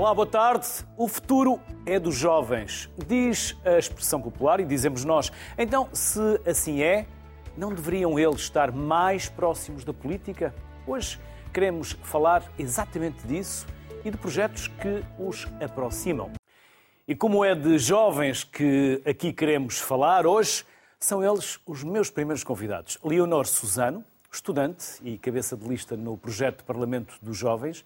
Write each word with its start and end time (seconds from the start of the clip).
Olá, 0.00 0.14
boa 0.14 0.26
tarde. 0.26 0.66
O 0.96 1.06
futuro 1.06 1.60
é 1.84 2.00
dos 2.00 2.14
jovens, 2.14 2.88
diz 3.06 3.54
a 3.62 3.78
expressão 3.78 4.18
popular 4.18 4.58
e 4.58 4.64
dizemos 4.64 5.04
nós. 5.04 5.30
Então, 5.58 5.90
se 5.92 6.40
assim 6.46 6.80
é, 6.80 7.06
não 7.54 7.68
deveriam 7.68 8.18
eles 8.18 8.40
estar 8.40 8.72
mais 8.72 9.28
próximos 9.28 9.84
da 9.84 9.92
política? 9.92 10.54
Hoje 10.86 11.20
queremos 11.52 11.98
falar 12.02 12.50
exatamente 12.58 13.26
disso 13.26 13.66
e 14.02 14.10
de 14.10 14.16
projetos 14.16 14.68
que 14.68 15.04
os 15.18 15.46
aproximam. 15.62 16.32
E 17.06 17.14
como 17.14 17.44
é 17.44 17.54
de 17.54 17.78
jovens 17.78 18.42
que 18.42 19.02
aqui 19.04 19.34
queremos 19.34 19.78
falar, 19.78 20.26
hoje 20.26 20.64
são 20.98 21.22
eles 21.22 21.60
os 21.66 21.84
meus 21.84 22.08
primeiros 22.08 22.42
convidados. 22.42 22.96
Leonor 23.04 23.46
Suzano, 23.46 24.02
estudante 24.32 24.94
e 25.02 25.18
cabeça 25.18 25.54
de 25.58 25.68
lista 25.68 25.94
no 25.94 26.16
projeto 26.16 26.64
Parlamento 26.64 27.18
dos 27.20 27.36
Jovens, 27.36 27.84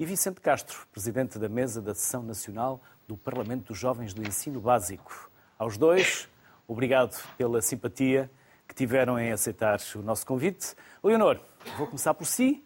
e 0.00 0.06
Vicente 0.06 0.40
Castro, 0.40 0.86
presidente 0.90 1.38
da 1.38 1.46
mesa 1.46 1.82
da 1.82 1.94
Sessão 1.94 2.22
Nacional 2.22 2.82
do 3.06 3.18
Parlamento 3.18 3.66
dos 3.66 3.78
Jovens 3.78 4.14
do 4.14 4.26
Ensino 4.26 4.58
Básico. 4.58 5.30
Aos 5.58 5.76
dois, 5.76 6.26
obrigado 6.66 7.22
pela 7.36 7.60
simpatia 7.60 8.30
que 8.66 8.74
tiveram 8.74 9.18
em 9.18 9.30
aceitar 9.30 9.78
o 9.94 9.98
nosso 9.98 10.24
convite. 10.24 10.74
Leonor, 11.04 11.38
vou 11.76 11.86
começar 11.86 12.14
por 12.14 12.24
si. 12.24 12.64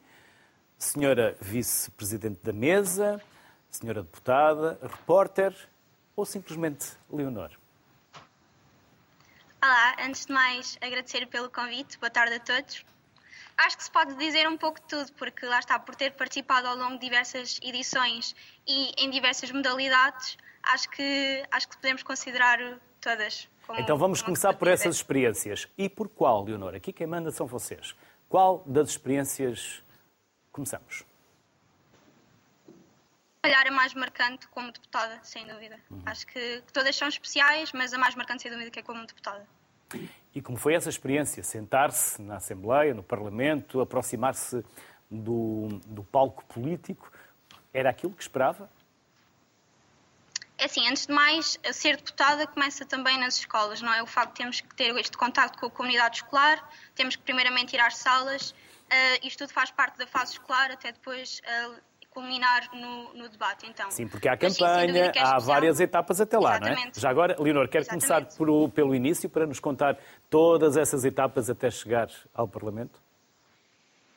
Senhora 0.78 1.36
vice-presidente 1.40 2.38
da 2.40 2.52
mesa, 2.52 3.20
senhora 3.68 4.04
deputada, 4.04 4.78
repórter 4.80 5.52
ou 6.14 6.24
simplesmente 6.24 6.86
Leonor? 7.10 7.50
Olá, 9.60 9.96
antes 9.98 10.24
de 10.24 10.32
mais 10.32 10.78
agradecer 10.80 11.26
pelo 11.26 11.50
convite. 11.50 11.98
Boa 11.98 12.10
tarde 12.10 12.34
a 12.34 12.38
todos. 12.38 12.93
Acho 13.56 13.76
que 13.76 13.84
se 13.84 13.90
pode 13.90 14.14
dizer 14.16 14.48
um 14.48 14.56
pouco 14.56 14.80
de 14.80 14.86
tudo, 14.86 15.12
porque 15.12 15.46
lá 15.46 15.58
está, 15.58 15.78
por 15.78 15.94
ter 15.94 16.12
participado 16.12 16.66
ao 16.66 16.76
longo 16.76 16.94
de 16.94 17.00
diversas 17.00 17.60
edições 17.62 18.34
e 18.66 18.92
em 18.98 19.10
diversas 19.10 19.50
modalidades, 19.52 20.36
acho 20.62 20.90
que, 20.90 21.44
acho 21.50 21.68
que 21.68 21.76
podemos 21.76 22.02
considerar 22.02 22.58
todas. 23.00 23.48
Como, 23.66 23.80
então 23.80 23.96
vamos 23.96 24.20
começar 24.22 24.52
por 24.54 24.68
essas 24.68 24.96
experiências. 24.96 25.68
E 25.78 25.88
por 25.88 26.08
qual, 26.08 26.44
Leonor? 26.44 26.74
Aqui 26.74 26.92
quem 26.92 27.06
manda 27.06 27.30
são 27.30 27.46
vocês. 27.46 27.94
Qual 28.28 28.62
das 28.66 28.90
experiências 28.90 29.82
começamos? 30.50 31.04
calhar 33.44 33.66
a 33.66 33.70
mais 33.70 33.92
marcante 33.92 34.48
como 34.48 34.72
deputada, 34.72 35.20
sem 35.22 35.46
dúvida. 35.46 35.78
Uhum. 35.90 36.02
Acho 36.06 36.26
que 36.26 36.62
todas 36.72 36.96
são 36.96 37.06
especiais, 37.06 37.72
mas 37.72 37.92
a 37.92 37.98
mais 37.98 38.14
marcante, 38.14 38.42
sem 38.42 38.50
dúvida, 38.50 38.70
que 38.70 38.80
é 38.80 38.82
como 38.82 39.04
deputada. 39.06 39.46
E 40.34 40.42
como 40.42 40.58
foi 40.58 40.74
essa 40.74 40.88
experiência? 40.88 41.42
Sentar-se 41.42 42.20
na 42.20 42.36
Assembleia, 42.36 42.92
no 42.92 43.02
Parlamento, 43.02 43.80
aproximar-se 43.80 44.64
do, 45.10 45.68
do 45.86 46.02
palco 46.02 46.44
político? 46.46 47.10
Era 47.72 47.90
aquilo 47.90 48.12
que 48.12 48.22
esperava? 48.22 48.68
É 50.56 50.66
assim, 50.66 50.88
antes 50.88 51.06
de 51.06 51.12
mais, 51.12 51.58
ser 51.72 51.96
deputada 51.96 52.46
começa 52.46 52.84
também 52.84 53.18
nas 53.18 53.36
escolas, 53.38 53.82
não 53.82 53.92
é? 53.92 54.02
O 54.02 54.06
facto 54.06 54.30
de 54.30 54.36
termos 54.36 54.60
que 54.60 54.74
ter 54.74 54.96
este 54.96 55.16
contato 55.16 55.58
com 55.58 55.66
a 55.66 55.70
comunidade 55.70 56.16
escolar, 56.16 56.68
temos 56.94 57.16
que 57.16 57.22
primeiramente 57.22 57.74
ir 57.74 57.80
às 57.80 57.96
salas, 57.96 58.50
uh, 58.50 59.26
isto 59.26 59.38
tudo 59.38 59.52
faz 59.52 59.70
parte 59.70 59.98
da 59.98 60.06
fase 60.06 60.32
escolar, 60.32 60.70
até 60.70 60.92
depois 60.92 61.40
uh, 61.40 61.74
culminar 62.14 62.70
no, 62.72 63.12
no, 63.12 63.28
debate. 63.28 63.66
Então, 63.66 63.90
Sim, 63.90 64.06
porque 64.06 64.28
há 64.28 64.36
campanha, 64.36 65.12
sim, 65.12 65.18
há 65.18 65.38
várias 65.38 65.80
etapas 65.80 66.20
até 66.20 66.38
lá, 66.38 66.52
Exatamente. 66.52 66.80
não 66.80 66.88
é? 66.88 67.00
Já 67.00 67.10
agora, 67.10 67.36
Leonor, 67.38 67.68
quero 67.68 67.82
Exatamente. 67.82 68.08
começar 68.08 68.36
por, 68.36 68.70
pelo 68.70 68.94
início 68.94 69.28
para 69.28 69.46
nos 69.46 69.58
contar 69.58 69.98
todas 70.30 70.76
essas 70.76 71.04
etapas 71.04 71.50
até 71.50 71.70
chegar 71.70 72.08
ao 72.32 72.46
Parlamento? 72.46 73.02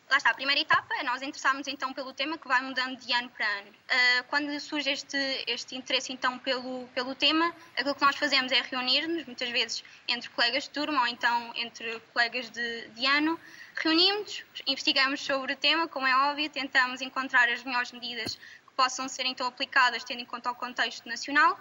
Lá 0.09 0.15
está, 0.15 0.29
a 0.29 0.33
primeira 0.33 0.61
etapa 0.61 0.87
é 0.95 1.03
nós 1.03 1.21
interessarmos 1.21 1.67
então 1.67 1.91
pelo 1.91 2.13
tema 2.13 2.37
que 2.37 2.47
vai 2.47 2.61
mudando 2.61 2.95
de 2.95 3.11
ano 3.11 3.29
para 3.29 3.45
ano. 3.59 3.67
Uh, 3.67 4.23
quando 4.29 4.57
surge 4.61 4.89
este, 4.89 5.17
este 5.45 5.75
interesse 5.75 6.13
então 6.13 6.39
pelo, 6.39 6.87
pelo 6.95 7.13
tema, 7.13 7.53
aquilo 7.75 7.93
que 7.93 8.01
nós 8.01 8.15
fazemos 8.15 8.53
é 8.53 8.61
reunir-nos, 8.61 9.25
muitas 9.25 9.49
vezes 9.49 9.83
entre 10.07 10.29
colegas 10.29 10.63
de 10.63 10.69
turma 10.69 11.01
ou 11.01 11.07
então 11.07 11.51
entre 11.57 11.99
colegas 12.13 12.49
de, 12.49 12.87
de 12.89 13.05
ano, 13.05 13.37
reunimos, 13.81 14.43
investigamos 14.65 15.21
sobre 15.21 15.53
o 15.53 15.55
tema, 15.55 15.87
como 15.87 16.07
é 16.07 16.29
óbvio, 16.29 16.49
tentamos 16.49 17.01
encontrar 17.01 17.49
as 17.49 17.63
melhores 17.63 17.91
medidas 17.91 18.35
que 18.35 18.73
possam 18.75 19.07
ser 19.07 19.25
então 19.25 19.47
aplicadas 19.47 20.03
tendo 20.03 20.21
em 20.21 20.25
conta 20.25 20.51
o 20.51 20.55
contexto 20.55 21.07
nacional 21.07 21.59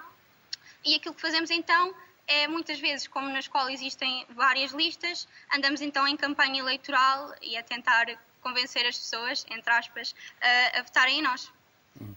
e 0.85 0.95
aquilo 0.95 1.15
que 1.15 1.21
fazemos 1.21 1.51
então 1.51 1.95
é 2.27 2.49
muitas 2.49 2.81
vezes, 2.81 3.07
como 3.07 3.29
na 3.29 3.39
escola 3.39 3.73
existem 3.73 4.27
várias 4.31 4.73
listas, 4.73 5.29
andamos 5.55 5.81
então 5.81 6.07
em 6.09 6.17
campanha 6.17 6.61
eleitoral 6.61 7.35
e 7.41 7.57
a 7.57 7.63
tentar 7.63 8.07
convencer 8.41 8.85
as 8.87 8.99
pessoas, 8.99 9.47
entre 9.51 9.73
aspas, 9.73 10.15
a, 10.41 10.79
a 10.79 10.83
votarem 10.83 11.21
em 11.21 11.23
nós. 11.23 11.53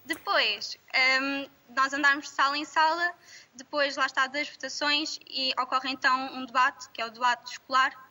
Depois, 0.05 0.77
um, 1.21 1.49
nós 1.75 1.93
andarmos 1.93 2.25
de 2.25 2.31
sala 2.31 2.57
em 2.57 2.65
sala, 2.65 3.13
depois 3.53 3.95
lá 3.95 4.05
está 4.05 4.27
das 4.27 4.49
votações 4.49 5.19
e 5.27 5.53
ocorre 5.59 5.89
então 5.89 6.33
um 6.33 6.45
debate, 6.45 6.89
que 6.89 7.01
é 7.01 7.05
o 7.05 7.09
debate 7.09 7.51
escolar, 7.51 8.08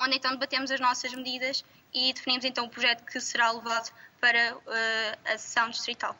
onde 0.00 0.16
então 0.16 0.32
debatemos 0.32 0.70
as 0.70 0.80
nossas 0.80 1.14
medidas 1.14 1.64
e 1.92 2.12
definimos 2.12 2.44
então 2.44 2.66
o 2.66 2.68
projeto 2.68 3.04
que 3.04 3.20
será 3.20 3.50
levado 3.52 3.90
para 4.20 4.54
uh, 4.54 5.32
a 5.32 5.38
sessão 5.38 5.70
distrital. 5.70 6.14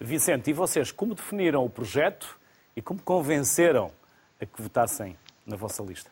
Vicente, 0.00 0.50
e 0.50 0.52
vocês 0.52 0.90
como 0.90 1.14
definiram 1.14 1.64
o 1.64 1.70
projeto 1.70 2.38
e 2.76 2.82
como 2.82 3.00
convenceram 3.00 3.90
a 4.40 4.46
que 4.46 4.60
votassem 4.60 5.16
na 5.46 5.56
vossa 5.56 5.82
lista? 5.82 6.10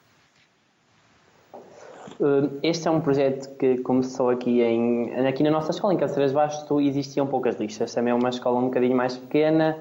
Eh, 2.20 2.69
este 2.70 2.87
é 2.87 2.91
um 2.91 3.00
projeto 3.00 3.56
que 3.56 3.78
começou 3.78 4.31
aqui, 4.31 4.62
em, 4.62 5.26
aqui 5.26 5.43
na 5.43 5.50
nossa 5.50 5.70
escola, 5.72 5.94
em 5.94 5.97
Cáceres 5.97 6.32
Basto, 6.32 6.81
existiam 6.81 7.26
poucas 7.26 7.56
listas. 7.56 7.93
Também 7.93 8.12
é 8.12 8.14
uma 8.14 8.31
escola 8.31 8.59
um 8.59 8.66
bocadinho 8.66 8.97
mais 8.97 9.16
pequena, 9.16 9.76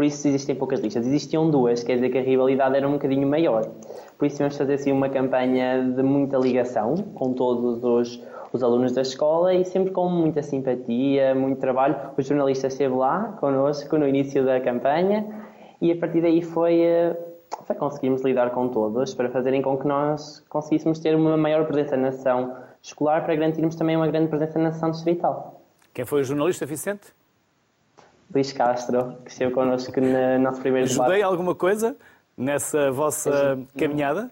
por 0.00 0.04
isso 0.06 0.26
existem 0.26 0.56
poucas 0.56 0.80
listas. 0.80 1.06
Existiam 1.06 1.50
duas, 1.50 1.84
quer 1.84 1.96
dizer 1.96 2.08
que 2.08 2.16
a 2.16 2.22
rivalidade 2.22 2.74
era 2.74 2.88
um 2.88 2.92
bocadinho 2.92 3.28
maior. 3.28 3.70
Por 4.16 4.24
isso 4.24 4.38
vamos 4.38 4.56
fazer 4.56 4.72
assim 4.72 4.90
uma 4.90 5.10
campanha 5.10 5.92
de 5.94 6.02
muita 6.02 6.38
ligação 6.38 6.94
com 7.14 7.34
todos 7.34 7.84
os, 7.84 8.24
os 8.50 8.62
alunos 8.62 8.92
da 8.92 9.02
escola 9.02 9.52
e 9.52 9.62
sempre 9.62 9.90
com 9.90 10.08
muita 10.08 10.42
simpatia, 10.42 11.34
muito 11.34 11.60
trabalho. 11.60 11.96
O 12.16 12.22
jornalista 12.22 12.68
esteve 12.68 12.94
lá 12.94 13.36
connosco 13.38 13.98
no 13.98 14.08
início 14.08 14.42
da 14.42 14.58
campanha 14.58 15.26
e 15.82 15.92
a 15.92 15.96
partir 15.96 16.22
daí 16.22 16.40
foi 16.40 16.80
eh, 16.80 17.14
foi 17.66 17.76
conseguirmos 17.76 18.22
lidar 18.22 18.52
com 18.52 18.68
todos 18.68 19.12
para 19.12 19.28
fazerem 19.28 19.60
com 19.60 19.76
que 19.76 19.86
nós 19.86 20.42
conseguíssemos 20.48 20.98
ter 20.98 21.14
uma 21.14 21.36
maior 21.36 21.66
presença 21.66 21.94
na 21.94 22.08
ação 22.08 22.56
escolar 22.80 23.22
para 23.22 23.34
garantirmos 23.34 23.74
também 23.74 23.96
uma 23.96 24.06
grande 24.06 24.28
presença 24.28 24.58
na 24.58 24.70
ação 24.70 24.92
distrital. 24.92 25.60
Quem 25.92 26.06
foi 26.06 26.22
o 26.22 26.24
jornalista, 26.24 26.64
Vicente? 26.64 27.19
Luís 28.32 28.52
Castro, 28.52 29.16
que 29.24 29.30
esteve 29.30 29.52
connosco 29.52 30.00
no 30.00 30.38
nosso 30.38 30.60
primeiro 30.60 30.86
Ajudei 30.86 30.94
debate. 30.94 31.12
Ajudei 31.12 31.22
alguma 31.22 31.54
coisa 31.54 31.96
nessa 32.36 32.90
vossa 32.90 33.58
caminhada? 33.76 34.30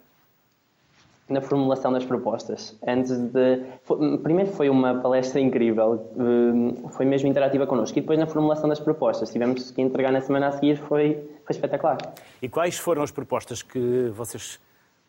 na 1.28 1.42
formulação 1.42 1.92
das 1.92 2.04
propostas. 2.04 2.74
Antes 2.86 3.18
de, 3.18 3.62
foi, 3.84 4.18
primeiro 4.18 4.50
foi 4.52 4.70
uma 4.70 4.94
palestra 4.94 5.40
incrível, 5.40 6.10
hum, 6.16 6.88
foi 6.90 7.04
mesmo 7.04 7.28
interativa 7.28 7.66
connosco, 7.66 7.98
e 7.98 8.00
depois 8.00 8.18
na 8.18 8.26
formulação 8.26 8.68
das 8.68 8.80
propostas, 8.80 9.30
tivemos 9.30 9.70
que 9.70 9.82
entregar 9.82 10.10
na 10.10 10.20
semana 10.22 10.48
a 10.48 10.52
seguir, 10.52 10.78
foi, 10.78 11.14
foi 11.44 11.50
espetacular. 11.54 11.98
E 12.40 12.48
quais 12.48 12.78
foram 12.78 13.02
as 13.02 13.10
propostas 13.10 13.62
que 13.62 14.10
vocês 14.14 14.58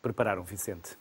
prepararam, 0.02 0.44
Vicente? 0.44 0.98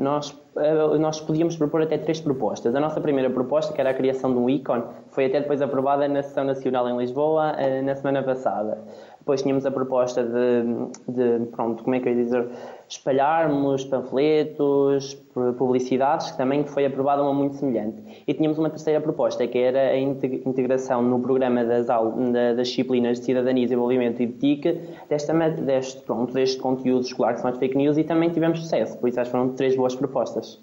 Nós, 0.00 0.34
eh, 0.56 0.98
nós 0.98 1.20
podíamos 1.20 1.58
propor 1.58 1.82
até 1.82 1.98
três 1.98 2.18
propostas. 2.22 2.74
A 2.74 2.80
nossa 2.80 2.98
primeira 3.02 3.28
proposta, 3.28 3.74
que 3.74 3.80
era 3.82 3.90
a 3.90 3.94
criação 3.94 4.32
de 4.32 4.38
um 4.38 4.48
ícone, 4.48 4.82
foi 5.10 5.26
até 5.26 5.40
depois 5.40 5.60
aprovada 5.60 6.08
na 6.08 6.22
Sessão 6.22 6.42
Nacional 6.42 6.88
em 6.88 6.96
Lisboa 6.96 7.50
eh, 7.58 7.82
na 7.82 7.94
semana 7.94 8.22
passada. 8.22 8.78
Depois 9.20 9.42
tínhamos 9.42 9.64
a 9.64 9.70
proposta 9.70 10.24
de, 10.24 10.62
de 11.06 11.46
pronto, 11.52 11.84
como 11.84 11.94
é 11.94 12.00
que 12.00 12.08
eu 12.08 12.12
ia 12.14 12.24
dizer, 12.24 12.48
espalharmos 12.88 13.84
panfletos, 13.84 15.14
publicidades, 15.56 16.32
que 16.32 16.36
também 16.38 16.64
foi 16.64 16.86
aprovada 16.86 17.22
uma 17.22 17.32
muito 17.32 17.56
semelhante. 17.56 18.24
E 18.26 18.34
tínhamos 18.34 18.58
uma 18.58 18.70
terceira 18.70 19.00
proposta, 19.00 19.46
que 19.46 19.58
era 19.58 19.90
a 19.90 19.98
integração 19.98 21.02
no 21.02 21.20
programa 21.20 21.64
das, 21.64 21.86
das 21.86 22.68
disciplinas 22.68 23.20
de 23.20 23.26
cidadania, 23.26 23.64
desenvolvimento 23.64 24.22
e 24.22 24.26
de 24.26 24.32
TIC 24.32 24.80
desta, 25.08 25.32
deste, 25.50 26.00
pronto, 26.02 26.32
deste 26.32 26.58
conteúdo 26.58 27.04
escolar 27.04 27.34
que 27.34 27.40
são 27.40 27.50
as 27.50 27.58
fake 27.58 27.76
news 27.76 27.98
e 27.98 28.04
também 28.04 28.30
tivemos 28.30 28.60
sucesso. 28.60 28.98
Por 28.98 29.08
isso, 29.08 29.24
foram 29.26 29.50
três 29.50 29.76
boas 29.76 29.94
propostas. 29.94 30.58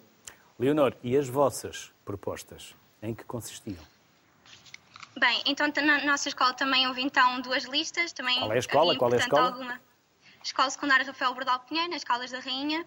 Leonor, 0.60 0.94
e 1.03 1.15
as 1.15 1.30
vossas 1.30 1.92
propostas? 2.03 2.75
Em 3.01 3.13
que 3.13 3.24
consistiam? 3.24 3.97
Bem, 5.19 5.42
então 5.46 5.68
na 5.84 6.06
nossa 6.06 6.30
escola 6.30 6.54
também 6.54 6.88
houve 6.88 7.02
então 7.02 7.42
duas 7.42 7.64
listas. 7.64 8.12
Também 8.12 8.40
Qual 8.40 8.52
é 8.52 8.56
a 8.56 8.60
escola? 8.60 8.92
Havia, 8.92 9.00
Qual 9.00 9.12
é 9.12 9.16
a 9.16 9.19
escola? 9.19 9.48
Alguma. 9.48 9.81
Escola 10.44 10.69
Secundária 10.69 11.06
Rafael 11.06 11.34
Bordal 11.34 11.60
Pinheiro, 11.62 11.92
nas 11.92 12.04
Caldas 12.04 12.31
da 12.31 12.40
Rainha. 12.40 12.86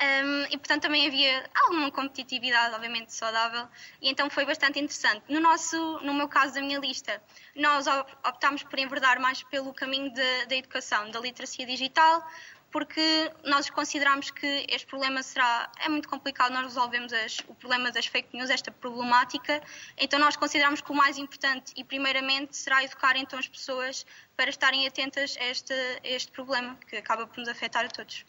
Um, 0.00 0.44
e 0.44 0.56
portanto 0.56 0.82
também 0.82 1.08
havia 1.08 1.50
alguma 1.64 1.90
competitividade, 1.90 2.72
obviamente 2.72 3.12
saudável, 3.12 3.66
e 4.00 4.08
então 4.08 4.30
foi 4.30 4.44
bastante 4.44 4.78
interessante. 4.78 5.24
No, 5.28 5.40
nosso, 5.40 5.76
no 6.04 6.14
meu 6.14 6.28
caso, 6.28 6.54
da 6.54 6.60
minha 6.60 6.78
lista, 6.78 7.20
nós 7.56 7.86
optámos 8.24 8.62
por 8.62 8.78
enverdar 8.78 9.20
mais 9.20 9.42
pelo 9.42 9.74
caminho 9.74 10.12
da 10.14 10.54
educação, 10.54 11.10
da 11.10 11.18
literacia 11.18 11.66
digital, 11.66 12.24
porque 12.70 13.30
nós 13.44 13.70
consideramos 13.70 14.30
que 14.30 14.66
este 14.68 14.86
problema 14.86 15.22
será 15.22 15.70
é 15.84 15.88
muito 15.88 16.08
complicado 16.08 16.52
nós 16.52 16.64
resolvemos 16.64 17.12
as, 17.12 17.38
o 17.48 17.54
problema 17.54 17.90
das 17.90 18.06
fake 18.06 18.36
news, 18.36 18.50
esta 18.50 18.70
problemática. 18.70 19.62
Então 19.96 20.18
nós 20.18 20.36
consideramos 20.36 20.80
que 20.80 20.92
o 20.92 20.94
mais 20.94 21.18
importante 21.18 21.72
e 21.76 21.84
primeiramente 21.84 22.56
será 22.56 22.84
educar 22.84 23.16
então 23.16 23.38
as 23.38 23.48
pessoas 23.48 24.04
para 24.36 24.50
estarem 24.50 24.86
atentas 24.86 25.36
a 25.40 25.44
este, 25.44 25.72
a 25.72 26.08
este 26.08 26.30
problema 26.30 26.76
que 26.88 26.96
acaba 26.96 27.26
por 27.26 27.38
nos 27.38 27.48
afetar 27.48 27.84
a 27.84 27.88
todos. 27.88 28.24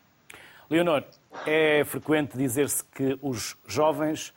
Leonor, 0.70 1.04
é 1.46 1.84
frequente 1.84 2.38
dizer-se 2.38 2.84
que 2.84 3.18
os 3.22 3.58
jovens 3.66 4.34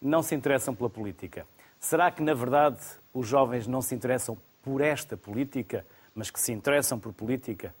não 0.00 0.22
se 0.22 0.34
interessam 0.34 0.74
pela 0.74 0.88
política. 0.88 1.46
Será 1.78 2.10
que, 2.10 2.22
na 2.22 2.32
verdade, 2.32 2.78
os 3.12 3.28
jovens 3.28 3.66
não 3.66 3.82
se 3.82 3.94
interessam 3.94 4.38
por 4.62 4.80
esta 4.80 5.16
política, 5.16 5.86
mas 6.14 6.30
que 6.30 6.40
se 6.40 6.52
interessam 6.52 6.98
por 6.98 7.12
política? 7.12 7.74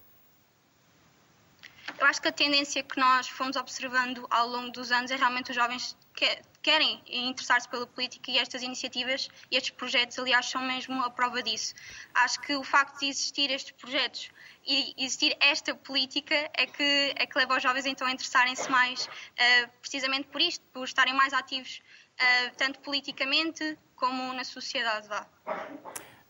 Eu 1.98 2.06
acho 2.06 2.20
que 2.20 2.28
a 2.28 2.32
tendência 2.32 2.82
que 2.82 2.98
nós 2.98 3.28
fomos 3.28 3.56
observando 3.56 4.26
ao 4.30 4.48
longo 4.48 4.70
dos 4.70 4.90
anos 4.90 5.10
é 5.10 5.16
realmente 5.16 5.50
os 5.50 5.56
jovens 5.56 5.96
que 6.14 6.26
querem 6.62 7.02
interessar-se 7.06 7.68
pela 7.68 7.86
política 7.86 8.30
e 8.30 8.38
estas 8.38 8.62
iniciativas 8.62 9.28
e 9.50 9.56
estes 9.56 9.70
projetos, 9.70 10.18
aliás, 10.18 10.46
são 10.46 10.62
mesmo 10.62 11.02
a 11.02 11.10
prova 11.10 11.42
disso. 11.42 11.74
Acho 12.14 12.40
que 12.40 12.56
o 12.56 12.64
facto 12.64 13.00
de 13.00 13.08
existir 13.08 13.50
estes 13.50 13.72
projetos 13.72 14.30
e 14.66 14.94
existir 14.96 15.36
esta 15.40 15.74
política 15.74 16.34
é 16.56 16.66
que, 16.66 17.12
é 17.16 17.26
que 17.26 17.38
leva 17.38 17.56
os 17.56 17.62
jovens 17.62 17.84
então 17.84 18.06
a 18.06 18.12
interessarem-se 18.12 18.70
mais 18.70 19.06
uh, 19.06 19.70
precisamente 19.80 20.28
por 20.28 20.40
isto, 20.40 20.64
por 20.72 20.84
estarem 20.84 21.14
mais 21.14 21.34
ativos 21.34 21.82
uh, 22.14 22.56
tanto 22.56 22.80
politicamente 22.80 23.78
como 23.94 24.32
na 24.32 24.44
sociedade. 24.44 25.06
Vá. 25.06 25.26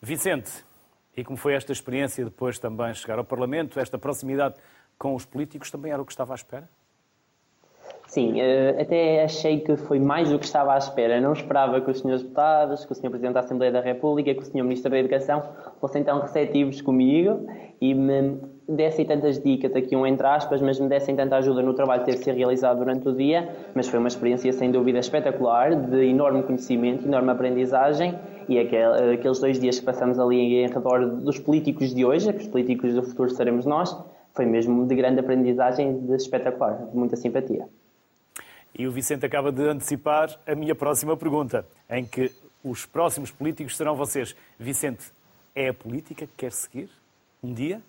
Vicente, 0.03 0.51
e 1.17 1.23
como 1.23 1.37
foi 1.37 1.55
esta 1.55 1.73
experiência 1.73 2.25
depois 2.25 2.59
também 2.59 2.93
chegar 2.93 3.19
ao 3.19 3.25
Parlamento, 3.25 3.79
esta 3.79 3.99
proximidade 3.99 4.57
com 4.99 5.15
os 5.15 5.25
políticos 5.25 5.71
também 5.71 5.93
era 5.93 6.01
o 6.01 6.05
que 6.05 6.13
estava 6.13 6.35
à 6.35 6.37
espera? 6.37 6.69
Sim, 8.07 8.41
eh, 8.41 8.77
até 8.81 9.25
achei 9.25 9.61
que 9.61 9.77
foi 9.77 9.99
mais 9.99 10.31
do 10.31 10.39
que 10.39 10.45
estava 10.45 10.75
à 10.75 10.79
espera. 10.79 11.21
Não 11.21 11.33
esperava 11.33 11.81
que 11.81 11.91
os 11.91 11.99
senhores 11.99 12.23
deputados, 12.23 12.85
que 12.85 12.93
o 12.93 12.95
senhor 12.95 13.11
Presidente 13.11 13.35
da 13.35 13.41
Assembleia 13.41 13.73
da 13.73 13.81
República, 13.81 14.33
que 14.33 14.41
o 14.41 14.45
senhor 14.45 14.63
Ministro 14.63 14.91
da 14.91 14.99
Educação 14.99 15.43
fossem 15.81 16.05
tão 16.05 16.21
receptivos 16.21 16.81
comigo 16.81 17.47
e 17.81 17.93
me 17.93 18.39
dessem 18.69 19.05
tantas 19.05 19.43
dicas, 19.43 19.75
aqui 19.75 19.97
um 19.97 20.07
entre 20.07 20.27
aspas, 20.27 20.63
mas 20.63 20.79
me 20.79 20.89
dessem 20.89 21.17
tanta 21.17 21.37
ajuda 21.37 21.61
no 21.61 21.75
trabalho 21.75 22.01
que 22.03 22.07
teve 22.07 22.19
de 22.19 22.25
ser 22.25 22.35
realizado 22.35 22.79
durante 22.79 23.09
o 23.09 23.13
dia. 23.13 23.49
Mas 23.75 23.89
foi 23.89 23.99
uma 23.99 24.09
experiência 24.09 24.53
sem 24.53 24.71
dúvida 24.71 25.01
espetacular, 25.01 25.75
de 25.75 26.07
enorme 26.07 26.43
conhecimento, 26.45 27.07
enorme 27.07 27.31
aprendizagem 27.31 28.15
e 28.49 28.59
aqueles 28.59 29.41
dois 29.41 29.59
dias 29.59 29.81
que 29.81 29.85
passamos 29.87 30.19
ali 30.19 30.63
em 30.63 30.69
redor 30.69 31.07
dos 31.07 31.39
políticos 31.39 31.95
de 31.95 32.05
hoje, 32.05 32.33
que 32.33 32.43
os 32.43 32.49
políticos 32.49 32.95
do 32.95 33.03
futuro 33.03 33.31
seremos 33.31 33.65
nós, 33.65 33.97
foi 34.35 34.45
mesmo 34.47 34.87
de 34.87 34.95
grande 34.95 35.21
aprendizagem, 35.21 36.01
de 36.01 36.15
espetacular, 36.17 36.87
de 36.91 36.97
muita 36.97 37.17
simpatia. 37.17 37.69
E 38.77 38.87
o 38.87 38.91
Vicente 38.91 39.25
acaba 39.25 39.53
de 39.53 39.63
antecipar 39.63 40.37
a 40.45 40.55
minha 40.55 40.75
próxima 40.75 41.17
pergunta, 41.17 41.65
em 41.89 42.05
que 42.05 42.33
os 42.63 42.85
próximos 42.85 43.31
políticos 43.31 43.77
serão 43.77 43.95
vocês. 43.95 44.35
Vicente, 44.59 45.13
é 45.55 45.69
a 45.69 45.75
política 45.75 46.27
que 46.27 46.33
quer 46.37 46.51
seguir 46.51 46.91
um 47.43 47.53
dia? 47.53 47.81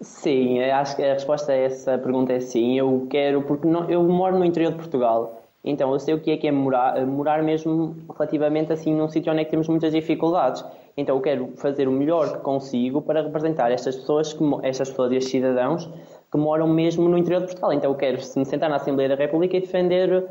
Sim, 0.00 0.62
acho 0.62 0.96
que 0.96 1.02
a 1.02 1.12
resposta 1.12 1.52
a 1.52 1.54
essa 1.54 1.98
pergunta 1.98 2.32
é 2.32 2.40
sim. 2.40 2.78
Eu 2.78 3.06
quero, 3.10 3.42
porque 3.42 3.66
não, 3.66 3.90
eu 3.90 4.02
moro 4.02 4.38
no 4.38 4.44
interior 4.46 4.72
de 4.72 4.78
Portugal, 4.78 5.42
então 5.62 5.92
eu 5.92 6.00
sei 6.00 6.14
o 6.14 6.20
que 6.20 6.30
é 6.30 6.38
que 6.38 6.48
é 6.48 6.52
morar, 6.52 7.04
morar 7.04 7.42
mesmo 7.42 7.94
relativamente 8.14 8.72
assim 8.72 8.94
num 8.94 9.10
sítio 9.10 9.30
onde 9.30 9.42
é 9.42 9.44
que 9.44 9.50
temos 9.50 9.68
muitas 9.68 9.92
dificuldades. 9.92 10.64
Então 10.96 11.16
eu 11.16 11.22
quero 11.22 11.52
fazer 11.56 11.88
o 11.88 11.92
melhor 11.92 12.38
que 12.38 12.38
consigo 12.38 13.00
para 13.02 13.22
representar 13.22 13.70
estas 13.70 13.96
pessoas, 13.96 14.36
estas 14.62 14.90
pessoas 14.90 15.12
e 15.12 15.16
estes 15.16 15.30
cidadãos 15.30 15.88
que 16.30 16.38
moram 16.38 16.68
mesmo 16.68 17.08
no 17.08 17.18
interior 17.18 17.40
de 17.40 17.46
Portugal. 17.46 17.72
Então 17.72 17.90
eu 17.90 17.96
quero 17.96 18.18
me 18.36 18.44
sentar 18.44 18.68
na 18.68 18.76
Assembleia 18.76 19.08
da 19.08 19.14
República 19.14 19.56
e 19.56 19.60
defender 19.60 20.28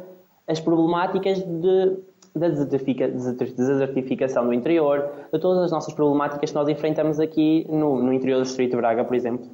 as 0.48 0.60
problemáticas 0.60 1.40
de, 1.40 1.98
da 2.36 2.48
desertificação 2.48 4.46
do 4.46 4.54
interior, 4.54 5.12
de 5.32 5.40
todas 5.40 5.64
as 5.64 5.72
nossas 5.72 5.94
problemáticas 5.94 6.50
que 6.50 6.56
nós 6.56 6.68
enfrentamos 6.68 7.20
aqui 7.20 7.66
no, 7.70 8.02
no 8.02 8.14
interior 8.14 8.38
do 8.38 8.44
Distrito 8.44 8.72
de 8.72 8.78
Braga, 8.78 9.04
por 9.04 9.16
exemplo. 9.16 9.50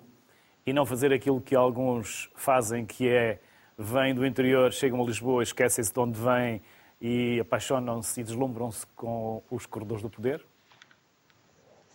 E 0.65 0.73
não 0.73 0.85
fazer 0.85 1.13
aquilo 1.13 1.41
que 1.41 1.55
alguns 1.55 2.29
fazem, 2.35 2.85
que 2.85 3.07
é 3.07 3.39
vêm 3.77 4.15
do 4.15 4.25
interior, 4.25 4.71
chegam 4.71 5.01
a 5.01 5.05
Lisboa, 5.05 5.43
esquecem-se 5.43 5.93
de 5.93 5.99
onde 5.99 6.19
vêm 6.19 6.61
e 7.01 7.39
apaixonam-se 7.39 8.21
e 8.21 8.23
deslumbram-se 8.23 8.87
com 8.95 9.43
os 9.51 9.65
corredores 9.65 10.01
do 10.01 10.09
poder? 10.09 10.43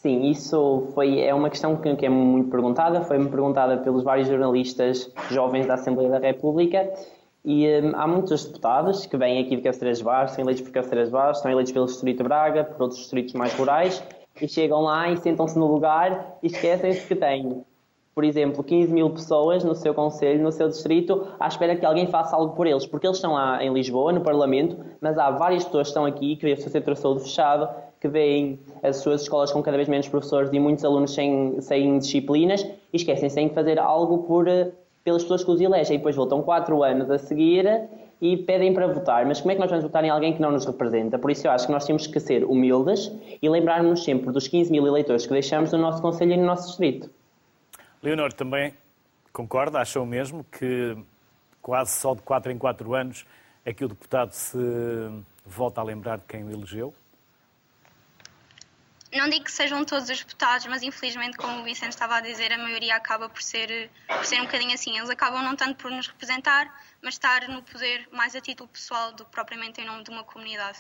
Sim, 0.03 0.31
isso 0.31 0.89
foi, 0.95 1.21
é 1.21 1.35
uma 1.35 1.51
questão 1.51 1.77
que, 1.77 1.95
que 1.95 2.07
é 2.07 2.09
muito 2.09 2.51
perguntada, 2.51 3.03
foi-me 3.03 3.29
perguntada 3.29 3.77
pelos 3.77 4.03
vários 4.03 4.29
jornalistas 4.29 5.13
jovens 5.31 5.67
da 5.67 5.75
Assembleia 5.75 6.09
da 6.09 6.19
República 6.19 6.91
e 7.45 7.67
um, 7.69 7.95
há 7.95 8.07
muitos 8.07 8.47
deputados 8.47 9.05
que 9.05 9.15
vêm 9.19 9.43
aqui 9.43 9.57
de 9.57 9.63
Caceiras 9.63 10.01
Baixas, 10.01 10.37
são 10.37 10.43
eleitos 10.43 10.63
por 10.63 10.73
Caceiras 10.73 11.11
Baixas, 11.11 11.43
são 11.43 11.51
eleitos 11.51 11.71
pelo 11.71 11.85
Distrito 11.85 12.17
de 12.17 12.23
Braga, 12.23 12.65
por 12.65 12.81
outros 12.81 13.01
distritos 13.01 13.35
mais 13.35 13.53
rurais 13.53 14.03
e 14.41 14.49
chegam 14.49 14.81
lá 14.81 15.11
e 15.11 15.19
sentam-se 15.19 15.59
no 15.59 15.67
lugar 15.67 16.39
e 16.43 16.47
esquecem-se 16.47 17.07
que 17.07 17.15
têm, 17.15 17.63
por 18.15 18.25
exemplo, 18.25 18.65
15 18.65 18.91
mil 18.91 19.11
pessoas 19.11 19.63
no 19.65 19.75
seu 19.75 19.93
conselho, 19.93 20.43
no 20.43 20.51
seu 20.51 20.67
distrito, 20.69 21.27
à 21.39 21.47
espera 21.47 21.77
que 21.77 21.85
alguém 21.85 22.07
faça 22.07 22.35
algo 22.35 22.57
por 22.57 22.67
eles, 22.67 22.87
porque 22.87 23.07
eles 23.07 23.19
estão 23.19 23.35
lá 23.35 23.63
em 23.63 23.71
Lisboa, 23.71 24.15
no 24.15 24.23
Parlamento, 24.23 24.79
mas 24.99 25.19
há 25.19 25.31
várias 25.31 25.63
pessoas 25.63 25.89
que 25.89 25.91
estão 25.91 26.07
aqui 26.07 26.37
que 26.37 26.43
vêem 26.45 26.55
o 26.55 26.59
seu 26.59 26.71
centro 26.71 26.95
de 26.95 27.01
saúde 27.01 27.21
fechado, 27.21 27.69
que 28.01 28.09
veem 28.09 28.59
as 28.83 28.97
suas 28.97 29.23
escolas 29.23 29.53
com 29.53 29.63
cada 29.63 29.77
vez 29.77 29.89
menos 29.89 30.09
professores 30.09 30.51
e 30.53 30.59
muitos 30.59 30.85
alunos 30.85 31.13
sem, 31.13 31.61
sem 31.61 31.99
disciplinas 31.99 32.63
e 32.63 32.97
esquecem-se 32.97 33.45
de 33.45 33.55
fazer 33.55 33.79
algo 33.79 34.25
por, 34.25 34.49
eh, 34.49 34.71
pelas 35.05 35.23
pessoas 35.23 35.45
que 35.45 35.51
os 35.51 35.61
elegem. 35.61 35.97
E 35.97 35.99
depois 35.99 36.17
voltam 36.17 36.43
quatro 36.43 36.83
anos 36.83 37.11
a 37.11 37.19
seguir 37.19 37.89
e 38.21 38.39
pedem 38.39 38.73
para 38.73 38.87
votar. 38.87 39.27
Mas 39.27 39.41
como 39.41 39.53
é 39.53 39.55
que 39.55 39.61
nós 39.61 39.71
vamos 39.71 39.85
votar 39.85 40.03
em 40.03 40.09
alguém 40.09 40.33
que 40.33 40.41
não 40.41 40.51
nos 40.51 40.65
representa? 40.65 41.19
Por 41.19 41.31
isso 41.31 41.47
eu 41.47 41.51
acho 41.51 41.67
que 41.67 41.73
nós 41.73 41.85
temos 41.85 42.07
que 42.07 42.19
ser 42.19 42.45
humildes 42.45 43.13
e 43.41 43.49
lembrarmos 43.49 44.03
sempre 44.03 44.33
dos 44.33 44.49
15 44.49 44.71
mil 44.73 44.87
eleitores 44.87 45.27
que 45.27 45.33
deixamos 45.33 45.71
no 45.73 45.79
nosso 45.79 46.01
Conselho 46.01 46.33
e 46.33 46.37
no 46.39 46.47
nosso 46.47 46.69
Distrito. 46.69 47.11
Leonor, 48.03 48.33
também 48.33 48.73
concorda, 49.31 49.79
acha 49.79 50.01
o 50.01 50.07
mesmo 50.07 50.45
que 50.51 50.97
quase 51.61 51.93
só 51.93 52.15
de 52.15 52.23
4 52.23 52.51
em 52.51 52.57
4 52.57 52.95
anos 52.95 53.27
é 53.65 53.75
que 53.75 53.85
o 53.85 53.89
deputado 53.89 54.33
se 54.33 54.59
volta 55.45 55.83
a 55.83 55.85
lembrar 55.85 56.17
de 56.17 56.25
quem 56.27 56.43
o 56.45 56.51
elegeu? 56.51 56.95
Não 59.19 59.29
digo 59.29 59.45
que 59.45 59.53
sejam 59.53 59.85
todos 59.85 60.09
os 60.09 60.19
deputados, 60.21 60.67
mas 60.67 60.83
infelizmente, 60.83 61.37
como 61.37 61.61
o 61.61 61.65
Vicente 61.65 61.91
estava 61.91 62.17
a 62.17 62.21
dizer, 62.21 62.53
a 62.53 62.59
maioria 62.59 62.95
acaba 62.95 63.29
por 63.29 63.43
ser, 63.43 63.91
por 64.07 64.25
ser 64.25 64.41
um 64.41 64.45
bocadinho 64.45 64.73
assim. 64.73 64.97
Eles 64.97 65.11
acabam 65.11 65.43
não 65.43 65.57
tanto 65.57 65.77
por 65.77 65.91
nos 65.91 66.07
representar, 66.07 66.73
mas 67.03 67.15
estar 67.15 67.49
no 67.49 67.63
poder 67.63 68.09
mais 68.13 68.37
a 68.37 68.41
título 68.41 68.69
pessoal 68.69 69.13
do 69.13 69.25
que 69.25 69.31
propriamente 69.31 69.81
em 69.81 69.85
nome 69.85 70.05
de 70.05 70.11
uma 70.11 70.23
comunidade. 70.23 70.79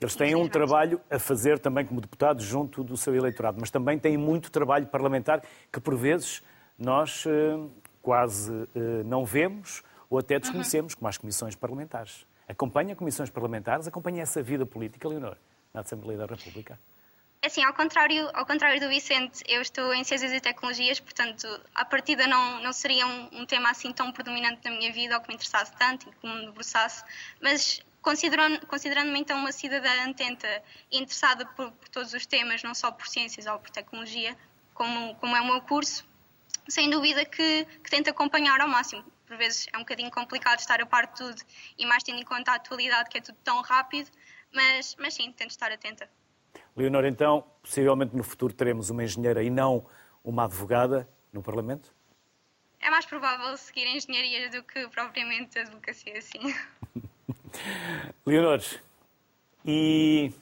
Eles 0.00 0.14
têm 0.14 0.34
um 0.34 0.48
trabalho 0.48 1.00
a 1.10 1.18
fazer 1.18 1.58
também 1.58 1.86
como 1.86 2.00
deputados 2.00 2.44
junto 2.44 2.84
do 2.84 2.96
seu 2.96 3.14
eleitorado, 3.14 3.58
mas 3.60 3.70
também 3.70 3.98
têm 3.98 4.16
muito 4.16 4.50
trabalho 4.50 4.86
parlamentar 4.86 5.42
que, 5.72 5.80
por 5.80 5.96
vezes, 5.96 6.42
nós 6.78 7.24
eh, 7.26 7.58
quase 8.02 8.52
eh, 8.74 9.02
não 9.04 9.24
vemos 9.24 9.82
ou 10.10 10.18
até 10.18 10.38
desconhecemos, 10.38 10.92
uhum. 10.92 10.98
como 10.98 11.08
as 11.08 11.16
comissões 11.16 11.54
parlamentares. 11.54 12.26
Acompanha 12.48 12.94
comissões 12.94 13.30
parlamentares, 13.30 13.88
acompanha 13.88 14.22
essa 14.22 14.42
vida 14.42 14.66
política, 14.66 15.08
Leonor, 15.08 15.36
na 15.72 15.80
Assembleia 15.80 16.18
da 16.18 16.26
República? 16.26 16.78
Assim, 17.46 17.62
ao 17.62 17.72
contrário, 17.72 18.28
ao 18.34 18.44
contrário 18.44 18.80
do 18.80 18.88
Vicente, 18.88 19.44
eu 19.46 19.62
estou 19.62 19.94
em 19.94 20.02
Ciências 20.02 20.32
e 20.32 20.40
Tecnologias, 20.40 20.98
portanto, 20.98 21.46
a 21.76 21.84
partida 21.84 22.26
não, 22.26 22.60
não 22.60 22.72
seria 22.72 23.06
um, 23.06 23.28
um 23.40 23.46
tema 23.46 23.70
assim 23.70 23.92
tão 23.92 24.10
predominante 24.10 24.62
na 24.64 24.72
minha 24.72 24.92
vida 24.92 25.14
ou 25.14 25.20
que 25.20 25.28
me 25.28 25.34
interessasse 25.34 25.70
tanto 25.76 26.08
e 26.08 26.12
que 26.12 26.26
me 26.26 26.46
debruçasse, 26.46 27.04
mas 27.40 27.80
considerando-me 28.02 28.66
considerando 28.66 29.14
então 29.16 29.38
uma 29.38 29.52
cidadã 29.52 30.10
atenta 30.10 30.60
e 30.90 30.98
interessada 30.98 31.46
por, 31.46 31.70
por, 31.70 31.88
todos 31.88 32.12
os 32.14 32.26
temas, 32.26 32.64
não 32.64 32.74
só 32.74 32.90
por 32.90 33.06
ciências 33.06 33.46
ou 33.46 33.60
por 33.60 33.70
tecnologia, 33.70 34.36
como, 34.74 35.14
como 35.14 35.36
é 35.36 35.40
o 35.40 35.46
meu 35.46 35.60
curso, 35.60 36.04
sem 36.68 36.90
dúvida 36.90 37.24
que, 37.24 37.64
que 37.64 37.88
tento 37.88 38.10
acompanhar 38.10 38.60
ao 38.60 38.66
máximo. 38.66 39.04
Por 39.24 39.36
vezes 39.36 39.68
é 39.72 39.76
um 39.76 39.82
bocadinho 39.82 40.10
complicado 40.10 40.58
estar 40.58 40.82
a 40.82 40.86
par 40.86 41.06
de 41.06 41.14
tudo 41.14 41.40
e 41.78 41.86
mais 41.86 42.02
tendo 42.02 42.18
em 42.18 42.24
conta 42.24 42.50
a 42.50 42.54
atualidade 42.56 43.08
que 43.08 43.18
é 43.18 43.20
tudo 43.20 43.38
tão 43.44 43.60
rápido, 43.62 44.10
mas, 44.52 44.96
mas 44.98 45.14
sim, 45.14 45.30
tento 45.30 45.50
estar 45.50 45.70
atenta. 45.70 46.10
Leonor, 46.76 47.04
então, 47.04 47.44
possivelmente 47.62 48.16
no 48.16 48.22
futuro 48.22 48.52
teremos 48.52 48.90
uma 48.90 49.04
engenheira 49.04 49.42
e 49.42 49.50
não 49.50 49.84
uma 50.24 50.44
advogada 50.44 51.08
no 51.32 51.42
Parlamento? 51.42 51.94
É 52.80 52.90
mais 52.90 53.06
provável 53.06 53.56
seguir 53.56 53.86
engenharia 53.86 54.50
do 54.50 54.62
que 54.62 54.86
propriamente 54.88 55.58
a 55.58 55.62
advocacia, 55.62 56.20
sim. 56.20 56.54
Leonor, 58.24 58.60
e 59.64 60.32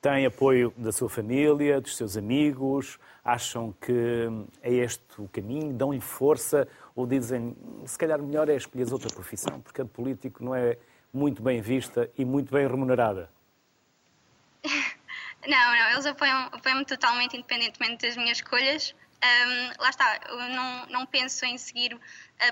tem 0.00 0.26
apoio 0.26 0.74
da 0.76 0.90
sua 0.90 1.08
família, 1.08 1.80
dos 1.80 1.96
seus 1.96 2.16
amigos? 2.16 2.98
Acham 3.24 3.72
que 3.80 4.26
é 4.60 4.72
este 4.72 5.04
o 5.18 5.28
caminho? 5.28 5.72
Dão-lhe 5.72 6.00
força? 6.00 6.66
Ou 6.96 7.06
dizem, 7.06 7.56
se 7.86 7.96
calhar 7.96 8.20
melhor 8.20 8.48
é 8.48 8.56
escolher 8.56 8.92
outra 8.92 9.08
profissão, 9.08 9.60
porque 9.60 9.80
a 9.80 9.84
de 9.84 9.90
político 9.90 10.42
não 10.42 10.54
é 10.54 10.76
muito 11.12 11.40
bem 11.40 11.60
vista 11.60 12.10
e 12.18 12.24
muito 12.24 12.52
bem 12.52 12.66
remunerada? 12.66 13.30
Não, 15.46 15.74
não, 15.76 15.90
eles 15.90 16.06
apoiam-me 16.06 16.48
apoiam 16.52 16.84
totalmente, 16.84 17.36
independentemente 17.36 18.06
das 18.06 18.16
minhas 18.16 18.38
escolhas. 18.38 18.94
Um, 19.24 19.82
lá 19.82 19.90
está, 19.90 20.20
eu 20.28 20.36
não, 20.48 20.86
não 20.86 21.06
penso 21.06 21.44
em 21.44 21.56
seguir 21.56 21.94
uh, 21.94 22.00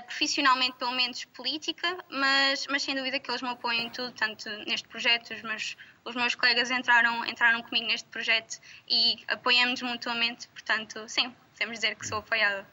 profissionalmente, 0.05 0.77
pelo 0.77 0.91
menos, 0.91 1.25
política, 1.25 1.97
mas, 2.09 2.65
mas 2.67 2.81
sem 2.81 2.95
dúvida 2.95 3.19
que 3.19 3.29
eles 3.29 3.41
me 3.41 3.49
apoiam 3.49 3.83
em 3.83 3.89
tudo, 3.89 4.11
tanto 4.13 4.49
neste 4.65 4.87
projeto, 4.87 5.33
os 5.33 5.41
meus, 5.41 5.77
os 6.05 6.15
meus 6.15 6.33
colegas 6.33 6.71
entraram, 6.71 7.25
entraram 7.25 7.61
comigo 7.63 7.87
neste 7.87 8.07
projeto 8.07 8.57
e 8.87 9.21
apoiamos 9.27 9.81
mutuamente, 9.81 10.47
portanto, 10.47 11.03
sim, 11.09 11.35
podemos 11.51 11.77
dizer 11.77 11.95
que 11.95 12.07
sou 12.07 12.19
apoiada. 12.19 12.65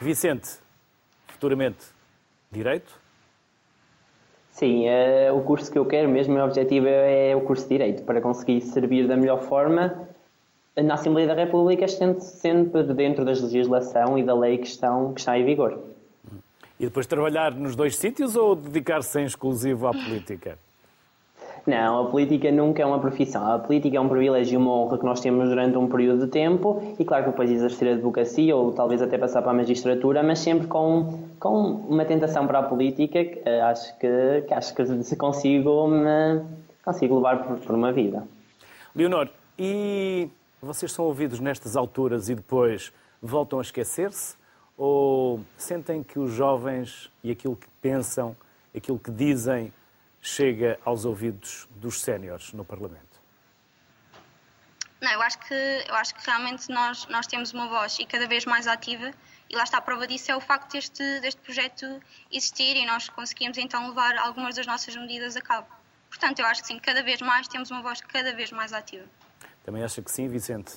Vicente, 0.00 0.58
futuramente, 1.26 1.86
Direito? 2.52 3.00
Sim, 4.58 4.86
uh, 4.88 5.36
o 5.36 5.42
curso 5.44 5.70
que 5.70 5.78
eu 5.78 5.86
quero 5.86 6.08
mesmo, 6.08 6.32
o 6.32 6.36
meu 6.36 6.44
objetivo 6.44 6.88
é, 6.88 7.30
é 7.30 7.36
o 7.36 7.42
curso 7.42 7.62
de 7.62 7.68
Direito, 7.68 8.02
para 8.02 8.20
conseguir 8.20 8.60
servir 8.60 9.06
da 9.06 9.16
melhor 9.16 9.40
forma 9.42 10.08
na 10.76 10.94
Assembleia 10.94 11.28
da 11.28 11.34
República, 11.34 11.84
estando 11.84 12.18
sempre 12.18 12.82
dentro 12.82 13.24
da 13.24 13.30
legislação 13.30 14.18
e 14.18 14.24
da 14.24 14.34
lei 14.34 14.58
que, 14.58 14.66
estão, 14.66 15.14
que 15.14 15.20
está 15.20 15.38
em 15.38 15.44
vigor. 15.44 15.78
E 16.80 16.86
depois 16.86 17.06
trabalhar 17.06 17.54
nos 17.54 17.76
dois 17.76 17.96
sítios 17.96 18.34
ou 18.34 18.56
dedicar-se 18.56 19.20
em 19.20 19.26
exclusivo 19.26 19.86
à 19.86 19.92
política? 19.92 20.58
Não, 21.68 22.06
a 22.06 22.10
política 22.10 22.50
nunca 22.50 22.82
é 22.82 22.86
uma 22.86 22.98
profissão. 22.98 23.46
A 23.46 23.58
política 23.58 23.98
é 23.98 24.00
um 24.00 24.08
privilégio 24.08 24.54
e 24.54 24.56
uma 24.56 24.72
honra 24.72 24.96
que 24.96 25.04
nós 25.04 25.20
temos 25.20 25.50
durante 25.50 25.76
um 25.76 25.86
período 25.86 26.24
de 26.24 26.32
tempo 26.32 26.82
e, 26.98 27.04
claro, 27.04 27.24
que 27.24 27.30
depois 27.30 27.50
exercer 27.50 27.88
a 27.88 27.92
advocacia 27.92 28.56
ou 28.56 28.72
talvez 28.72 29.02
até 29.02 29.18
passar 29.18 29.42
para 29.42 29.50
a 29.50 29.54
magistratura, 29.54 30.22
mas 30.22 30.38
sempre 30.38 30.66
com, 30.66 31.28
com 31.38 31.72
uma 31.86 32.06
tentação 32.06 32.46
para 32.46 32.60
a 32.60 32.62
política 32.62 33.22
que 33.22 33.42
eh, 33.44 33.60
acho 33.60 33.98
que, 33.98 34.44
que 34.48 34.54
acho 34.54 34.74
que 34.74 35.04
se 35.04 35.14
consigo, 35.14 35.86
me, 35.88 36.40
consigo 36.82 37.16
levar 37.16 37.44
por, 37.44 37.58
por 37.58 37.74
uma 37.74 37.92
vida. 37.92 38.26
Leonor, 38.96 39.28
e 39.58 40.26
vocês 40.62 40.90
são 40.90 41.04
ouvidos 41.04 41.38
nestas 41.38 41.76
alturas 41.76 42.30
e 42.30 42.34
depois 42.34 42.94
voltam 43.20 43.58
a 43.58 43.62
esquecer-se? 43.62 44.38
Ou 44.74 45.40
sentem 45.54 46.02
que 46.02 46.18
os 46.18 46.32
jovens 46.32 47.10
e 47.22 47.30
aquilo 47.30 47.56
que 47.56 47.66
pensam, 47.82 48.34
aquilo 48.74 48.98
que 48.98 49.10
dizem, 49.10 49.70
chega 50.28 50.78
aos 50.84 51.04
ouvidos 51.04 51.66
dos 51.76 52.00
séniores 52.00 52.52
no 52.52 52.64
Parlamento? 52.64 53.18
Não, 55.00 55.12
eu 55.12 55.22
acho 55.22 55.38
que, 55.38 55.54
eu 55.54 55.94
acho 55.94 56.14
que 56.14 56.26
realmente 56.26 56.68
nós, 56.70 57.06
nós 57.06 57.26
temos 57.26 57.52
uma 57.52 57.68
voz 57.68 57.98
e 57.98 58.04
cada 58.04 58.26
vez 58.26 58.44
mais 58.44 58.66
ativa 58.66 59.12
e 59.48 59.56
lá 59.56 59.62
está, 59.62 59.78
a 59.78 59.80
prova 59.80 60.06
disso 60.06 60.30
é 60.30 60.36
o 60.36 60.40
facto 60.40 60.72
deste, 60.72 61.20
deste 61.20 61.40
projeto 61.40 61.86
existir 62.30 62.76
e 62.76 62.84
nós 62.84 63.08
conseguimos 63.08 63.56
então 63.56 63.88
levar 63.88 64.18
algumas 64.18 64.56
das 64.56 64.66
nossas 64.66 64.94
medidas 64.96 65.36
a 65.36 65.40
cabo. 65.40 65.68
Portanto, 66.10 66.40
eu 66.40 66.46
acho 66.46 66.62
que 66.62 66.68
sim, 66.68 66.78
cada 66.78 67.02
vez 67.02 67.20
mais 67.22 67.48
temos 67.48 67.70
uma 67.70 67.80
voz 67.80 68.00
cada 68.00 68.34
vez 68.34 68.50
mais 68.50 68.72
ativa. 68.72 69.06
Também 69.64 69.82
acha 69.82 70.02
que 70.02 70.10
sim, 70.10 70.28
Vicente? 70.28 70.74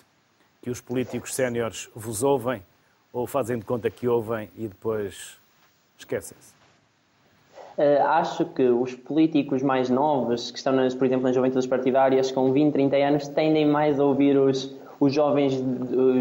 Que 0.61 0.69
os 0.69 0.79
políticos 0.79 1.33
séniores 1.33 1.89
vos 1.95 2.23
ouvem 2.23 2.63
ou 3.11 3.27
fazem 3.27 3.57
de 3.57 3.65
conta 3.65 3.89
que 3.89 4.07
ouvem 4.07 4.49
e 4.55 4.67
depois 4.67 5.37
esquecem-se? 5.97 6.60
Uh, 7.81 8.03
acho 8.03 8.45
que 8.45 8.61
os 8.61 8.93
políticos 8.93 9.63
mais 9.63 9.89
novos, 9.89 10.51
que 10.51 10.57
estão, 10.59 10.71
nas, 10.71 10.93
por 10.93 11.07
exemplo, 11.07 11.23
nas 11.23 11.33
juventudes 11.33 11.65
partidárias, 11.65 12.31
com 12.31 12.53
20, 12.53 12.73
30 12.73 12.95
anos, 12.97 13.27
tendem 13.29 13.65
mais 13.65 13.99
a 13.99 14.05
ouvir 14.05 14.37
os, 14.37 14.75
os, 14.99 15.11
jovens, 15.11 15.59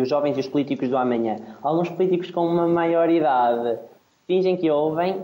os 0.00 0.08
jovens 0.08 0.38
e 0.38 0.40
os 0.40 0.48
políticos 0.48 0.88
do 0.88 0.96
amanhã. 0.96 1.36
Alguns 1.62 1.90
políticos 1.90 2.30
com 2.30 2.46
uma 2.46 2.66
maior 2.66 3.10
idade 3.10 3.78
fingem 4.26 4.56
que 4.56 4.70
ouvem, 4.70 5.22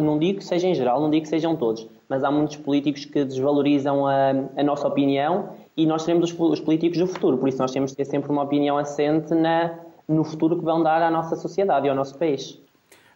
não 0.00 0.20
digo 0.20 0.38
que 0.38 0.44
seja 0.44 0.68
em 0.68 0.74
geral, 0.74 1.00
não 1.00 1.10
digo 1.10 1.24
que 1.24 1.28
sejam 1.28 1.56
todos, 1.56 1.88
mas 2.08 2.22
há 2.22 2.30
muitos 2.30 2.56
políticos 2.56 3.04
que 3.04 3.24
desvalorizam 3.24 4.06
a, 4.06 4.30
a 4.56 4.62
nossa 4.62 4.86
opinião 4.86 5.48
e 5.76 5.84
nós 5.84 6.02
seremos 6.02 6.32
os, 6.32 6.38
os, 6.38 6.60
políticos 6.60 6.98
do 6.98 7.08
futuro, 7.08 7.38
por 7.38 7.48
isso 7.48 7.58
nós 7.58 7.72
temos 7.72 7.90
que 7.90 7.96
ter 7.96 8.04
sempre 8.04 8.30
uma 8.30 8.44
opinião 8.44 8.78
assente 8.78 9.34
na, 9.34 9.74
no 10.06 10.22
futuro 10.22 10.56
que 10.56 10.64
vão 10.64 10.80
dar 10.80 11.02
à 11.02 11.10
nossa 11.10 11.34
sociedade 11.34 11.86
e 11.86 11.90
ao 11.90 11.96
nosso 11.96 12.16
país. 12.16 12.56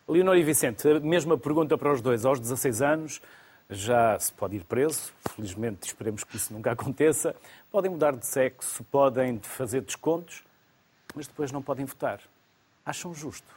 Leonor 0.06 0.36
e 0.36 0.42
Vicente, 0.42 0.86
a 0.86 1.00
mesma 1.00 1.38
pergunta 1.38 1.78
para 1.78 1.90
os 1.90 2.02
dois. 2.02 2.26
Aos 2.26 2.38
16 2.38 2.82
anos 2.82 3.22
já 3.70 4.18
se 4.18 4.30
pode 4.34 4.56
ir 4.56 4.64
preso, 4.64 5.14
felizmente 5.34 5.86
esperemos 5.86 6.22
que 6.22 6.36
isso 6.36 6.52
nunca 6.52 6.72
aconteça. 6.72 7.34
Podem 7.70 7.90
mudar 7.90 8.14
de 8.14 8.26
sexo, 8.26 8.84
podem 8.84 9.40
fazer 9.40 9.80
descontos, 9.80 10.44
mas 11.14 11.26
depois 11.26 11.50
não 11.50 11.62
podem 11.62 11.86
votar. 11.86 12.20
Acham 12.84 13.14
justo 13.14 13.48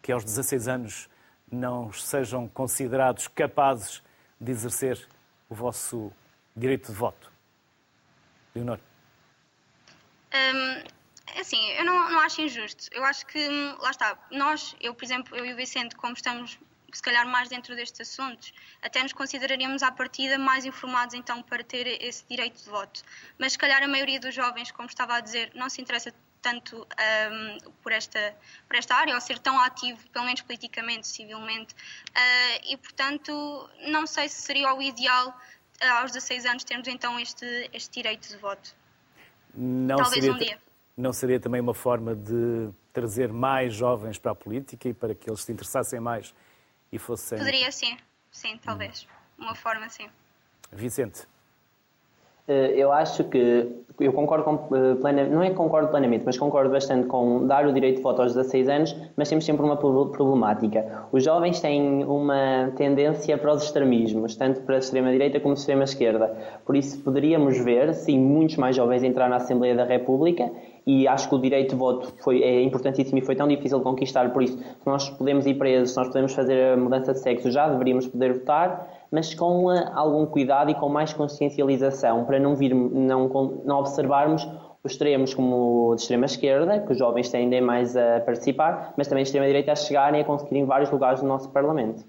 que 0.00 0.10
aos 0.10 0.24
16 0.24 0.68
anos 0.68 1.08
não 1.52 1.92
sejam 1.92 2.48
considerados 2.48 3.28
capazes 3.28 4.02
de 4.40 4.50
exercer 4.50 5.06
o 5.50 5.54
vosso 5.54 6.10
direito 6.56 6.90
de 6.90 6.96
voto? 6.96 7.30
Leonor. 8.54 8.78
Um, 10.32 10.97
assim, 11.36 11.62
eu 11.72 11.84
não, 11.84 12.10
não 12.10 12.20
acho 12.20 12.40
injusto. 12.40 12.88
Eu 12.92 13.04
acho 13.04 13.26
que, 13.26 13.38
hum, 13.38 13.76
lá 13.80 13.90
está, 13.90 14.18
nós, 14.30 14.76
eu, 14.80 14.94
por 14.94 15.04
exemplo, 15.04 15.36
eu 15.36 15.44
e 15.44 15.52
o 15.52 15.56
Vicente, 15.56 15.94
como 15.96 16.14
estamos 16.14 16.58
se 16.92 17.02
calhar 17.02 17.26
mais 17.26 17.48
dentro 17.48 17.76
destes 17.76 18.00
assuntos, 18.00 18.52
até 18.82 19.02
nos 19.02 19.12
consideraríamos 19.12 19.82
à 19.82 19.92
partida 19.92 20.38
mais 20.38 20.64
informados 20.64 21.14
então 21.14 21.42
para 21.42 21.62
ter 21.62 22.02
esse 22.02 22.24
direito 22.26 22.62
de 22.62 22.70
voto. 22.70 23.02
Mas 23.38 23.52
se 23.52 23.58
calhar 23.58 23.82
a 23.82 23.88
maioria 23.88 24.18
dos 24.18 24.34
jovens, 24.34 24.70
como 24.70 24.88
estava 24.88 25.16
a 25.16 25.20
dizer, 25.20 25.50
não 25.54 25.68
se 25.68 25.80
interessa 25.80 26.14
tanto 26.40 26.86
um, 26.86 27.70
por, 27.82 27.92
esta, 27.92 28.34
por 28.66 28.76
esta 28.76 28.94
área, 28.94 29.14
ou 29.14 29.20
ser 29.20 29.38
tão 29.38 29.60
ativo, 29.60 29.98
pelo 30.10 30.24
menos 30.24 30.40
politicamente, 30.40 31.06
civilmente, 31.06 31.74
uh, 31.74 32.60
e 32.64 32.76
portanto 32.76 33.68
não 33.88 34.06
sei 34.06 34.28
se 34.28 34.42
seria 34.42 34.72
o 34.72 34.80
ideal 34.80 35.28
uh, 35.82 35.92
aos 36.00 36.12
16 36.12 36.46
anos 36.46 36.64
termos 36.64 36.86
então 36.88 37.18
este, 37.18 37.68
este 37.72 37.92
direito 37.92 38.28
de 38.28 38.36
voto. 38.36 38.74
Não 39.52 39.96
Talvez 39.96 40.24
seria... 40.24 40.32
um 40.32 40.38
dia 40.38 40.67
não 40.98 41.12
seria 41.12 41.38
também 41.38 41.60
uma 41.60 41.74
forma 41.74 42.14
de 42.14 42.68
trazer 42.92 43.32
mais 43.32 43.72
jovens 43.72 44.18
para 44.18 44.32
a 44.32 44.34
política 44.34 44.88
e 44.88 44.92
para 44.92 45.14
que 45.14 45.30
eles 45.30 45.42
se 45.42 45.52
interessassem 45.52 46.00
mais 46.00 46.34
e 46.92 46.98
fossem. 46.98 47.38
Poderia 47.38 47.70
sim, 47.70 47.96
sim, 48.30 48.58
talvez. 48.62 49.06
Uma 49.38 49.54
forma 49.54 49.88
sim. 49.88 50.08
Vicente. 50.72 51.26
Eh, 52.48 52.72
eu 52.76 52.90
acho 52.90 53.24
que 53.24 53.68
eu 54.00 54.12
concordo 54.12 54.44
com, 54.44 54.74
eh, 54.74 54.94
plenamente, 54.94 55.34
não 55.34 55.42
é 55.42 55.50
que 55.50 55.54
concordo 55.54 55.88
plenamente, 55.88 56.24
mas 56.24 56.38
concordo 56.38 56.70
bastante 56.70 57.06
com 57.06 57.46
dar 57.46 57.66
o 57.66 57.72
direito 57.72 57.96
de 57.96 58.02
voto 58.02 58.22
aos 58.22 58.34
16 58.34 58.68
anos, 58.68 58.96
mas 59.16 59.28
temos 59.28 59.44
sempre 59.44 59.64
uma 59.64 59.76
problemática. 59.76 61.06
Os 61.12 61.22
jovens 61.22 61.60
têm 61.60 62.04
uma 62.04 62.72
tendência 62.74 63.36
para 63.36 63.52
os 63.52 63.64
extremismos, 63.64 64.34
tanto 64.34 64.62
para 64.62 64.76
a 64.76 64.78
extrema-direita 64.78 65.40
como 65.40 65.52
a 65.52 65.58
extrema-esquerda. 65.58 66.34
Por 66.64 66.74
isso, 66.74 66.98
poderíamos 67.00 67.58
ver, 67.58 67.92
sim, 67.92 68.18
muitos 68.18 68.56
mais 68.56 68.74
jovens 68.74 69.02
entrar 69.02 69.28
na 69.28 69.36
Assembleia 69.36 69.74
da 69.74 69.84
República 69.84 70.50
e 70.88 71.06
acho 71.06 71.28
que 71.28 71.34
o 71.34 71.38
direito 71.38 71.72
de 71.72 71.76
voto 71.76 72.14
foi, 72.24 72.42
é 72.42 72.62
importantíssimo 72.62 73.18
e 73.18 73.20
foi 73.20 73.36
tão 73.36 73.46
difícil 73.46 73.76
de 73.76 73.84
conquistar, 73.84 74.32
por 74.32 74.42
isso, 74.42 74.56
se 74.56 74.86
nós 74.86 75.10
podemos 75.10 75.44
ir 75.44 75.52
presos, 75.58 75.90
se 75.90 75.96
nós 75.98 76.06
podemos 76.06 76.32
fazer 76.32 76.72
a 76.72 76.76
mudança 76.78 77.12
de 77.12 77.20
sexo, 77.20 77.50
já 77.50 77.68
deveríamos 77.68 78.08
poder 78.08 78.32
votar, 78.32 78.88
mas 79.12 79.34
com 79.34 79.66
uh, 79.66 79.90
algum 79.94 80.24
cuidado 80.24 80.70
e 80.70 80.74
com 80.74 80.88
mais 80.88 81.12
consciencialização, 81.12 82.24
para 82.24 82.40
não, 82.40 82.56
vir, 82.56 82.74
não, 82.74 83.28
não 83.66 83.80
observarmos 83.80 84.48
os 84.82 84.92
extremos 84.92 85.34
como 85.34 85.94
de 85.94 86.00
extrema 86.00 86.24
esquerda, 86.24 86.80
que 86.80 86.92
os 86.92 86.98
jovens 86.98 87.28
tendem 87.28 87.60
mais 87.60 87.94
a 87.94 88.20
participar, 88.20 88.94
mas 88.96 89.06
também 89.08 89.24
de 89.24 89.28
extrema 89.28 89.46
direita 89.46 89.72
a 89.72 89.76
chegarem 89.76 90.22
a 90.22 90.24
conseguirem 90.24 90.64
vários 90.64 90.90
lugares 90.90 91.20
no 91.20 91.28
nosso 91.28 91.50
Parlamento. 91.50 92.02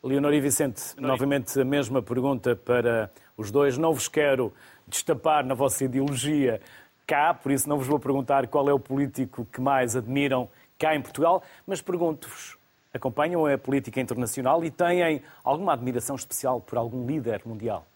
Leonor 0.00 0.32
e 0.32 0.40
Vicente, 0.40 0.94
novamente 0.96 1.60
a 1.60 1.64
mesma 1.64 2.00
pergunta 2.00 2.54
para 2.54 3.10
os 3.36 3.50
dois. 3.50 3.78
Não 3.78 3.92
vos 3.92 4.08
quero 4.08 4.52
destapar 4.86 5.44
na 5.44 5.54
vossa 5.54 5.84
ideologia 5.84 6.60
cá, 7.06 7.34
por 7.34 7.52
isso 7.52 7.68
não 7.68 7.78
vos 7.78 7.86
vou 7.86 7.98
perguntar 7.98 8.46
qual 8.46 8.68
é 8.68 8.72
o 8.72 8.78
político 8.78 9.46
que 9.46 9.60
mais 9.60 9.96
admiram 9.96 10.48
cá 10.78 10.94
em 10.94 11.02
Portugal, 11.02 11.42
mas 11.66 11.80
pergunto-vos: 11.80 12.56
acompanham 12.92 13.46
a 13.46 13.56
política 13.56 14.00
internacional 14.00 14.64
e 14.64 14.70
têm 14.70 15.22
alguma 15.44 15.72
admiração 15.72 16.16
especial 16.16 16.60
por 16.60 16.78
algum 16.78 17.06
líder 17.06 17.42
mundial? 17.44 17.86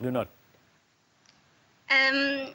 Leonor. 0.00 0.26
Um, 1.90 2.46
uh, 2.48 2.54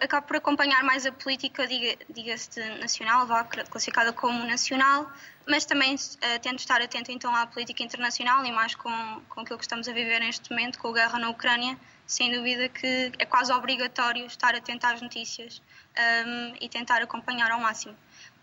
acabo 0.00 0.26
por 0.26 0.36
acompanhar 0.36 0.82
mais 0.82 1.06
a 1.06 1.12
política, 1.12 1.66
diga-se 2.08 2.60
nacional, 2.78 3.26
vá, 3.26 3.44
classificada 3.44 4.12
como 4.12 4.44
nacional, 4.46 5.10
mas 5.46 5.64
também 5.64 5.94
uh, 5.94 6.40
tento 6.40 6.58
estar 6.58 6.80
atento 6.80 7.12
então 7.12 7.34
à 7.34 7.46
política 7.46 7.82
internacional 7.82 8.44
e 8.44 8.50
mais 8.50 8.74
com, 8.74 8.90
com 9.28 9.40
aquilo 9.42 9.58
que 9.58 9.64
estamos 9.64 9.88
a 9.88 9.92
viver 9.92 10.20
neste 10.20 10.50
momento, 10.50 10.78
com 10.78 10.88
a 10.88 10.92
guerra 10.92 11.18
na 11.18 11.30
Ucrânia 11.30 11.78
sem 12.06 12.32
dúvida 12.32 12.68
que 12.68 13.12
é 13.18 13.26
quase 13.26 13.52
obrigatório 13.52 14.26
estar 14.26 14.54
atento 14.54 14.86
às 14.86 15.00
notícias 15.00 15.62
um, 16.26 16.54
e 16.60 16.68
tentar 16.68 17.02
acompanhar 17.02 17.50
ao 17.50 17.60
máximo. 17.60 17.94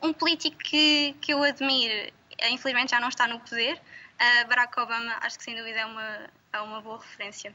Um 0.01 0.13
político 0.13 0.57
que, 0.57 1.15
que 1.21 1.33
eu 1.33 1.43
admiro, 1.43 2.11
infelizmente 2.49 2.91
já 2.91 2.99
não 2.99 3.09
está 3.09 3.27
no 3.27 3.39
poder, 3.39 3.75
uh, 3.75 4.47
Barack 4.47 4.79
Obama, 4.79 5.17
acho 5.21 5.37
que 5.37 5.43
sem 5.43 5.55
dúvida 5.55 5.79
é 5.79 5.85
uma, 5.85 6.29
é 6.53 6.61
uma 6.61 6.81
boa 6.81 6.99
referência. 6.99 7.53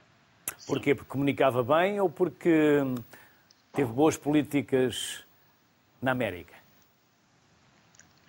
Porquê? 0.66 0.94
Porque 0.94 1.10
comunicava 1.10 1.62
bem 1.62 2.00
ou 2.00 2.08
porque 2.08 2.80
teve 3.72 3.90
boas 3.92 4.16
políticas 4.16 5.24
na 6.00 6.12
América? 6.12 6.63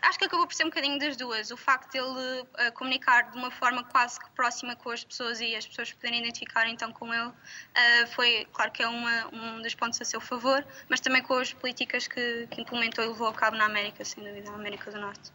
Acho 0.06 0.20
que 0.20 0.26
acabou 0.26 0.46
por 0.46 0.54
ser 0.54 0.64
um 0.64 0.70
bocadinho 0.70 1.00
das 1.00 1.16
duas. 1.18 1.52
O 1.52 1.58
facto 1.58 1.92
de 1.92 1.98
ele 1.98 2.42
uh, 2.42 2.72
comunicar 2.74 3.32
de 3.32 3.38
uma 3.38 3.52
forma 3.52 3.84
quase 3.84 4.20
que 4.20 4.30
próxima 4.32 4.76
com 4.76 4.92
as 4.92 5.04
pessoas 5.04 5.42
e 5.42 5.56
as 5.56 5.66
pessoas 5.66 5.92
poderem 5.94 6.20
identificar 6.20 6.68
então 6.70 6.92
com 6.92 7.14
ele 7.14 7.28
uh, 7.28 8.08
foi, 8.14 8.48
claro 8.54 8.72
que 8.72 8.84
é 8.84 8.88
uma, 8.88 9.28
um 9.34 9.62
dos 9.62 9.74
pontos 9.76 10.00
a 10.02 10.06
seu 10.06 10.22
favor, 10.22 10.66
mas 10.90 11.00
também 11.00 11.22
com 11.22 11.34
as 11.34 11.54
políticas 11.54 12.08
que, 12.08 12.48
que 12.52 12.62
implementou 12.62 13.04
e 13.04 13.08
levou 13.08 13.28
a 13.28 13.34
cabo 13.34 13.58
na 13.58 13.66
América, 13.66 14.06
sem 14.06 14.24
dúvida, 14.24 14.50
na 14.52 14.58
América 14.58 14.92
do 14.92 15.00
Norte. 15.00 15.32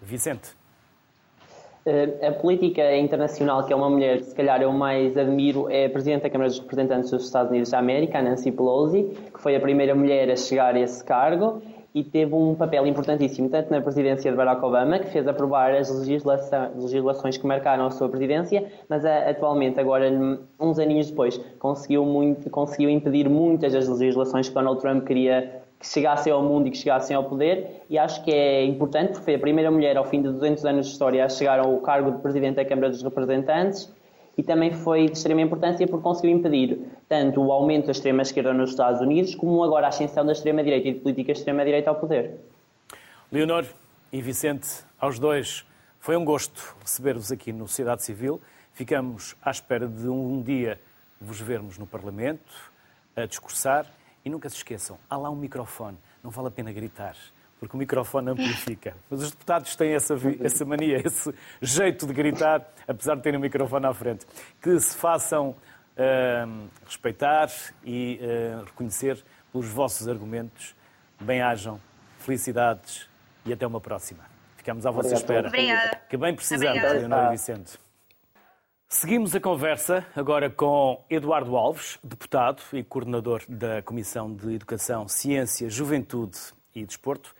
Vicente. 0.00 0.56
A 2.26 2.32
política 2.32 2.94
internacional 2.96 3.64
que 3.64 3.72
é 3.72 3.76
uma 3.76 3.88
mulher 3.88 4.18
que 4.18 4.24
se 4.24 4.34
calhar 4.34 4.60
eu 4.60 4.70
mais 4.72 5.16
admiro 5.16 5.70
é 5.70 5.86
a 5.86 5.90
Presidente 5.90 6.22
da 6.22 6.30
Câmara 6.30 6.50
dos 6.50 6.58
Representantes 6.58 7.10
dos 7.10 7.24
Estados 7.24 7.50
Unidos 7.50 7.70
da 7.70 7.78
América, 7.78 8.20
Nancy 8.20 8.52
Pelosi, 8.52 9.04
que 9.32 9.40
foi 9.40 9.56
a 9.56 9.60
primeira 9.60 9.94
mulher 9.94 10.30
a 10.30 10.36
chegar 10.36 10.74
a 10.74 10.78
esse 10.78 11.02
cargo 11.02 11.62
e 11.98 12.04
teve 12.04 12.32
um 12.32 12.54
papel 12.54 12.86
importantíssimo, 12.86 13.48
tanto 13.48 13.70
na 13.72 13.80
presidência 13.80 14.30
de 14.30 14.36
Barack 14.36 14.64
Obama, 14.64 15.00
que 15.00 15.08
fez 15.08 15.26
aprovar 15.26 15.74
as 15.74 15.90
legislações 15.90 17.36
que 17.36 17.46
marcaram 17.46 17.86
a 17.86 17.90
sua 17.90 18.08
presidência, 18.08 18.70
mas 18.88 19.04
atualmente, 19.04 19.80
agora, 19.80 20.08
uns 20.60 20.78
aninhos 20.78 21.10
depois, 21.10 21.38
conseguiu, 21.58 22.04
muito, 22.04 22.48
conseguiu 22.50 22.88
impedir 22.88 23.28
muitas 23.28 23.72
das 23.72 23.88
legislações 23.88 24.48
que 24.48 24.54
Donald 24.54 24.80
Trump 24.80 25.04
queria 25.04 25.62
que 25.80 25.86
chegassem 25.86 26.32
ao 26.32 26.42
mundo 26.42 26.66
e 26.66 26.70
que 26.70 26.76
chegassem 26.76 27.16
ao 27.16 27.24
poder, 27.24 27.84
e 27.88 27.98
acho 27.98 28.22
que 28.24 28.32
é 28.32 28.64
importante, 28.64 29.10
porque 29.10 29.24
foi 29.24 29.34
a 29.34 29.38
primeira 29.38 29.70
mulher, 29.70 29.96
ao 29.96 30.04
fim 30.04 30.22
de 30.22 30.28
200 30.28 30.64
anos 30.64 30.86
de 30.86 30.92
história, 30.92 31.24
a 31.24 31.28
chegar 31.28 31.58
ao 31.58 31.78
cargo 31.78 32.12
de 32.12 32.18
presidente 32.18 32.56
da 32.56 32.64
Câmara 32.64 32.90
dos 32.90 33.02
Representantes, 33.02 33.92
e 34.38 34.42
também 34.44 34.70
foi 34.72 35.06
de 35.06 35.18
extrema 35.18 35.40
importância 35.40 35.84
porque 35.88 36.04
conseguiu 36.04 36.30
impedir 36.30 36.78
tanto 37.08 37.42
o 37.42 37.50
aumento 37.50 37.86
da 37.86 37.92
extrema-esquerda 37.92 38.54
nos 38.54 38.70
Estados 38.70 39.00
Unidos, 39.00 39.34
como 39.34 39.64
agora 39.64 39.86
a 39.86 39.88
ascensão 39.88 40.24
da 40.24 40.30
extrema-direita 40.30 40.88
e 40.88 40.92
de 40.94 41.00
política 41.00 41.32
extrema-direita 41.32 41.90
ao 41.90 41.96
poder. 41.96 42.38
Leonor 43.32 43.66
e 44.12 44.22
Vicente, 44.22 44.68
aos 44.98 45.18
dois, 45.18 45.66
foi 45.98 46.16
um 46.16 46.24
gosto 46.24 46.76
receber-vos 46.80 47.32
aqui 47.32 47.52
no 47.52 47.66
Sociedade 47.66 48.04
Civil. 48.04 48.40
Ficamos 48.72 49.34
à 49.42 49.50
espera 49.50 49.88
de 49.88 50.08
um 50.08 50.40
dia 50.40 50.80
vos 51.20 51.40
vermos 51.40 51.76
no 51.76 51.86
Parlamento, 51.86 52.72
a 53.16 53.26
discursar. 53.26 53.86
E 54.24 54.30
nunca 54.30 54.48
se 54.48 54.56
esqueçam, 54.56 54.98
há 55.08 55.16
lá 55.16 55.30
um 55.30 55.36
microfone, 55.36 55.96
não 56.22 56.30
vale 56.30 56.48
a 56.48 56.50
pena 56.50 56.70
gritar 56.70 57.16
porque 57.58 57.76
o 57.76 57.78
microfone 57.78 58.30
amplifica. 58.30 58.96
Mas 59.10 59.22
os 59.22 59.30
deputados 59.30 59.74
têm 59.76 59.94
essa, 59.94 60.14
essa 60.40 60.64
mania, 60.64 61.02
esse 61.04 61.34
jeito 61.60 62.06
de 62.06 62.12
gritar, 62.12 62.66
apesar 62.86 63.16
de 63.16 63.22
terem 63.22 63.38
o 63.38 63.42
microfone 63.42 63.86
à 63.86 63.94
frente. 63.94 64.26
Que 64.60 64.78
se 64.78 64.96
façam 64.96 65.50
uh, 65.50 66.68
respeitar 66.84 67.48
e 67.84 68.20
uh, 68.20 68.64
reconhecer 68.64 69.22
pelos 69.52 69.68
vossos 69.68 70.08
argumentos. 70.08 70.74
Bem-ajam, 71.20 71.80
felicidades 72.18 73.08
e 73.44 73.52
até 73.52 73.66
uma 73.66 73.80
próxima. 73.80 74.24
Ficamos 74.56 74.86
à 74.86 74.90
vossa 74.90 75.14
espera. 75.14 75.48
Obrigada. 75.48 76.00
Que 76.08 76.16
bem 76.16 76.34
precisamos, 76.34 76.80
Leonor 76.80 77.26
e 77.26 77.30
Vicente. 77.30 77.78
Seguimos 78.90 79.34
a 79.34 79.40
conversa 79.40 80.06
agora 80.16 80.48
com 80.48 81.04
Eduardo 81.10 81.56
Alves, 81.56 81.98
deputado 82.02 82.62
e 82.72 82.82
coordenador 82.82 83.42
da 83.46 83.82
Comissão 83.82 84.34
de 84.34 84.54
Educação, 84.54 85.06
Ciência, 85.06 85.68
Juventude 85.68 86.38
e 86.74 86.86
Desporto, 86.86 87.34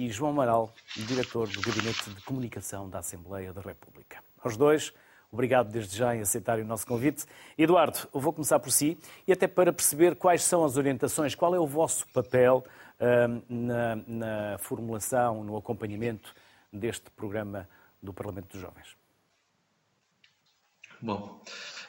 e 0.00 0.08
João 0.08 0.30
Amaral, 0.30 0.72
diretor 0.96 1.46
do 1.48 1.60
Gabinete 1.60 2.08
de 2.08 2.22
Comunicação 2.22 2.88
da 2.88 3.00
Assembleia 3.00 3.52
da 3.52 3.60
República. 3.60 4.24
Aos 4.42 4.56
dois, 4.56 4.94
obrigado 5.30 5.70
desde 5.70 5.94
já 5.94 6.16
em 6.16 6.22
aceitarem 6.22 6.64
o 6.64 6.66
nosso 6.66 6.86
convite. 6.86 7.26
Eduardo, 7.58 8.08
vou 8.10 8.32
começar 8.32 8.58
por 8.60 8.72
si 8.72 8.98
e 9.26 9.32
até 9.32 9.46
para 9.46 9.70
perceber 9.74 10.16
quais 10.16 10.42
são 10.42 10.64
as 10.64 10.78
orientações, 10.78 11.34
qual 11.34 11.54
é 11.54 11.60
o 11.60 11.66
vosso 11.66 12.06
papel 12.14 12.64
uh, 12.98 13.44
na, 13.46 13.96
na 14.06 14.58
formulação, 14.58 15.44
no 15.44 15.54
acompanhamento 15.54 16.34
deste 16.72 17.10
programa 17.10 17.68
do 18.02 18.14
Parlamento 18.14 18.52
dos 18.52 18.60
Jovens. 18.62 18.96
Bom, 21.02 21.42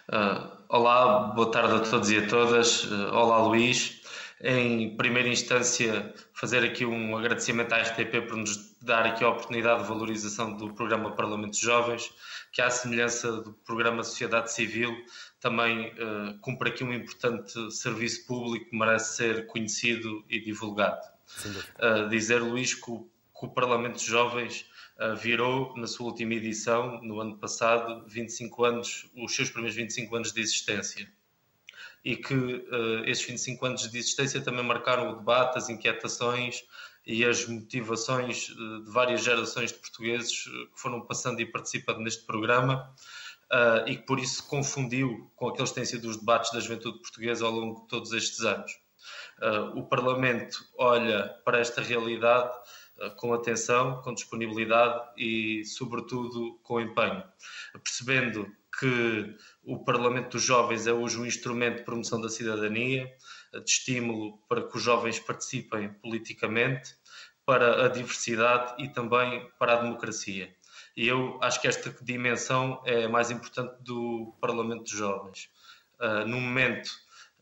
uh, 0.10 0.58
olá, 0.68 1.32
boa 1.34 1.50
tarde 1.50 1.76
a 1.76 1.80
todos 1.80 2.12
e 2.12 2.18
a 2.18 2.28
todas. 2.28 2.84
Uh, 2.84 3.14
olá, 3.14 3.42
Luís 3.42 4.01
em 4.44 4.96
primeira 4.98 5.30
instância, 5.30 6.14
fazer 6.34 6.64
aqui 6.64 6.84
um 6.84 7.16
agradecimento 7.16 7.74
à 7.74 7.82
RTP 7.82 8.28
por 8.28 8.38
nos 8.38 8.76
dar 8.82 9.06
aqui 9.06 9.24
a 9.24 9.30
oportunidade 9.30 9.84
de 9.84 9.88
valorização 9.88 10.58
do 10.58 10.74
programa 10.74 11.16
Parlamento 11.16 11.54
de 11.54 11.62
Jovens, 11.62 12.12
que, 12.52 12.62
à 12.62 12.70
semelhança 12.70 13.32
do 13.32 13.54
programa 13.54 14.04
Sociedade 14.04 14.52
Civil, 14.52 14.96
também 15.40 15.90
uh, 15.90 16.40
cumpre 16.42 16.70
aqui 16.70 16.84
um 16.84 16.92
importante 16.92 17.72
serviço 17.72 18.26
público 18.26 18.70
que 18.72 18.76
merece 18.76 19.18
ser 19.18 19.46
conhecido 19.46 20.26
e 20.28 20.40
divulgado. 20.40 21.02
Uh, 21.78 22.10
dizer, 22.10 22.40
Luís, 22.40 22.74
que 22.74 22.90
o, 22.90 23.02
que 23.40 23.46
o 23.46 23.50
Parlamento 23.50 24.00
de 24.00 24.06
Jovens 24.06 24.66
uh, 25.00 25.16
virou, 25.16 25.78
na 25.78 25.86
sua 25.86 26.08
última 26.08 26.34
edição, 26.34 27.00
no 27.04 27.22
ano 27.22 27.38
passado, 27.38 28.04
25 28.08 28.64
anos, 28.64 29.12
os 29.16 29.36
seus 29.36 29.52
primeiros 29.52 29.76
25 29.76 30.16
anos 30.16 30.34
de 30.34 30.42
existência 30.42 31.08
e 32.04 32.16
que 32.16 32.34
uh, 32.34 33.06
esses 33.06 33.26
25 33.26 33.66
anos 33.66 33.90
de 33.90 33.98
existência 33.98 34.42
também 34.42 34.64
marcaram 34.64 35.12
o 35.12 35.16
debate, 35.18 35.58
as 35.58 35.70
inquietações 35.70 36.64
e 37.06 37.26
as 37.26 37.46
motivações 37.48 38.50
uh, 38.50 38.84
de 38.84 38.92
várias 38.92 39.24
gerações 39.24 39.72
de 39.72 39.80
portugueses 39.80 40.46
uh, 40.46 40.68
que 40.74 40.80
foram 40.80 41.02
passando 41.02 41.40
e 41.42 41.46
participando 41.46 42.00
neste 42.00 42.26
programa 42.26 42.94
uh, 43.52 43.88
e 43.88 43.98
que 43.98 44.06
por 44.06 44.20
isso 44.20 44.48
confundiu 44.48 45.32
com 45.36 45.50
aqueles 45.50 45.72
que 45.72 45.76
têm 45.76 45.86
sido 45.86 46.08
os 46.08 46.18
debates 46.18 46.52
da 46.52 46.60
juventude 46.60 47.00
portuguesa 47.00 47.46
ao 47.46 47.52
longo 47.52 47.82
de 47.82 47.88
todos 47.88 48.14
estes 48.14 48.42
anos. 48.42 48.72
o 49.76 49.84
Parlamento 49.84 50.64
olha 50.78 51.30
para 51.44 51.60
esta 51.60 51.82
realidade 51.82 52.52
com 53.18 53.34
atenção, 53.34 54.02
com 54.02 54.14
disponibilidade 54.14 55.02
e, 55.18 55.64
sobretudo, 55.66 56.60
com 56.64 56.80
empenho, 56.80 57.24
percebendo 57.84 58.46
que 58.80 59.36
o 59.64 59.84
Parlamento 59.84 60.32
dos 60.32 60.44
Jovens 60.44 60.88
é 60.88 60.94
hoje 60.94 61.20
um 61.20 61.26
instrumento 61.26 61.78
de 61.78 61.84
promoção 61.84 62.22
da 62.22 62.30
cidadania, 62.30 63.12
de 63.54 63.70
estímulo 63.70 64.38
para 64.48 64.68
que 64.68 64.78
os 64.78 64.82
jovens 64.82 65.20
participem 65.20 65.90
politicamente, 66.02 66.96
para 67.46 67.86
a 67.86 67.88
diversidade 67.90 68.82
e 68.82 68.88
também 68.88 69.50
para 69.60 69.74
a 69.74 69.82
democracia. 69.82 70.54
E 70.96 71.08
eu 71.08 71.40
acho 71.42 71.60
que 71.62 71.68
esta 71.68 71.94
dimensão 72.02 72.82
é 72.86 73.08
mais 73.08 73.32
importante 73.32 73.76
do 73.82 74.34
Parlamento 74.40 74.84
dos 74.84 74.92
Jovens. 74.92 75.50
Uh, 76.00 76.28
no 76.28 76.40
momento 76.40 76.90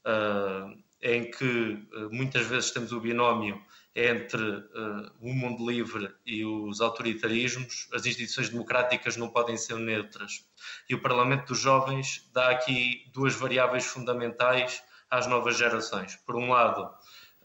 uh, 0.05 0.77
em 1.01 1.29
que 1.31 1.87
uh, 1.93 2.09
muitas 2.11 2.45
vezes 2.45 2.71
temos 2.71 2.91
o 2.91 2.99
binómio 2.99 3.61
entre 4.07 4.41
uh, 4.41 5.11
o 5.19 5.33
mundo 5.33 5.69
livre 5.69 6.09
e 6.25 6.45
os 6.45 6.79
autoritarismos, 6.79 7.89
as 7.93 8.05
instituições 8.05 8.49
democráticas 8.49 9.17
não 9.17 9.27
podem 9.27 9.57
ser 9.57 9.75
neutras. 9.75 10.45
E 10.89 10.95
o 10.95 11.01
Parlamento 11.01 11.47
dos 11.47 11.59
Jovens 11.59 12.29
dá 12.33 12.49
aqui 12.49 13.09
duas 13.13 13.35
variáveis 13.35 13.85
fundamentais 13.85 14.81
às 15.09 15.27
novas 15.27 15.57
gerações. 15.57 16.15
Por 16.25 16.37
um 16.37 16.49
lado, 16.49 16.89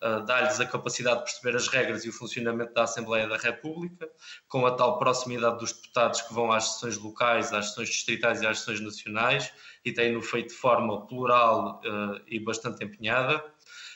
uh, 0.03 0.25
dá-lhes 0.25 0.61
a 0.61 0.67
capacidade 0.67 1.19
de 1.19 1.25
perceber 1.25 1.57
as 1.57 1.67
regras 1.67 2.05
e 2.05 2.09
o 2.09 2.13
funcionamento 2.13 2.73
da 2.73 2.85
Assembleia 2.85 3.27
da 3.27 3.37
República, 3.37 4.09
com 4.47 4.65
a 4.65 4.71
tal 4.77 4.99
proximidade 4.99 5.59
dos 5.59 5.73
deputados 5.73 6.21
que 6.21 6.33
vão 6.33 6.53
às 6.53 6.75
sessões 6.75 6.99
locais, 6.99 7.53
às 7.53 7.71
sessões 7.71 7.89
distritais 7.89 8.43
e 8.43 8.47
às 8.47 8.61
sessões 8.61 8.81
nacionais, 8.81 9.53
e 9.85 9.93
têm-no 9.93 10.23
feito 10.23 10.51
de 10.51 10.55
forma 10.55 11.05
plural 11.07 11.81
uh, 11.81 12.23
e 12.29 12.39
bastante 12.39 12.85
empenhada 12.85 13.43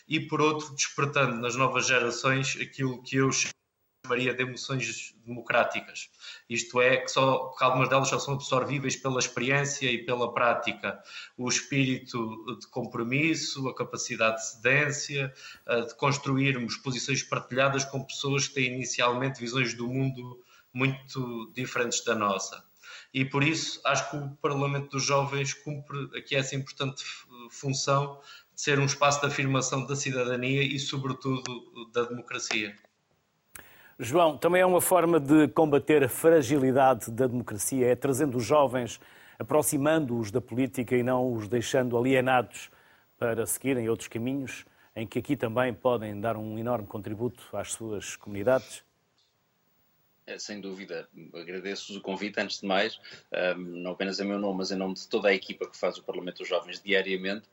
e 0.08 0.18
por 0.18 0.40
outro 0.40 0.74
despertando 0.74 1.36
nas 1.36 1.54
novas 1.54 1.86
gerações 1.86 2.56
aquilo 2.60 3.02
que 3.02 3.16
eu 3.16 3.30
chamaria 3.32 4.32
de 4.32 4.42
emoções 4.42 5.14
democráticas. 5.26 6.08
Isto 6.48 6.80
é, 6.80 6.96
que, 6.96 7.10
só, 7.10 7.50
que 7.50 7.62
algumas 7.62 7.90
delas 7.90 8.08
só 8.08 8.18
são 8.18 8.34
absorvíveis 8.34 8.96
pela 8.96 9.18
experiência 9.18 9.90
e 9.90 10.04
pela 10.04 10.32
prática. 10.32 11.02
O 11.36 11.46
espírito 11.48 12.56
de 12.58 12.66
compromisso, 12.68 13.68
a 13.68 13.74
capacidade 13.74 14.36
de 14.36 14.46
cedência, 14.46 15.34
de 15.86 15.94
construirmos 15.96 16.76
posições 16.78 17.22
partilhadas 17.22 17.84
com 17.84 18.02
pessoas 18.02 18.48
que 18.48 18.54
têm 18.54 18.74
inicialmente 18.74 19.40
visões 19.40 19.74
do 19.74 19.86
mundo 19.86 20.42
muito 20.72 21.52
diferentes 21.54 22.02
da 22.02 22.14
nossa. 22.14 22.64
E 23.12 23.24
por 23.24 23.42
isso 23.42 23.80
acho 23.84 24.10
que 24.10 24.16
o 24.16 24.30
Parlamento 24.36 24.90
dos 24.90 25.04
Jovens 25.04 25.52
cumpre 25.52 26.08
aqui 26.16 26.34
essa 26.34 26.54
importante 26.54 27.04
função 27.50 28.20
ser 28.58 28.80
um 28.80 28.86
espaço 28.86 29.20
de 29.20 29.26
afirmação 29.28 29.86
da 29.86 29.94
cidadania 29.94 30.64
e, 30.64 30.80
sobretudo, 30.80 31.44
da 31.94 32.02
democracia. 32.02 32.74
João, 34.00 34.36
também 34.36 34.60
é 34.60 34.66
uma 34.66 34.80
forma 34.80 35.20
de 35.20 35.46
combater 35.46 36.02
a 36.02 36.08
fragilidade 36.08 37.08
da 37.12 37.28
democracia, 37.28 37.86
é 37.86 37.94
trazendo 37.94 38.36
os 38.36 38.44
jovens, 38.44 39.00
aproximando-os 39.38 40.32
da 40.32 40.40
política 40.40 40.96
e 40.96 41.04
não 41.04 41.32
os 41.32 41.46
deixando 41.46 41.96
alienados 41.96 42.68
para 43.16 43.46
seguirem 43.46 43.88
outros 43.88 44.08
caminhos, 44.08 44.66
em 44.96 45.06
que 45.06 45.20
aqui 45.20 45.36
também 45.36 45.72
podem 45.72 46.20
dar 46.20 46.36
um 46.36 46.58
enorme 46.58 46.88
contributo 46.88 47.44
às 47.52 47.72
suas 47.72 48.16
comunidades? 48.16 48.82
É, 50.28 50.38
sem 50.38 50.60
dúvida, 50.60 51.08
agradeço 51.32 51.96
o 51.96 52.02
convite 52.02 52.38
antes 52.38 52.60
de 52.60 52.66
mais, 52.66 53.00
não 53.56 53.92
apenas 53.92 54.20
em 54.20 54.26
meu 54.26 54.38
nome, 54.38 54.58
mas 54.58 54.70
em 54.70 54.76
nome 54.76 54.92
de 54.92 55.08
toda 55.08 55.30
a 55.30 55.34
equipa 55.34 55.66
que 55.66 55.74
faz 55.74 55.96
o 55.96 56.02
Parlamento 56.02 56.38
dos 56.38 56.48
Jovens 56.48 56.82
diariamente, 56.82 57.48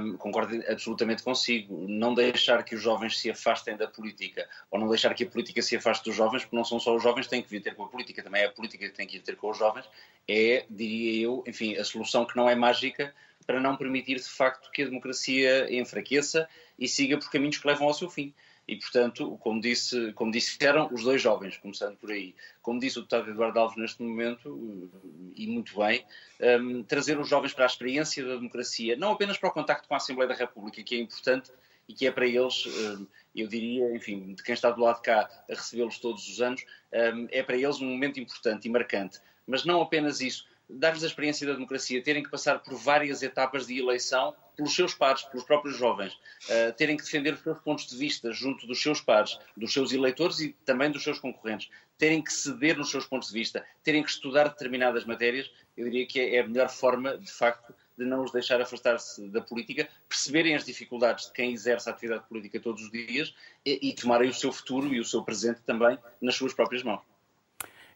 um, 0.00 0.16
concordo 0.16 0.64
absolutamente 0.66 1.22
consigo. 1.22 1.86
Não 1.86 2.14
deixar 2.14 2.64
que 2.64 2.74
os 2.74 2.80
jovens 2.80 3.18
se 3.18 3.30
afastem 3.30 3.76
da 3.76 3.86
política, 3.86 4.48
ou 4.70 4.80
não 4.80 4.88
deixar 4.88 5.12
que 5.12 5.24
a 5.24 5.26
política 5.28 5.60
se 5.60 5.76
afaste 5.76 6.02
dos 6.02 6.16
jovens, 6.16 6.44
porque 6.44 6.56
não 6.56 6.64
são 6.64 6.80
só 6.80 6.96
os 6.96 7.02
jovens 7.02 7.24
que 7.26 7.30
têm 7.30 7.42
que 7.42 7.50
vir 7.50 7.60
ter 7.60 7.74
com 7.74 7.84
a 7.84 7.88
política, 7.88 8.22
também 8.22 8.40
é 8.40 8.46
a 8.46 8.50
política 8.50 8.88
que 8.88 8.94
tem 8.94 9.06
que 9.06 9.18
ir 9.18 9.20
ter 9.20 9.36
com 9.36 9.50
os 9.50 9.58
jovens, 9.58 9.84
é, 10.26 10.64
diria 10.70 11.24
eu, 11.26 11.44
enfim, 11.46 11.76
a 11.76 11.84
solução 11.84 12.24
que 12.24 12.34
não 12.34 12.48
é 12.48 12.54
mágica 12.54 13.14
para 13.46 13.60
não 13.60 13.76
permitir 13.76 14.16
de 14.16 14.28
facto 14.28 14.70
que 14.70 14.80
a 14.80 14.86
democracia 14.86 15.70
enfraqueça 15.70 16.48
e 16.78 16.88
siga 16.88 17.18
por 17.18 17.30
caminhos 17.30 17.58
que 17.58 17.66
levam 17.66 17.86
ao 17.86 17.92
seu 17.92 18.08
fim. 18.08 18.32
E, 18.66 18.76
portanto, 18.76 19.36
como, 19.40 19.60
disse, 19.60 20.12
como 20.14 20.32
disseram 20.32 20.88
os 20.92 21.02
dois 21.02 21.20
jovens, 21.20 21.56
começando 21.58 21.96
por 21.96 22.10
aí, 22.10 22.34
como 22.62 22.80
disse 22.80 22.98
o 22.98 23.02
deputado 23.02 23.30
Eduardo 23.30 23.58
Alves 23.58 23.76
neste 23.76 24.02
momento, 24.02 24.90
e 25.36 25.46
muito 25.46 25.76
bem, 25.78 26.04
um, 26.40 26.82
trazer 26.82 27.18
os 27.18 27.28
jovens 27.28 27.52
para 27.52 27.64
a 27.64 27.66
experiência 27.66 28.24
da 28.24 28.36
democracia, 28.36 28.96
não 28.96 29.12
apenas 29.12 29.36
para 29.36 29.50
o 29.50 29.52
contacto 29.52 29.86
com 29.86 29.94
a 29.94 29.98
Assembleia 29.98 30.28
da 30.28 30.34
República, 30.34 30.82
que 30.82 30.94
é 30.94 30.98
importante 30.98 31.50
e 31.86 31.92
que 31.92 32.06
é 32.06 32.10
para 32.10 32.26
eles, 32.26 32.64
um, 32.66 33.06
eu 33.36 33.46
diria, 33.46 33.94
enfim, 33.94 34.34
de 34.34 34.42
quem 34.42 34.54
está 34.54 34.70
do 34.70 34.80
lado 34.80 34.96
de 34.96 35.02
cá 35.02 35.28
a 35.50 35.54
recebê-los 35.54 35.98
todos 35.98 36.26
os 36.26 36.40
anos, 36.40 36.64
um, 36.92 37.28
é 37.30 37.42
para 37.42 37.56
eles 37.56 37.80
um 37.80 37.86
momento 37.86 38.18
importante 38.18 38.66
e 38.66 38.70
marcante. 38.70 39.20
Mas 39.46 39.66
não 39.66 39.82
apenas 39.82 40.22
isso, 40.22 40.46
dar-lhes 40.68 41.04
a 41.04 41.06
experiência 41.06 41.46
da 41.46 41.52
democracia, 41.52 42.02
terem 42.02 42.22
que 42.22 42.30
passar 42.30 42.58
por 42.58 42.74
várias 42.74 43.22
etapas 43.22 43.66
de 43.66 43.78
eleição 43.78 44.34
pelos 44.56 44.74
seus 44.74 44.94
pares, 44.94 45.22
pelos 45.22 45.44
próprios 45.44 45.76
jovens, 45.76 46.14
uh, 46.14 46.72
terem 46.76 46.96
que 46.96 47.02
defender 47.02 47.34
os 47.34 47.40
seus 47.40 47.58
pontos 47.58 47.86
de 47.86 47.96
vista 47.96 48.32
junto 48.32 48.66
dos 48.66 48.80
seus 48.80 49.00
pares, 49.00 49.38
dos 49.56 49.72
seus 49.72 49.92
eleitores 49.92 50.40
e 50.40 50.52
também 50.64 50.90
dos 50.90 51.02
seus 51.02 51.18
concorrentes, 51.18 51.68
terem 51.98 52.22
que 52.22 52.32
ceder 52.32 52.76
nos 52.76 52.90
seus 52.90 53.06
pontos 53.06 53.28
de 53.28 53.34
vista, 53.34 53.64
terem 53.82 54.02
que 54.02 54.10
estudar 54.10 54.48
determinadas 54.48 55.04
matérias, 55.04 55.50
eu 55.76 55.84
diria 55.84 56.06
que 56.06 56.20
é 56.20 56.40
a 56.40 56.46
melhor 56.46 56.68
forma, 56.68 57.18
de 57.18 57.30
facto, 57.30 57.74
de 57.96 58.04
não 58.04 58.24
os 58.24 58.32
deixar 58.32 58.60
afastar-se 58.60 59.28
da 59.28 59.40
política, 59.40 59.88
perceberem 60.08 60.54
as 60.54 60.64
dificuldades 60.64 61.26
de 61.26 61.32
quem 61.32 61.52
exerce 61.52 61.88
a 61.88 61.92
atividade 61.92 62.26
política 62.28 62.58
todos 62.58 62.82
os 62.82 62.90
dias 62.90 63.34
e, 63.64 63.90
e 63.90 63.94
tomarem 63.94 64.30
o 64.30 64.34
seu 64.34 64.52
futuro 64.52 64.92
e 64.92 64.98
o 64.98 65.04
seu 65.04 65.22
presente 65.22 65.60
também 65.62 65.98
nas 66.20 66.34
suas 66.34 66.52
próprias 66.52 66.82
mãos. 66.82 67.02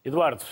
Eduardo, 0.04 0.44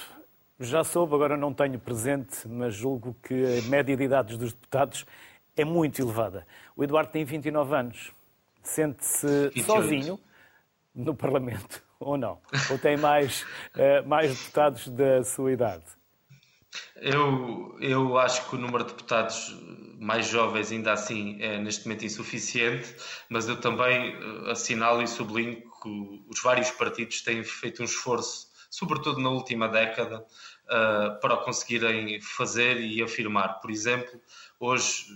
já 0.59 0.83
soube, 0.83 1.15
agora 1.15 1.37
não 1.37 1.53
tenho 1.53 1.79
presente, 1.79 2.49
mas 2.49 2.75
julgo 2.75 3.15
que 3.23 3.35
a 3.35 3.69
média 3.69 3.97
de 3.97 4.03
idades 4.03 4.37
dos 4.37 4.53
deputados 4.53 5.05
é 5.57 5.65
muito 5.65 6.01
elevada. 6.01 6.47
O 6.77 6.83
Eduardo 6.83 7.11
tem 7.11 7.25
29 7.25 7.75
anos. 7.75 8.13
Sente-se 8.63 9.53
sozinho 9.63 10.19
no 10.95 11.15
Parlamento, 11.15 11.83
ou 12.01 12.17
não? 12.17 12.41
Ou 12.71 12.79
tem 12.79 12.97
mais, 12.97 13.43
uh, 13.75 14.07
mais 14.07 14.37
deputados 14.37 14.89
da 14.89 15.23
sua 15.23 15.53
idade? 15.53 15.85
Eu, 16.97 17.77
eu 17.81 18.19
acho 18.19 18.49
que 18.49 18.57
o 18.57 18.59
número 18.59 18.85
de 18.85 18.91
deputados 18.91 19.55
mais 19.99 20.27
jovens 20.29 20.73
ainda 20.73 20.93
assim 20.93 21.41
é 21.41 21.59
neste 21.59 21.87
momento 21.87 22.05
insuficiente, 22.05 22.95
mas 23.31 23.49
eu 23.49 23.59
também 23.59 24.15
eh, 24.15 24.51
assinalo 24.51 25.01
e 25.03 25.07
sublinho 25.07 25.63
que 25.83 26.25
os 26.29 26.43
vários 26.43 26.71
partidos 26.71 27.23
têm 27.23 27.43
feito 27.43 27.81
um 27.81 27.85
esforço 27.85 28.46
sobretudo 28.71 29.21
na 29.21 29.31
última 29.31 29.69
década, 29.69 30.25
uh, 30.67 31.21
para 31.21 31.35
o 31.35 31.45
conseguirem 31.45 32.21
fazer 32.21 32.81
e 32.81 33.03
afirmar. 33.03 33.61
Por 33.61 33.71
exemplo, 33.71 34.21
hoje 34.59 35.07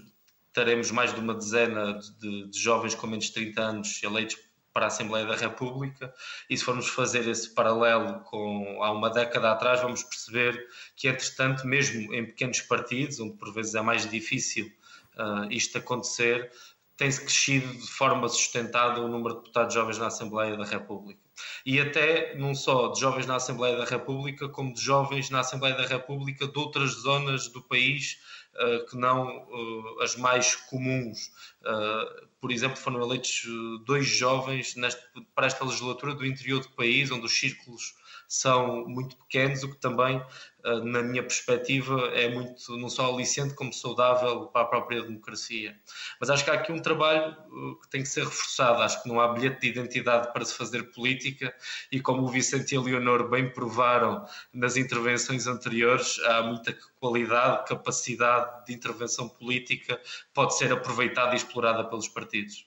teremos 0.52 0.90
mais 0.90 1.14
de 1.14 1.20
uma 1.20 1.34
dezena 1.34 1.98
de, 2.18 2.46
de 2.48 2.58
jovens 2.58 2.94
com 2.94 3.06
menos 3.06 3.26
de 3.26 3.32
30 3.32 3.60
anos 3.60 4.02
eleitos 4.02 4.36
para 4.72 4.86
a 4.86 4.88
Assembleia 4.88 5.26
da 5.26 5.34
República 5.34 6.12
e 6.48 6.56
se 6.56 6.64
formos 6.64 6.88
fazer 6.88 7.26
esse 7.28 7.52
paralelo 7.54 8.20
com 8.20 8.82
há 8.82 8.92
uma 8.92 9.10
década 9.10 9.50
atrás, 9.50 9.80
vamos 9.80 10.02
perceber 10.02 10.68
que, 10.96 11.08
entretanto, 11.08 11.66
mesmo 11.66 12.14
em 12.14 12.24
pequenos 12.24 12.60
partidos, 12.60 13.18
onde 13.20 13.36
por 13.36 13.52
vezes 13.52 13.74
é 13.74 13.80
mais 13.80 14.08
difícil 14.08 14.72
uh, 15.16 15.50
isto 15.50 15.78
acontecer, 15.78 16.52
tem-se 16.96 17.20
crescido 17.20 17.72
de 17.72 17.90
forma 17.90 18.28
sustentada 18.28 19.00
o 19.00 19.08
número 19.08 19.36
de 19.36 19.40
deputados 19.40 19.74
jovens 19.74 19.98
na 19.98 20.06
Assembleia 20.06 20.56
da 20.56 20.64
República 20.64 21.29
e 21.64 21.80
até 21.80 22.34
não 22.36 22.54
só 22.54 22.88
de 22.88 23.00
jovens 23.00 23.26
na 23.26 23.36
Assembleia 23.36 23.76
da 23.76 23.84
República, 23.84 24.48
como 24.48 24.74
de 24.74 24.80
jovens 24.80 25.30
na 25.30 25.40
Assembleia 25.40 25.74
da 25.74 25.86
República 25.86 26.46
de 26.46 26.58
outras 26.58 26.90
zonas 26.92 27.48
do 27.48 27.62
país 27.62 28.18
uh, 28.54 28.86
que 28.86 28.96
não 28.96 29.26
uh, 29.26 30.00
as 30.02 30.16
mais 30.16 30.56
comuns. 30.56 31.30
Uh, 31.62 32.26
por 32.40 32.50
exemplo, 32.50 32.76
foram 32.76 33.02
eleitos 33.02 33.42
dois 33.84 34.06
jovens 34.06 34.74
neste, 34.74 35.02
para 35.34 35.46
esta 35.46 35.64
legislatura 35.64 36.14
do 36.14 36.24
interior 36.24 36.60
do 36.60 36.70
país, 36.70 37.10
onde 37.10 37.26
os 37.26 37.38
círculos 37.38 37.94
são 38.30 38.86
muito 38.86 39.16
pequenos, 39.16 39.64
o 39.64 39.70
que 39.72 39.76
também, 39.80 40.24
eh, 40.64 40.80
na 40.84 41.02
minha 41.02 41.20
perspectiva, 41.20 41.98
é 42.14 42.28
muito 42.28 42.76
não 42.76 42.88
só 42.88 43.12
aliciente 43.12 43.54
como 43.54 43.72
saudável 43.72 44.46
para 44.46 44.62
a 44.62 44.64
própria 44.66 45.02
democracia. 45.02 45.76
Mas 46.20 46.30
acho 46.30 46.44
que 46.44 46.50
há 46.50 46.54
aqui 46.54 46.70
um 46.70 46.78
trabalho 46.80 47.32
eh, 47.32 47.82
que 47.82 47.90
tem 47.90 48.02
que 48.02 48.08
ser 48.08 48.22
reforçado. 48.22 48.82
Acho 48.82 49.02
que 49.02 49.08
não 49.08 49.20
há 49.20 49.32
bilhete 49.32 49.62
de 49.62 49.68
identidade 49.70 50.32
para 50.32 50.44
se 50.44 50.54
fazer 50.54 50.92
política 50.92 51.52
e, 51.90 52.00
como 52.00 52.22
o 52.22 52.28
Vicente 52.28 52.72
e 52.72 52.78
a 52.78 52.80
Leonor 52.80 53.28
bem 53.28 53.50
provaram 53.52 54.24
nas 54.54 54.76
intervenções 54.76 55.48
anteriores, 55.48 56.20
há 56.20 56.40
muita 56.44 56.72
qualidade, 57.00 57.66
capacidade 57.66 58.64
de 58.66 58.74
intervenção 58.74 59.28
política 59.28 60.00
pode 60.32 60.56
ser 60.56 60.72
aproveitada 60.72 61.32
e 61.32 61.36
explorada 61.36 61.82
pelos 61.82 62.06
partidos. 62.06 62.64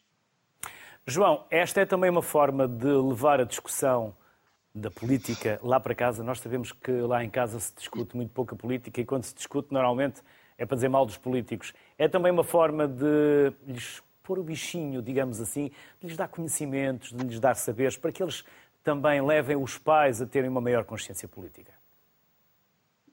João, 1.07 1.47
esta 1.49 1.79
é 1.79 1.85
também 1.85 2.09
uma 2.09 2.21
forma 2.21 2.67
de 2.67 2.87
levar 2.87 3.39
a 3.39 3.45
discussão 3.45 4.13
da 4.73 4.89
política 4.89 5.59
lá 5.61 5.79
para 5.79 5.93
casa. 5.93 6.23
Nós 6.23 6.39
sabemos 6.39 6.71
que 6.71 6.91
lá 6.91 7.23
em 7.23 7.29
casa 7.29 7.59
se 7.59 7.73
discute 7.75 8.15
muito 8.15 8.31
pouca 8.31 8.55
política 8.55 9.01
e 9.01 9.05
quando 9.05 9.23
se 9.23 9.35
discute, 9.35 9.71
normalmente 9.71 10.21
é 10.57 10.65
para 10.65 10.75
dizer 10.75 10.89
mal 10.89 11.05
dos 11.05 11.17
políticos. 11.17 11.73
É 11.97 12.07
também 12.07 12.31
uma 12.31 12.43
forma 12.43 12.87
de 12.87 13.53
lhes 13.67 14.01
pôr 14.23 14.39
o 14.39 14.43
bichinho, 14.43 15.01
digamos 15.01 15.41
assim, 15.41 15.69
de 15.99 16.07
lhes 16.07 16.17
dar 16.17 16.27
conhecimentos, 16.27 17.11
de 17.11 17.23
lhes 17.23 17.39
dar 17.39 17.55
saberes, 17.55 17.97
para 17.97 18.11
que 18.11 18.23
eles 18.23 18.43
também 18.83 19.21
levem 19.21 19.55
os 19.55 19.77
pais 19.77 20.21
a 20.21 20.25
terem 20.25 20.49
uma 20.49 20.61
maior 20.61 20.85
consciência 20.85 21.27
política. 21.27 21.73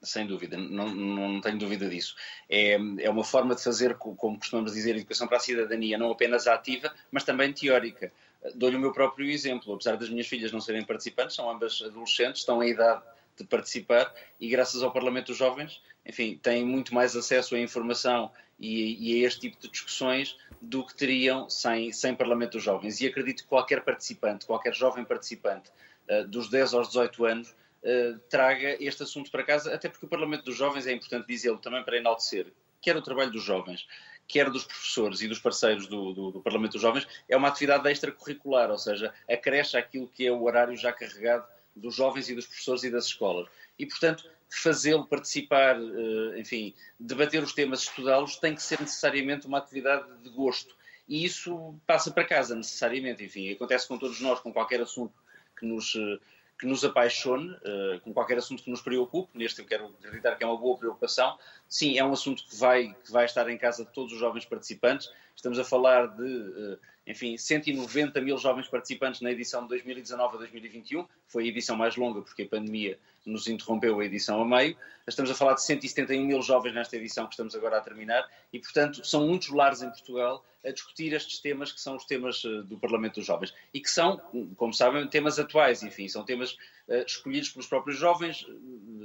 Sem 0.01 0.25
dúvida, 0.25 0.57
não, 0.57 0.87
não 0.89 1.41
tenho 1.41 1.59
dúvida 1.59 1.87
disso. 1.87 2.15
É, 2.49 2.73
é 2.99 3.09
uma 3.09 3.23
forma 3.23 3.53
de 3.53 3.63
fazer, 3.63 3.95
como 3.97 4.39
costumamos 4.39 4.73
dizer, 4.73 4.95
educação 4.95 5.27
para 5.27 5.37
a 5.37 5.39
cidadania, 5.39 5.97
não 5.97 6.11
apenas 6.11 6.47
ativa, 6.47 6.91
mas 7.11 7.23
também 7.23 7.53
teórica. 7.53 8.11
Dou-lhe 8.55 8.75
o 8.75 8.79
meu 8.79 8.91
próprio 8.91 9.29
exemplo. 9.29 9.73
Apesar 9.73 9.97
das 9.97 10.09
minhas 10.09 10.27
filhas 10.27 10.51
não 10.51 10.61
serem 10.61 10.83
participantes, 10.83 11.35
são 11.35 11.49
ambas 11.49 11.81
adolescentes, 11.81 12.41
estão 12.41 12.63
em 12.63 12.69
idade 12.69 13.01
de 13.37 13.43
participar 13.43 14.13
e, 14.39 14.49
graças 14.49 14.83
ao 14.83 14.91
Parlamento 14.91 15.27
dos 15.27 15.37
Jovens, 15.37 15.81
enfim, 16.05 16.39
têm 16.41 16.65
muito 16.65 16.93
mais 16.93 17.15
acesso 17.15 17.55
à 17.55 17.59
informação 17.59 18.31
e, 18.59 19.19
e, 19.19 19.23
a 19.23 19.27
este 19.27 19.41
tipo 19.41 19.61
de 19.61 19.69
discussões 19.69 20.37
do 20.61 20.85
que 20.85 20.95
teriam 20.95 21.49
sem, 21.49 21.91
sem 21.91 22.15
Parlamento 22.15 22.53
dos 22.53 22.63
Jovens. 22.63 22.99
E 23.01 23.07
acredito 23.07 23.43
que 23.43 23.49
qualquer 23.49 23.83
participante, 23.83 24.45
qualquer 24.45 24.73
jovem 24.73 25.03
participante, 25.05 25.71
uh, 26.09 26.27
dos 26.27 26.49
10 26.49 26.73
aos 26.73 26.87
18 26.89 27.25
anos, 27.25 27.49
uh, 27.49 28.19
traga 28.29 28.77
este 28.79 29.03
assunto 29.03 29.31
para 29.31 29.43
casa, 29.43 29.73
até 29.73 29.89
porque 29.89 30.05
o 30.05 30.09
Parlamento 30.09 30.45
dos 30.45 30.55
Jovens, 30.55 30.85
é 30.85 30.91
importante 30.91 31.27
dizê-lo 31.27 31.57
também 31.57 31.83
para 31.83 31.97
enaltecer, 31.97 32.51
quer 32.81 32.95
o 32.97 33.01
trabalho 33.01 33.31
dos 33.31 33.43
jovens, 33.43 33.87
quer 34.31 34.49
dos 34.49 34.63
professores 34.63 35.21
e 35.21 35.27
dos 35.27 35.39
parceiros 35.39 35.87
do, 35.87 36.13
do, 36.13 36.31
do 36.31 36.41
Parlamento 36.41 36.73
dos 36.73 36.81
Jovens, 36.81 37.07
é 37.27 37.35
uma 37.35 37.49
atividade 37.49 37.89
extracurricular, 37.91 38.71
ou 38.71 38.77
seja, 38.77 39.13
acresce 39.29 39.75
aquilo 39.75 40.07
que 40.07 40.25
é 40.25 40.31
o 40.31 40.43
horário 40.43 40.75
já 40.77 40.93
carregado 40.93 41.45
dos 41.75 41.95
jovens 41.95 42.29
e 42.29 42.35
dos 42.35 42.47
professores 42.47 42.83
e 42.83 42.89
das 42.89 43.05
escolas. 43.05 43.47
E, 43.77 43.85
portanto, 43.85 44.29
fazê-lo 44.49 45.05
participar, 45.05 45.77
eh, 45.77 46.39
enfim, 46.39 46.73
debater 46.99 47.41
os 47.43 47.53
temas, 47.53 47.83
estudá-los, 47.83 48.37
tem 48.37 48.55
que 48.55 48.61
ser 48.61 48.79
necessariamente 48.79 49.47
uma 49.47 49.57
atividade 49.57 50.05
de 50.21 50.29
gosto. 50.29 50.75
E 51.07 51.25
isso 51.25 51.75
passa 51.85 52.11
para 52.11 52.25
casa, 52.25 52.55
necessariamente. 52.55 53.23
Enfim, 53.23 53.51
acontece 53.51 53.87
com 53.87 53.97
todos 53.97 54.19
nós, 54.21 54.39
com 54.39 54.51
qualquer 54.51 54.81
assunto 54.81 55.13
que 55.57 55.65
nos 55.65 55.95
eh, 55.95 56.19
que 56.61 56.67
nos 56.67 56.85
apaixone, 56.85 57.49
uh, 57.53 57.99
com 58.01 58.13
qualquer 58.13 58.37
assunto 58.37 58.61
que 58.61 58.69
nos 58.69 58.83
preocupe, 58.83 59.35
neste 59.35 59.59
eu 59.59 59.65
quero 59.65 59.87
acreditar 59.87 60.35
que 60.35 60.43
é 60.43 60.47
uma 60.47 60.55
boa 60.55 60.77
preocupação. 60.77 61.35
Sim, 61.71 61.97
é 61.97 62.03
um 62.03 62.11
assunto 62.11 62.43
que 62.43 62.53
vai, 62.53 62.93
que 63.01 63.09
vai 63.13 63.23
estar 63.23 63.49
em 63.49 63.57
casa 63.57 63.85
de 63.85 63.91
todos 63.93 64.11
os 64.11 64.19
jovens 64.19 64.43
participantes. 64.43 65.09
Estamos 65.33 65.57
a 65.57 65.63
falar 65.63 66.07
de, 66.07 66.21
uh, 66.21 66.77
enfim, 67.07 67.37
190 67.37 68.19
mil 68.19 68.37
jovens 68.37 68.67
participantes 68.67 69.21
na 69.21 69.31
edição 69.31 69.61
de 69.61 69.69
2019 69.69 70.35
a 70.35 70.39
2021. 70.39 71.07
Foi 71.29 71.45
a 71.45 71.47
edição 71.47 71.77
mais 71.77 71.95
longa 71.95 72.21
porque 72.21 72.41
a 72.41 72.45
pandemia 72.45 72.99
nos 73.25 73.47
interrompeu 73.47 73.97
a 73.97 74.05
edição 74.05 74.41
a 74.41 74.45
meio. 74.45 74.75
Estamos 75.07 75.31
a 75.31 75.33
falar 75.33 75.53
de 75.53 75.63
171 75.63 76.25
mil 76.25 76.41
jovens 76.41 76.73
nesta 76.73 76.97
edição 76.97 77.25
que 77.25 77.35
estamos 77.35 77.55
agora 77.55 77.77
a 77.77 77.81
terminar 77.81 78.29
e, 78.51 78.59
portanto, 78.59 79.07
são 79.07 79.25
muitos 79.25 79.47
lares 79.47 79.81
em 79.81 79.89
Portugal 79.89 80.43
a 80.65 80.71
discutir 80.71 81.13
estes 81.13 81.39
temas 81.39 81.71
que 81.71 81.79
são 81.79 81.95
os 81.95 82.03
temas 82.03 82.43
eh, 82.45 82.63
do 82.63 82.77
Parlamento 82.77 83.15
dos 83.15 83.25
Jovens 83.25 83.53
e 83.73 83.79
que 83.79 83.89
são, 83.89 84.17
como 84.57 84.73
sabem, 84.73 85.07
temas 85.07 85.39
atuais, 85.39 85.81
enfim, 85.83 86.07
são 86.07 86.23
temas 86.23 86.51
uh, 86.87 87.03
escolhidos 87.05 87.49
pelos 87.49 87.65
próprios 87.65 87.97
jovens, 87.97 88.45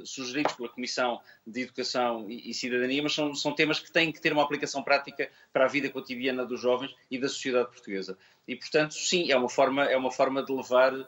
sugeridos 0.04 0.52
pela 0.54 0.68
Comissão 0.68 1.20
de 1.46 1.62
Educação 1.62 2.28
e, 2.28 2.50
e, 2.50 2.54
Cidadania, 2.54 3.02
mas 3.02 3.14
são, 3.14 3.34
são 3.34 3.52
temas 3.52 3.78
que 3.78 3.90
têm 3.90 4.12
que 4.12 4.20
ter 4.20 4.32
uma 4.32 4.42
aplicação 4.42 4.82
prática 4.82 5.30
para 5.52 5.64
a 5.64 5.68
vida 5.68 5.88
cotidiana 5.88 6.44
dos 6.44 6.60
jovens 6.60 6.94
e 7.10 7.18
da 7.18 7.28
sociedade 7.28 7.68
portuguesa. 7.68 8.16
E, 8.46 8.54
portanto, 8.56 8.94
sim, 8.94 9.30
é 9.30 9.36
uma 9.36 9.48
forma, 9.48 9.84
é 9.84 9.96
uma 9.96 10.10
forma 10.10 10.44
de 10.44 10.52
levar 10.52 10.92
uh, 10.94 11.06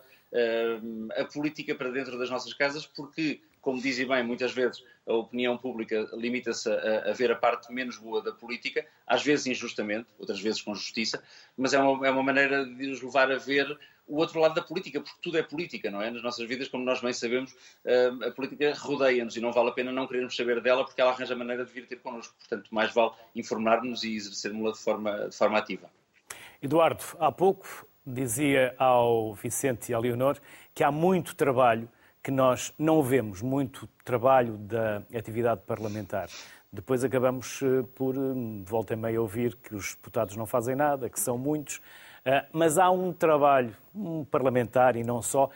a 1.17 1.25
política 1.25 1.75
para 1.75 1.91
dentro 1.91 2.19
das 2.19 2.31
nossas 2.31 2.53
casas, 2.55 2.87
porque 2.87 3.41
como 3.61 3.83
dizem 3.83 4.07
bem, 4.07 4.23
muitas 4.23 4.53
vezes 4.53 4.83
a 5.07 5.13
opinião 5.13 5.59
pública 5.59 6.09
limita-se 6.13 6.71
a, 6.71 7.11
a, 7.11 7.13
ver 7.13 7.31
a 7.31 7.37
parte 7.37 7.73
menos 7.73 7.99
boa 7.99 8.23
da 8.23 8.33
política, 8.33 8.87
às 9.07 9.23
vezes 9.23 9.47
injustamente, 9.47 10.07
outras 10.19 10.41
vezes 10.41 10.63
com 10.63 10.75
justiça, 10.75 11.23
mas 11.57 11.75
é 11.75 11.79
uma, 11.79 12.07
é 12.07 12.11
uma 12.11 12.23
maneira 12.23 12.65
de 12.65 12.87
nos 12.87 13.03
levar 13.03 13.31
a 13.31 13.37
ver 13.37 13.79
o 14.09 14.17
outro 14.17 14.41
lado 14.41 14.55
da 14.55 14.63
política, 14.63 15.01
porque 15.01 15.19
tudo 15.23 15.39
é 15.39 15.43
política, 15.43 15.91
não 15.91 16.01
é? 16.01 16.11
Nas 16.11 16.23
nossas 16.23 16.49
vidas, 16.49 16.69
como 16.69 16.85
nós 16.85 17.01
bem 17.01 17.13
sabemos, 17.13 17.55
eh, 17.85 18.11
a 18.27 18.31
política 18.31 18.73
rodeia-nos 18.75 19.37
e 19.37 19.41
não 19.41 19.53
vale 19.53 19.69
a 19.69 19.73
pena 19.73 19.93
não 19.93 20.07
querermos 20.07 20.35
saber 20.35 20.61
dela 20.61 20.85
porque 20.85 21.01
ela 21.01 21.11
arranja 21.11 21.37
maneira 21.37 21.65
de 21.65 21.73
vir 21.73 21.87
ter 21.87 21.97
connosco. 21.97 22.35
Portanto, 22.39 22.69
mais 22.75 22.93
vale 22.93 23.13
informar-nos 23.37 24.03
e 24.03 24.17
exercermos-la 24.17 24.73
de 24.73 24.79
forma, 24.79 25.29
de 25.29 25.37
forma 25.37 25.59
ativa. 25.59 25.91
Eduardo, 26.63 27.05
há 27.21 27.31
pouco 27.31 27.87
dizia 28.07 28.75
ao 28.79 29.35
Vicente 29.35 29.93
e 29.93 29.95
à 29.95 29.99
Leonor 29.99 30.39
que 30.75 30.83
há 30.83 30.91
muito 30.91 31.37
trabalho 31.37 31.89
que 32.23 32.31
nós 32.31 32.75
não 32.79 33.03
vemos, 33.03 33.43
muito 33.43 33.89
trabalho 34.05 34.57
da 34.57 35.03
atividade 35.15 35.61
parlamentar. 35.67 36.29
Depois 36.73 37.03
acabamos 37.03 37.63
eh, 37.63 37.83
por, 37.95 38.15
eh, 38.15 38.19
volta 38.65 38.93
e 38.93 38.97
meia, 38.97 39.21
ouvir 39.21 39.57
que 39.57 39.75
os 39.75 39.95
deputados 39.95 40.37
não 40.37 40.45
fazem 40.45 40.77
nada, 40.77 41.09
que 41.09 41.19
são 41.19 41.39
muitos. 41.39 41.81
Ah, 42.29 42.45
mas 42.53 42.77
há 42.77 42.91
um 42.91 43.11
trabalho 43.11 43.75
um 43.95 44.23
parlamentar 44.23 44.97
e 44.97 45.03
não 45.03 45.23
só. 45.23 45.49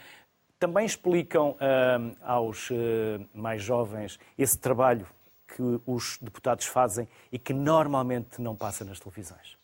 Também 0.58 0.86
explicam 0.86 1.54
ah, 1.60 2.32
aos 2.34 2.70
ah, 2.72 3.22
mais 3.34 3.62
jovens 3.62 4.18
esse 4.38 4.58
trabalho 4.58 5.06
que 5.46 5.62
os 5.86 6.18
deputados 6.22 6.64
fazem 6.64 7.06
e 7.30 7.38
que 7.38 7.52
normalmente 7.52 8.40
não 8.40 8.56
passa 8.56 8.86
nas 8.86 8.98
televisões. 8.98 9.58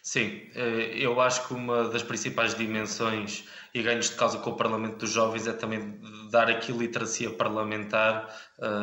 Sim, 0.00 0.48
eh, 0.54 0.94
eu 0.96 1.20
acho 1.20 1.46
que 1.46 1.54
uma 1.54 1.88
das 1.88 2.02
principais 2.02 2.54
dimensões 2.54 3.44
e 3.74 3.82
ganhos 3.82 4.10
de 4.10 4.16
causa 4.16 4.38
com 4.38 4.50
o 4.50 4.56
Parlamento 4.56 4.98
dos 4.98 5.10
Jovens 5.10 5.46
é 5.46 5.52
também 5.52 6.00
dar 6.30 6.48
aqui 6.48 6.72
literacia 6.72 7.30
parlamentar 7.30 8.32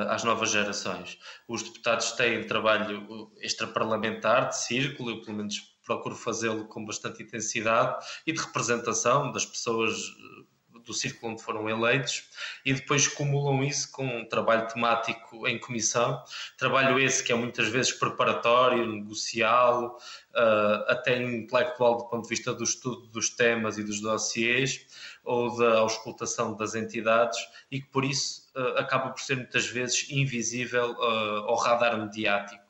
às 0.09 0.23
novas 0.23 0.51
gerações. 0.51 1.17
Os 1.47 1.63
deputados 1.63 2.11
têm 2.11 2.45
trabalho 2.45 3.31
extraparlamentar, 3.41 4.49
de 4.49 4.57
círculo, 4.57 5.09
eu 5.09 5.21
pelo 5.21 5.37
menos 5.37 5.72
procuro 5.83 6.15
fazê-lo 6.15 6.65
com 6.65 6.83
bastante 6.85 7.23
intensidade 7.23 8.05
e 8.25 8.31
de 8.31 8.41
representação 8.41 9.31
das 9.31 9.45
pessoas 9.45 9.93
eh, 9.93 10.43
do 10.85 10.93
círculo 10.93 11.31
onde 11.33 11.41
foram 11.41 11.69
eleitos 11.69 12.23
e 12.65 12.73
depois 12.73 13.07
cumulam 13.07 13.63
isso 13.63 13.91
com 13.91 14.05
um 14.05 14.27
trabalho 14.27 14.67
temático 14.67 15.47
em 15.47 15.57
comissão, 15.57 16.21
trabalho 16.57 16.99
esse 16.99 17.23
que 17.23 17.31
é 17.31 17.35
muitas 17.35 17.69
vezes 17.69 17.91
preparatório, 17.93 18.85
negocial, 18.85 19.97
uh, 20.31 20.91
até 20.91 21.21
intelectual 21.21 21.97
do 21.97 22.09
ponto 22.09 22.23
de 22.23 22.29
vista 22.29 22.53
do 22.53 22.63
estudo 22.63 23.07
dos 23.07 23.29
temas 23.29 23.77
e 23.77 23.83
dos 23.83 24.01
dossiês 24.01 24.85
ou 25.23 25.55
da 25.57 25.79
auscultação 25.79 26.55
das 26.55 26.75
entidades 26.75 27.39
e 27.71 27.79
que 27.79 27.87
por 27.87 28.03
isso 28.03 28.51
uh, 28.55 28.77
acaba 28.77 29.09
por 29.09 29.21
ser 29.21 29.37
muitas 29.37 29.67
vezes 29.67 30.09
invisível 30.09 30.91
uh, 30.91 31.47
ao 31.47 31.55
radar 31.55 31.97
mediático 31.97 32.62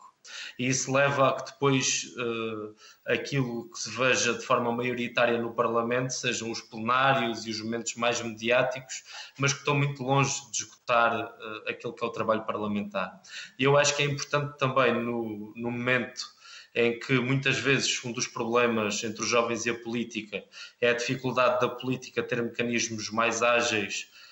e 0.58 0.68
isso 0.68 0.92
leva 0.92 1.30
a 1.30 1.34
que 1.34 1.52
depois 1.52 2.14
uh, 2.18 2.76
aquilo 3.06 3.70
que 3.70 3.80
se 3.80 3.90
veja 3.90 4.34
de 4.34 4.46
forma 4.46 4.72
maioritária 4.72 5.42
no 5.42 5.54
Parlamento 5.54 6.14
sejam 6.14 6.52
os 6.52 6.62
plenários 6.62 7.46
e 7.46 7.52
os 7.52 7.62
momentos 7.62 7.96
mais 7.96 8.22
mediáticos, 8.22 9.04
mas 9.38 9.54
que 9.54 9.60
estão 9.60 9.76
muito 9.76 10.04
longe 10.04 10.40
de 10.52 10.64
esgotar 10.64 11.14
uh, 11.16 11.70
aquilo 11.70 11.94
que 11.94 12.04
é 12.04 12.08
o 12.08 12.12
trabalho 12.12 12.46
parlamentar. 12.46 13.22
E 13.58 13.64
eu 13.64 13.78
acho 13.78 13.96
que 13.96 14.04
é 14.04 14.06
importante 14.06 14.58
também 14.58 14.94
no, 14.94 15.54
no 15.56 15.72
momento 15.72 16.34
em 16.76 17.00
que 17.00 17.20
muitas 17.20 17.58
vezes 17.58 18.04
um 18.04 18.12
dos 18.12 18.28
problemas 18.28 19.04
entre 19.04 19.22
os 19.22 19.30
jovens 19.30 19.66
e 19.66 19.70
a 19.70 19.80
política 19.80 20.44
é 20.82 20.90
a 20.90 20.94
dificuldade 20.94 21.62
da 21.62 21.70
política 21.70 22.24
ter 22.24 22.42
mecanismos 22.42 23.12
mais 23.12 23.44
ágeis 23.44 24.10
eh, 24.10 24.23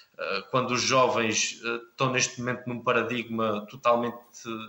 quando 0.50 0.72
os 0.72 0.82
jovens 0.82 1.60
eh, 1.64 1.80
estão 1.90 2.12
neste 2.12 2.40
momento 2.40 2.68
num 2.68 2.84
paradigma 2.84 3.66
totalmente 3.68 4.18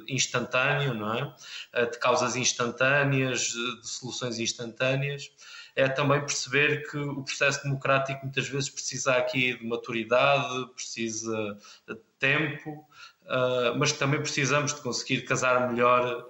instantâneo, 0.09 0.95
não 0.95 1.15
é? 1.15 1.35
Eh, 1.75 1.87
de 1.87 1.99
causas 1.99 2.37
instantâneas, 2.37 3.41
de 3.41 3.89
soluções 3.89 4.39
instantâneas, 4.39 5.31
é 5.77 5.89
também 5.89 6.21
perceber 6.21 6.89
que 6.91 6.99
o 6.99 7.23
processo 7.23 7.63
democrático 7.65 8.23
muitas 8.23 8.49
vezes 8.49 8.69
precisa 8.69 9.15
aqui 9.15 9.57
de 9.57 9.67
maturidade, 9.67 10.67
precisa 10.75 11.59
de 11.89 11.97
tempo, 12.19 12.87
mas 13.79 13.93
também 13.93 14.21
precisamos 14.21 14.75
de 14.75 14.83
conseguir 14.83 15.23
casar 15.23 15.71
melhor 15.73 16.27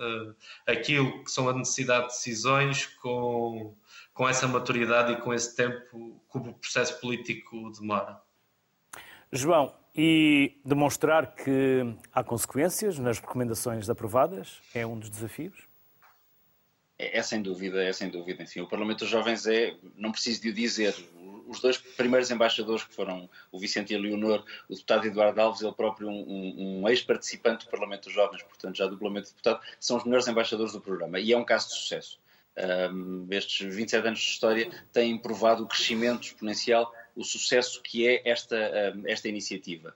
aquilo 0.65 1.25
que 1.25 1.31
são 1.33 1.49
a 1.49 1.53
necessidade 1.53 2.03
de 2.03 2.13
decisões 2.13 2.87
com, 3.03 3.77
com 4.15 4.29
essa 4.29 4.47
maturidade 4.47 5.13
e 5.13 5.17
com 5.17 5.35
esse 5.35 5.57
tempo 5.57 6.23
que 6.31 6.39
o 6.39 6.55
processo 6.55 7.01
político 7.01 7.73
demora. 7.73 8.21
João, 9.33 9.75
e 9.95 10.61
demonstrar 10.65 11.35
que 11.35 11.97
há 12.13 12.23
consequências 12.23 12.99
nas 12.99 13.19
recomendações 13.19 13.89
aprovadas 13.89 14.61
é 14.75 14.87
um 14.87 14.99
dos 14.99 15.09
desafios? 15.09 15.67
É, 16.99 17.19
é, 17.19 17.23
sem 17.23 17.41
dúvida, 17.41 17.83
é 17.83 17.93
sem 17.93 18.11
dúvida. 18.11 18.43
Enfim, 18.43 18.61
o 18.61 18.69
Parlamento 18.69 19.01
dos 19.01 19.09
Jovens 19.09 19.47
é, 19.47 19.75
não 19.97 20.13
preciso 20.13 20.43
de 20.43 20.51
o 20.51 20.53
dizer, 20.53 20.95
os 21.49 21.61
dois 21.61 21.79
primeiros 21.79 22.31
embaixadores 22.31 22.85
que 22.85 22.95
foram 22.95 23.29
o 23.51 23.59
Vicente 23.59 23.93
e 23.93 23.97
a 23.97 23.99
Leonor, 23.99 24.45
o 24.69 24.75
deputado 24.75 25.07
Eduardo 25.07 25.41
Alves, 25.41 25.63
ele 25.63 25.73
próprio 25.73 26.09
um, 26.09 26.21
um, 26.21 26.81
um 26.83 26.89
ex-participante 26.89 27.65
do 27.65 27.71
Parlamento 27.71 28.05
dos 28.05 28.13
Jovens, 28.13 28.43
portanto 28.43 28.77
já 28.77 28.87
duplamente 28.87 29.31
deputado, 29.31 29.61
são 29.81 29.97
os 29.97 30.05
melhores 30.05 30.29
embaixadores 30.29 30.73
do 30.73 30.81
programa 30.81 31.19
e 31.19 31.33
é 31.33 31.37
um 31.37 31.45
caso 31.45 31.69
de 31.69 31.75
sucesso. 31.75 32.21
Um, 32.93 33.27
estes 33.31 33.75
27 33.75 34.07
anos 34.07 34.21
de 34.21 34.27
história 34.27 34.71
têm 34.93 35.17
provado 35.17 35.65
o 35.65 35.67
crescimento 35.67 36.25
exponencial 36.25 36.93
o 37.15 37.25
sucesso 37.25 37.83
que 37.83 38.07
é 38.07 38.23
esta, 38.29 38.57
hum, 38.95 39.03
esta 39.07 39.29
iniciativa. 39.29 39.95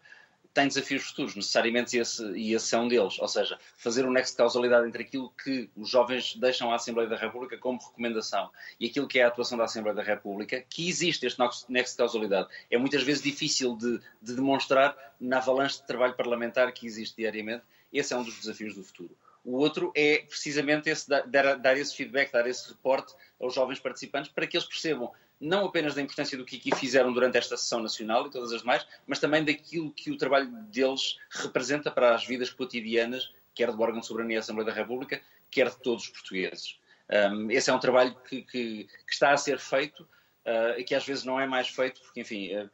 Tem 0.53 0.69
desafios 0.69 1.03
futuros, 1.03 1.37
necessariamente, 1.37 1.99
esse, 1.99 2.25
e 2.33 2.55
esse 2.55 2.75
é 2.75 2.79
um 2.79 2.89
deles. 2.89 3.19
Ou 3.19 3.29
seja, 3.29 3.59
fazer 3.77 4.07
um 4.07 4.11
nexo 4.11 4.33
de 4.33 4.39
causalidade 4.39 4.89
entre 4.89 5.03
aquilo 5.03 5.31
que 5.45 5.69
os 5.77 5.91
jovens 5.91 6.35
deixam 6.37 6.73
à 6.73 6.77
Assembleia 6.77 7.09
da 7.09 7.17
República 7.17 7.59
como 7.59 7.79
recomendação 7.79 8.51
e 8.81 8.87
aquilo 8.87 9.07
que 9.07 9.19
é 9.19 9.25
a 9.25 9.29
atuação 9.29 9.59
da 9.59 9.65
Assembleia 9.65 9.95
da 9.95 10.03
República, 10.03 10.65
que 10.71 10.89
existe 10.89 11.27
este 11.27 11.39
nexo 11.69 11.93
de 11.93 11.99
causalidade. 11.99 12.49
É 12.71 12.79
muitas 12.79 13.03
vezes 13.03 13.23
difícil 13.23 13.77
de, 13.77 14.01
de 14.23 14.35
demonstrar 14.35 14.97
na 15.21 15.37
avalanche 15.37 15.77
de 15.79 15.87
trabalho 15.87 16.15
parlamentar 16.15 16.73
que 16.73 16.87
existe 16.87 17.17
diariamente. 17.17 17.63
Esse 17.93 18.15
é 18.15 18.17
um 18.17 18.23
dos 18.23 18.39
desafios 18.39 18.75
do 18.75 18.83
futuro. 18.83 19.15
O 19.47 19.59
outro 19.59 19.93
é 19.95 20.25
precisamente 20.29 20.91
esse, 20.91 21.09
dar, 21.09 21.57
dar, 21.57 21.77
esse 21.79 21.95
feedback, 21.95 22.33
dar 22.33 22.49
esse 22.49 22.69
reporte 22.69 23.15
aos 23.41 23.55
jovens 23.55 23.79
participantes 23.79 24.29
para 24.33 24.45
que 24.45 24.57
eles 24.57 24.67
percebam 24.67 25.13
não 25.41 25.67
apenas 25.67 25.95
da 25.95 26.03
importância 26.03 26.37
do 26.37 26.45
que 26.45 26.57
aqui 26.57 26.75
fizeram 26.75 27.13
durante 27.13 27.39
esta 27.39 27.57
sessão 27.57 27.81
nacional 27.81 28.27
e 28.27 28.31
todas 28.31 28.53
as 28.53 28.63
demais, 28.63 28.85
mas 29.07 29.21
também 29.21 29.45
daquilo 29.45 29.93
que 29.93 30.11
o 30.11 30.17
trabalho 30.19 30.51
deles 30.73 31.21
representa 31.31 31.93
para 31.93 32.13
as 32.13 32.27
vidas 32.27 32.51
cotidianas, 32.51 33.33
quer 33.55 33.71
do 33.71 33.81
órgão 33.81 34.01
de 34.01 34.07
soberania 34.07 34.39
da 34.39 34.41
Assembleia 34.41 34.69
da 34.69 34.75
República, 34.75 35.23
quer 35.49 35.71
de 35.71 35.77
todos 35.79 36.05
os 36.05 36.09
portugueses. 36.09 36.81
Um, 37.09 37.49
esse 37.49 37.71
é 37.71 37.73
um 37.73 37.79
trabalho 37.79 38.17
que, 38.29 38.43
que, 38.43 38.85
que, 38.85 39.13
está 39.13 39.33
a 39.33 39.37
ser 39.37 39.61
feito 39.61 40.03
uh, 40.03 40.77
e 40.77 40.83
que 40.83 40.95
às 40.95 41.07
vezes 41.07 41.23
não 41.23 41.39
é 41.39 41.47
mais 41.47 41.69
feito, 41.69 42.01
porque, 42.01 42.21
enfim, 42.21 42.53
uh, 42.57 42.69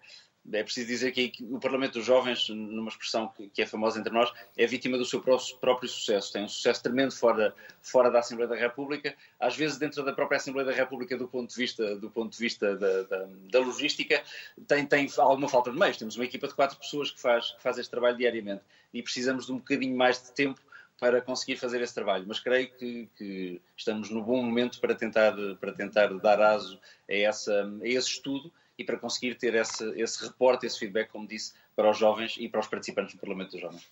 é 0.50 0.62
preciso 0.62 0.87
dizer 0.88 1.12
que 1.12 1.33
o 1.50 1.61
Parlamento 1.61 1.94
dos 1.94 2.05
Jovens, 2.05 2.48
numa 2.48 2.88
expressão 2.88 3.33
que 3.52 3.62
é 3.62 3.66
famosa 3.66 4.00
entre 4.00 4.12
nós, 4.12 4.33
é 4.57 4.66
vítima 4.66 4.98
do 4.98 5.05
seu 5.05 5.20
próprio 5.20 5.88
sucesso. 5.88 6.33
Tem 6.33 6.42
um 6.42 6.48
sucesso 6.48 6.83
tremendo 6.83 7.12
fora, 7.12 7.55
fora 7.81 8.11
da 8.11 8.18
Assembleia 8.18 8.48
da 8.48 8.57
República, 8.57 9.14
às 9.38 9.57
vezes 9.57 9.78
dentro 9.78 10.05
da 10.05 10.12
própria 10.12 10.38
Assembleia 10.38 10.66
da 10.66 10.74
República, 10.74 11.16
do 11.16 11.28
ponto 11.28 11.50
de 11.50 11.57
vista, 11.57 11.96
do 11.96 12.11
ponto 12.11 12.33
de 12.33 12.38
vista 12.38 12.76
da, 12.76 13.02
da, 13.02 13.28
da 13.50 13.61
logística, 13.61 14.22
tem, 14.66 14.85
tem 14.85 15.09
alguma 15.18 15.48
falta 15.48 15.70
de 15.70 15.78
meios. 15.78 15.96
Temos 15.96 16.16
uma 16.16 16.24
equipa 16.24 16.48
de 16.48 16.55
quatro 16.55 16.76
pessoas 16.76 17.11
que 17.11 17.20
faz, 17.20 17.52
que 17.52 17.62
faz 17.62 17.78
este 17.78 17.90
trabalho 17.90 18.16
diariamente 18.16 18.62
e 18.92 19.02
precisamos 19.02 19.46
de 19.46 19.52
um 19.52 19.59
bocadinho 19.59 19.96
mais 19.96 20.22
de 20.22 20.33
tempo 20.33 20.61
para 20.98 21.20
conseguir 21.20 21.57
fazer 21.57 21.81
esse 21.81 21.94
trabalho. 21.94 22.24
Mas 22.28 22.40
creio 22.40 22.68
que, 22.70 23.09
que 23.16 23.61
estamos 23.76 24.11
no 24.11 24.22
bom 24.22 24.42
momento 24.42 24.81
para 24.81 24.94
tentar, 24.94 25.35
para 25.61 25.72
tentar 25.72 26.09
dar 26.14 26.40
aso 26.40 26.78
a, 27.09 27.14
essa, 27.14 27.64
a 27.81 27.88
esse 27.88 28.09
estudo 28.09 28.52
e 28.83 28.85
para 28.85 28.99
conseguir 28.99 29.37
ter 29.37 29.55
esse, 29.55 29.85
esse 30.01 30.25
reporte, 30.25 30.66
esse 30.66 30.79
feedback, 30.79 31.11
como 31.11 31.27
disse, 31.27 31.55
para 31.75 31.90
os 31.90 31.97
jovens 31.97 32.37
e 32.38 32.49
para 32.49 32.61
os 32.61 32.66
participantes 32.66 33.14
do 33.14 33.21
Parlamento 33.21 33.53
dos 33.53 33.61
Jovens. 33.61 33.88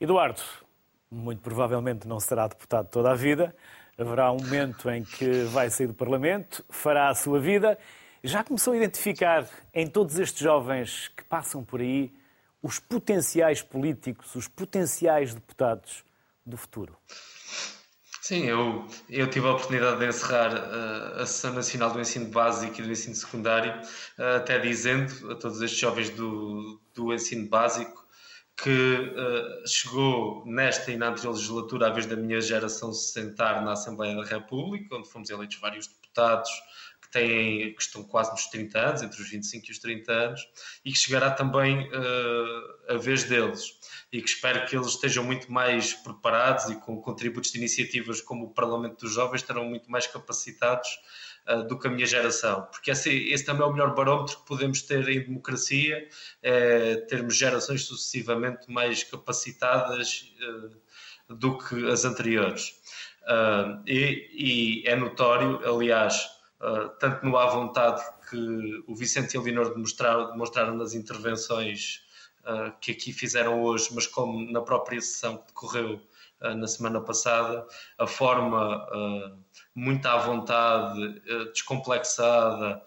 Eduardo, 0.00 0.40
muito 1.10 1.40
provavelmente 1.40 2.08
não 2.08 2.18
será 2.18 2.48
deputado 2.48 2.88
toda 2.88 3.12
a 3.12 3.14
vida. 3.14 3.54
Haverá 3.96 4.32
um 4.32 4.38
momento 4.38 4.90
em 4.90 5.04
que 5.04 5.44
vai 5.44 5.70
sair 5.70 5.86
do 5.86 5.94
Parlamento, 5.94 6.64
fará 6.68 7.08
a 7.08 7.14
sua 7.14 7.38
vida. 7.38 7.78
Já 8.22 8.42
começou 8.42 8.72
a 8.72 8.76
identificar 8.76 9.48
em 9.72 9.86
todos 9.86 10.18
estes 10.18 10.40
jovens 10.40 11.08
que 11.08 11.22
passam 11.24 11.62
por 11.62 11.80
aí 11.80 12.12
os 12.62 12.78
potenciais 12.78 13.62
políticos, 13.62 14.34
os 14.34 14.48
potenciais 14.48 15.34
deputados 15.34 16.02
do 16.44 16.56
futuro? 16.56 16.96
Sim, 18.26 18.46
eu, 18.46 18.86
eu 19.10 19.28
tive 19.28 19.46
a 19.46 19.50
oportunidade 19.50 19.98
de 19.98 20.06
encerrar 20.06 20.54
uh, 20.54 21.20
a 21.20 21.26
Sessão 21.26 21.52
Nacional 21.52 21.90
do 21.90 22.00
Ensino 22.00 22.24
Básico 22.30 22.80
e 22.80 22.82
do 22.82 22.90
Ensino 22.90 23.14
Secundário, 23.14 23.78
uh, 24.18 24.36
até 24.36 24.58
dizendo 24.58 25.30
a 25.30 25.34
todos 25.34 25.60
estes 25.60 25.78
jovens 25.78 26.08
do, 26.08 26.80
do 26.94 27.12
ensino 27.12 27.46
básico 27.46 28.02
que 28.56 28.70
uh, 28.70 29.68
chegou 29.68 30.42
nesta 30.46 30.90
e 30.90 30.96
na 30.96 31.08
anterior 31.08 31.32
legislatura 31.32 31.88
a 31.88 31.90
vez 31.90 32.06
da 32.06 32.16
minha 32.16 32.40
geração 32.40 32.94
se 32.94 33.12
sentar 33.12 33.62
na 33.62 33.72
Assembleia 33.72 34.16
da 34.16 34.24
República, 34.24 34.96
onde 34.96 35.10
fomos 35.10 35.28
eleitos 35.28 35.58
vários 35.58 35.86
deputados 35.86 36.48
têm, 37.14 37.72
que 37.72 37.82
estão 37.82 38.02
quase 38.02 38.32
nos 38.32 38.46
30 38.46 38.78
anos, 38.78 39.02
entre 39.02 39.22
os 39.22 39.30
25 39.30 39.66
e 39.66 39.70
os 39.70 39.78
30 39.78 40.12
anos, 40.12 40.48
e 40.84 40.92
que 40.92 40.98
chegará 40.98 41.30
também 41.30 41.88
uh, 41.88 42.92
a 42.92 42.96
vez 42.96 43.22
deles. 43.24 43.78
E 44.12 44.20
que 44.20 44.28
espero 44.28 44.66
que 44.66 44.76
eles 44.76 44.88
estejam 44.88 45.22
muito 45.22 45.50
mais 45.50 45.94
preparados 45.94 46.68
e 46.70 46.74
com 46.80 47.00
contributos 47.00 47.52
de 47.52 47.58
iniciativas 47.58 48.20
como 48.20 48.46
o 48.46 48.50
Parlamento 48.50 49.04
dos 49.04 49.14
Jovens 49.14 49.42
estarão 49.42 49.64
muito 49.64 49.88
mais 49.90 50.08
capacitados 50.08 50.88
uh, 51.48 51.62
do 51.62 51.78
que 51.78 51.86
a 51.86 51.90
minha 51.90 52.06
geração. 52.06 52.66
Porque 52.72 52.90
esse, 52.90 53.10
esse, 53.28 53.44
também 53.44 53.62
é 53.62 53.66
o 53.66 53.72
melhor 53.72 53.94
barómetro 53.94 54.36
que 54.38 54.46
podemos 54.46 54.82
ter 54.82 55.08
em 55.08 55.20
democracia, 55.20 56.08
é 56.42 56.96
termos 57.08 57.36
gerações 57.36 57.84
sucessivamente 57.84 58.68
mais 58.68 59.04
capacitadas 59.04 60.34
uh, 60.42 61.34
do 61.34 61.58
que 61.58 61.88
as 61.88 62.04
anteriores. 62.04 62.74
E, 63.86 64.82
e, 64.82 64.86
é 64.86 64.94
notório, 64.94 65.58
aliás, 65.66 66.33
uh, 66.64 66.88
tanto 66.98 67.24
no 67.24 67.36
à 67.36 67.46
vontade 67.46 68.02
que 68.28 68.82
o 68.86 68.94
Vicente 68.94 69.34
e 69.34 69.38
a 69.38 69.42
Leonor 69.42 69.74
demonstraram, 69.74 70.30
demonstraram 70.30 70.76
nas 70.76 70.94
intervenções 70.94 72.02
uh, 72.40 72.72
que 72.80 72.92
aqui 72.92 73.12
fizeram 73.12 73.62
hoje, 73.62 73.90
mas 73.92 74.06
como 74.06 74.50
na 74.50 74.60
própria 74.60 75.00
sessão 75.00 75.36
que 75.38 75.46
decorreu 75.48 76.00
na 76.58 76.66
semana 76.66 77.00
passada, 77.00 77.66
a 77.96 78.06
forma 78.06 78.86
muito 79.74 80.04
à 80.04 80.18
vontade, 80.18 81.22
descomplexada 81.52 82.82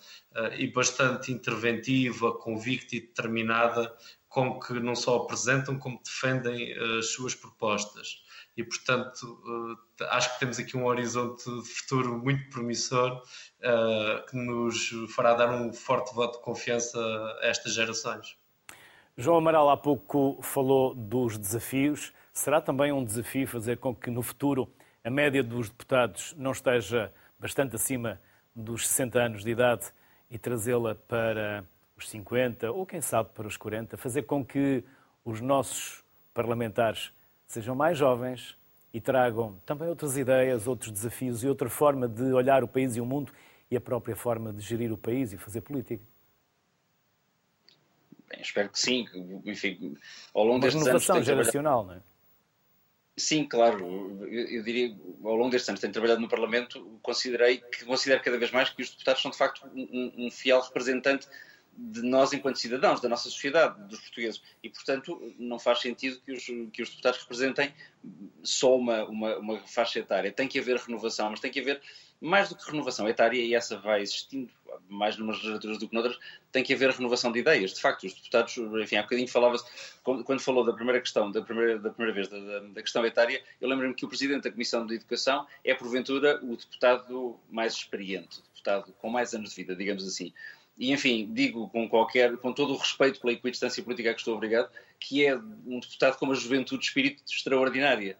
e 0.59 0.67
bastante 0.67 1.31
interventiva, 1.31 2.33
convicta 2.33 2.95
e 2.95 3.01
determinada 3.01 3.91
com 4.29 4.59
que 4.59 4.73
não 4.73 4.93
só 4.93 5.15
apresentam, 5.15 5.79
como 5.79 5.99
defendem 6.03 6.71
as 6.99 7.13
suas 7.13 7.33
propostas 7.33 8.21
e, 8.57 8.63
portanto, 8.63 9.23
uh, 9.23 10.03
acho 10.09 10.33
que 10.33 10.39
temos 10.39 10.57
aqui 10.57 10.75
um 10.75 10.85
horizonte 10.85 11.43
de 11.43 11.69
futuro 11.69 12.17
muito 12.17 12.49
promissor 12.49 13.11
uh, 13.13 14.25
que 14.27 14.35
nos 14.35 14.89
fará 15.15 15.35
dar 15.35 15.51
um 15.51 15.71
forte 15.71 16.13
voto 16.15 16.39
de 16.39 16.43
confiança 16.43 16.99
a 17.41 17.45
estas 17.45 17.75
gerações. 17.75 18.35
João 19.15 19.37
Amaral 19.37 19.69
há 19.69 19.77
pouco 19.77 20.39
falou 20.41 20.95
dos 20.95 21.37
desafios. 21.37 22.11
Será 22.33 22.59
também 22.59 22.91
um 22.91 23.03
desafio 23.03 23.47
fazer 23.47 23.77
com 23.77 23.93
que 23.93 24.09
no 24.09 24.23
futuro 24.23 24.71
a 25.03 25.09
média 25.09 25.43
dos 25.43 25.69
deputados 25.69 26.33
não 26.35 26.51
esteja 26.51 27.13
bastante 27.39 27.75
acima 27.75 28.19
dos 28.55 28.87
60 28.87 29.19
anos 29.19 29.43
de 29.43 29.51
idade 29.51 29.85
e 30.29 30.37
trazê-la 30.37 30.95
para 30.95 31.63
os 31.95 32.09
50 32.09 32.71
ou, 32.71 32.85
quem 32.85 33.01
sabe, 33.01 33.29
para 33.33 33.47
os 33.47 33.55
40? 33.55 33.97
Fazer 33.97 34.23
com 34.23 34.43
que 34.43 34.83
os 35.23 35.41
nossos 35.41 36.03
parlamentares 36.33 37.11
sejam 37.47 37.73
mais 37.73 37.97
jovens 37.97 38.57
e 38.93 39.01
tragam 39.01 39.59
também 39.65 39.87
outras 39.87 40.17
ideias, 40.17 40.67
outros 40.67 40.91
desafios 40.91 41.43
e 41.43 41.47
outra 41.47 41.69
forma 41.69 42.07
de 42.07 42.23
olhar 42.33 42.63
o 42.63 42.67
país 42.67 42.95
e 42.95 43.01
o 43.01 43.05
mundo 43.05 43.31
e 43.71 43.75
a 43.75 43.81
própria 43.81 44.15
forma 44.15 44.53
de 44.53 44.61
gerir 44.61 44.91
o 44.91 44.97
país 44.97 45.33
e 45.33 45.37
fazer 45.37 45.61
política. 45.61 46.03
Bem, 48.29 48.41
espero 48.41 48.69
que 48.69 48.79
sim. 48.79 49.05
Enfim, 49.45 49.97
ao 50.33 50.43
longo 50.43 50.55
Uma 50.55 50.61
destes 50.61 50.83
renovação 50.83 51.15
anos. 51.15 51.25
geracional, 51.25 51.85
não 51.85 51.93
é? 51.93 52.01
Sim, 53.15 53.45
claro. 53.45 53.85
Eu, 54.25 54.47
eu, 54.47 54.63
diria, 54.63 54.95
ao 55.23 55.35
longo 55.35 55.49
destes 55.49 55.69
anos, 55.69 55.81
tenho 55.81 55.93
trabalhado 55.93 56.21
no 56.21 56.27
Parlamento, 56.27 56.99
considerei 57.01 57.57
que 57.57 57.83
considero 57.85 58.21
cada 58.21 58.37
vez 58.37 58.51
mais 58.51 58.69
que 58.69 58.81
os 58.81 58.91
deputados 58.91 59.21
são 59.21 59.31
de 59.31 59.37
facto 59.37 59.65
um, 59.73 60.27
um 60.27 60.31
fiel 60.31 60.61
representante 60.61 61.27
de 61.77 62.01
nós 62.01 62.33
enquanto 62.33 62.57
cidadãos, 62.57 62.99
da 62.99 63.07
nossa 63.07 63.29
sociedade, 63.29 63.79
dos 63.87 63.99
portugueses. 63.99 64.41
E, 64.63 64.69
portanto, 64.69 65.33
não 65.37 65.59
faz 65.59 65.79
sentido 65.79 66.19
que 66.25 66.31
os, 66.31 66.45
que 66.73 66.81
os 66.81 66.89
deputados 66.89 67.21
representem 67.21 67.73
só 68.41 68.75
uma, 68.75 69.05
uma, 69.05 69.37
uma 69.37 69.59
faixa 69.59 69.99
etária. 69.99 70.31
Tem 70.31 70.47
que 70.47 70.57
haver 70.57 70.77
renovação, 70.77 71.29
mas 71.29 71.39
tem 71.39 71.51
que 71.51 71.59
haver 71.59 71.81
mais 72.19 72.49
do 72.49 72.55
que 72.55 72.69
renovação 72.71 73.07
etária, 73.07 73.39
e 73.39 73.53
essa 73.53 73.77
vai 73.77 74.01
existindo 74.01 74.49
mais 74.89 75.17
numas 75.17 75.37
legislaturas 75.37 75.77
do 75.77 75.87
que 75.87 75.93
noutras, 75.93 76.17
tem 76.51 76.63
que 76.63 76.73
haver 76.73 76.89
renovação 76.89 77.31
de 77.31 77.39
ideias. 77.39 77.73
De 77.73 77.81
facto, 77.81 78.05
os 78.05 78.13
deputados, 78.13 78.57
enfim, 78.57 78.95
há 78.95 79.03
bocadinho 79.03 79.27
falava-se, 79.27 79.65
quando 80.03 80.39
falou 80.39 80.65
da 80.65 80.73
primeira 80.73 80.99
questão, 80.99 81.31
da 81.31 81.41
primeira, 81.41 81.77
da 81.77 81.91
primeira 81.91 82.13
vez, 82.13 82.27
da, 82.27 82.59
da 82.59 82.81
questão 82.81 83.05
etária, 83.05 83.43
eu 83.61 83.69
lembro-me 83.69 83.93
que 83.93 84.05
o 84.05 84.07
Presidente 84.07 84.43
da 84.43 84.51
Comissão 84.51 84.85
de 84.85 84.95
Educação 84.95 85.45
é, 85.63 85.73
porventura, 85.75 86.39
o 86.43 86.55
deputado 86.55 87.39
mais 87.49 87.73
experiente, 87.73 88.39
o 88.39 88.43
deputado 88.43 88.93
com 88.93 89.09
mais 89.09 89.33
anos 89.33 89.51
de 89.51 89.55
vida, 89.55 89.75
digamos 89.75 90.07
assim. 90.07 90.33
E, 90.77 90.91
enfim, 90.91 91.29
digo 91.33 91.69
com 91.69 91.89
qualquer, 91.89 92.37
com 92.37 92.53
todo 92.53 92.73
o 92.73 92.77
respeito 92.77 93.19
pela 93.19 93.33
equidistância 93.33 93.83
política 93.83 94.11
a 94.11 94.13
que 94.13 94.19
estou 94.19 94.35
obrigado, 94.35 94.69
que 94.99 95.25
é 95.25 95.35
um 95.35 95.79
deputado 95.79 96.17
com 96.17 96.25
uma 96.25 96.35
juventude 96.35 96.81
de 96.81 96.87
espírito 96.87 97.23
extraordinária. 97.27 98.17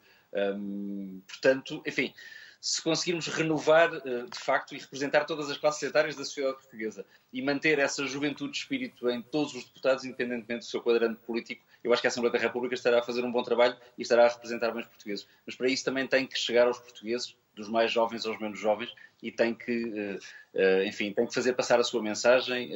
Portanto, 1.28 1.82
enfim, 1.86 2.14
se 2.60 2.82
conseguirmos 2.82 3.28
renovar 3.28 3.94
eh, 3.94 4.26
de 4.30 4.40
facto 4.40 4.76
e 4.76 4.80
representar 4.80 5.26
todas 5.26 5.50
as 5.50 5.58
classes 5.58 5.82
etárias 5.84 6.16
da 6.16 6.26
sociedade 6.26 6.58
portuguesa 6.58 7.06
e 7.32 7.42
manter 7.42 7.80
essa 7.80 8.06
juventude 8.06 8.52
de 8.52 8.58
espírito 8.58 9.10
em 9.10 9.22
todos 9.22 9.54
os 9.54 9.66
deputados, 9.66 10.04
independentemente 10.04 10.66
do 10.66 10.70
seu 10.70 10.82
quadrante 10.82 11.20
político, 11.22 11.64
eu 11.84 11.94
acho 11.94 12.02
que 12.02 12.08
a 12.08 12.10
Assembleia 12.10 12.34
da 12.34 12.40
República 12.40 12.76
estará 12.76 13.00
a 13.00 13.04
fazer 13.04 13.24
um 13.24 13.32
bom 13.32 13.44
trabalho 13.44 13.78
e 13.98 14.02
estará 14.02 14.26
a 14.26 14.30
representar 14.30 14.72
bem 14.72 14.82
os 14.82 14.88
portugueses. 14.88 15.28
Mas 15.46 15.56
para 15.56 15.70
isso 15.70 15.86
também 15.86 16.08
tem 16.08 16.26
que 16.26 16.38
chegar 16.38 16.68
aos 16.68 16.80
portugueses, 16.80 17.36
dos 17.56 17.70
mais 17.70 17.92
jovens 17.92 18.26
aos 18.26 18.40
menos 18.40 18.60
jovens, 18.60 18.94
e 19.22 19.32
tem 19.32 19.54
que, 19.54 19.94
eh, 19.96 20.20
eh, 20.54 20.86
enfim, 20.86 21.12
tem 21.12 21.26
que 21.26 21.34
fazer 21.34 21.54
passar 21.54 21.80
a 21.80 21.84
sua 21.84 22.02
mensagem 22.02 22.72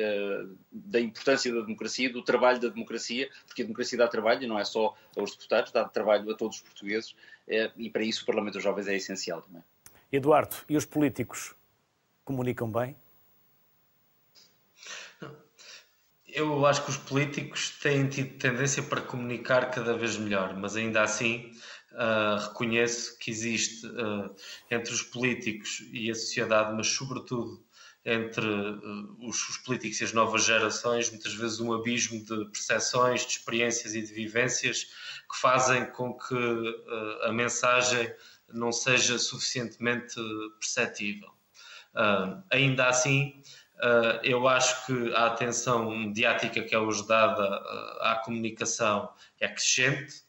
da 0.72 1.00
importância 1.00 1.54
da 1.54 1.62
democracia, 1.62 2.12
do 2.12 2.24
trabalho 2.24 2.60
da 2.60 2.70
democracia, 2.70 3.30
porque 3.46 3.62
a 3.62 3.66
democracia 3.66 3.98
dá 3.98 4.08
trabalho, 4.08 4.48
não 4.48 4.58
é 4.58 4.64
só 4.64 4.96
aos 5.16 5.32
deputados, 5.32 5.72
dá 5.72 5.86
trabalho 5.86 6.30
a 6.32 6.36
todos 6.36 6.58
os 6.58 6.64
portugueses, 6.64 7.16
e 7.78 7.90
para 7.90 8.04
isso 8.04 8.24
o 8.24 8.26
Parlamento 8.26 8.56
dos 8.56 8.64
Jovens 8.64 8.88
é 8.88 8.96
essencial 8.96 9.42
também. 9.42 9.64
Eduardo, 10.12 10.56
e 10.68 10.76
os 10.76 10.86
políticos 10.86 11.56
comunicam 12.26 12.70
bem? 12.70 12.96
Eu 16.28 16.66
acho 16.66 16.86
que 16.86 16.92
os 16.92 16.98
políticos 16.98 17.78
têm 17.82 18.08
tido 18.08 18.38
tendência 18.38 18.82
para 18.82 19.02
comunicar 19.02 19.70
cada 19.70 19.98
vez 19.98 20.18
melhor, 20.18 20.56
mas 20.56 20.78
ainda 20.78 21.02
assim 21.04 21.52
uh, 21.94 22.48
reconheço 22.48 23.18
que 23.18 23.32
existe 23.32 23.86
uh, 23.88 24.34
entre 24.70 24.94
os 24.94 25.02
políticos 25.02 25.84
e 25.92 26.10
a 26.10 26.16
sociedade, 26.16 26.74
mas 26.76 26.88
sobretudo 26.88 27.64
entre 28.04 28.46
uh, 28.46 29.28
os, 29.28 29.50
os, 29.50 29.58
políticos 29.58 30.02
e 30.02 30.04
as 30.06 30.14
novas 30.14 30.46
gerações, 30.46 31.10
muitas 31.10 31.34
vezes 31.34 31.60
um 31.60 31.74
abismo 31.74 32.24
de 32.24 32.46
percepções, 32.46 33.26
de 33.26 33.34
experiências 33.34 33.94
e 33.94 34.02
de 34.02 34.14
vivências 34.14 34.86
que 35.32 35.40
fazem 35.40 35.86
com 35.92 36.18
que 36.18 36.82
a 37.24 37.32
mensagem 37.32 38.14
não 38.54 38.72
seja 38.72 39.18
suficientemente 39.18 40.16
perceptível. 40.60 41.30
Ainda 42.50 42.88
assim, 42.88 43.42
eu 44.24 44.46
acho 44.46 44.86
que 44.86 45.14
a 45.16 45.28
atenção 45.28 45.90
mediática 45.96 46.62
que 46.62 46.76
é 46.76 46.80
hoje 46.80 47.08
dada 47.08 47.46
à 48.02 48.22
comunicação 48.26 49.10
é 49.40 49.48
crescente 49.48 50.22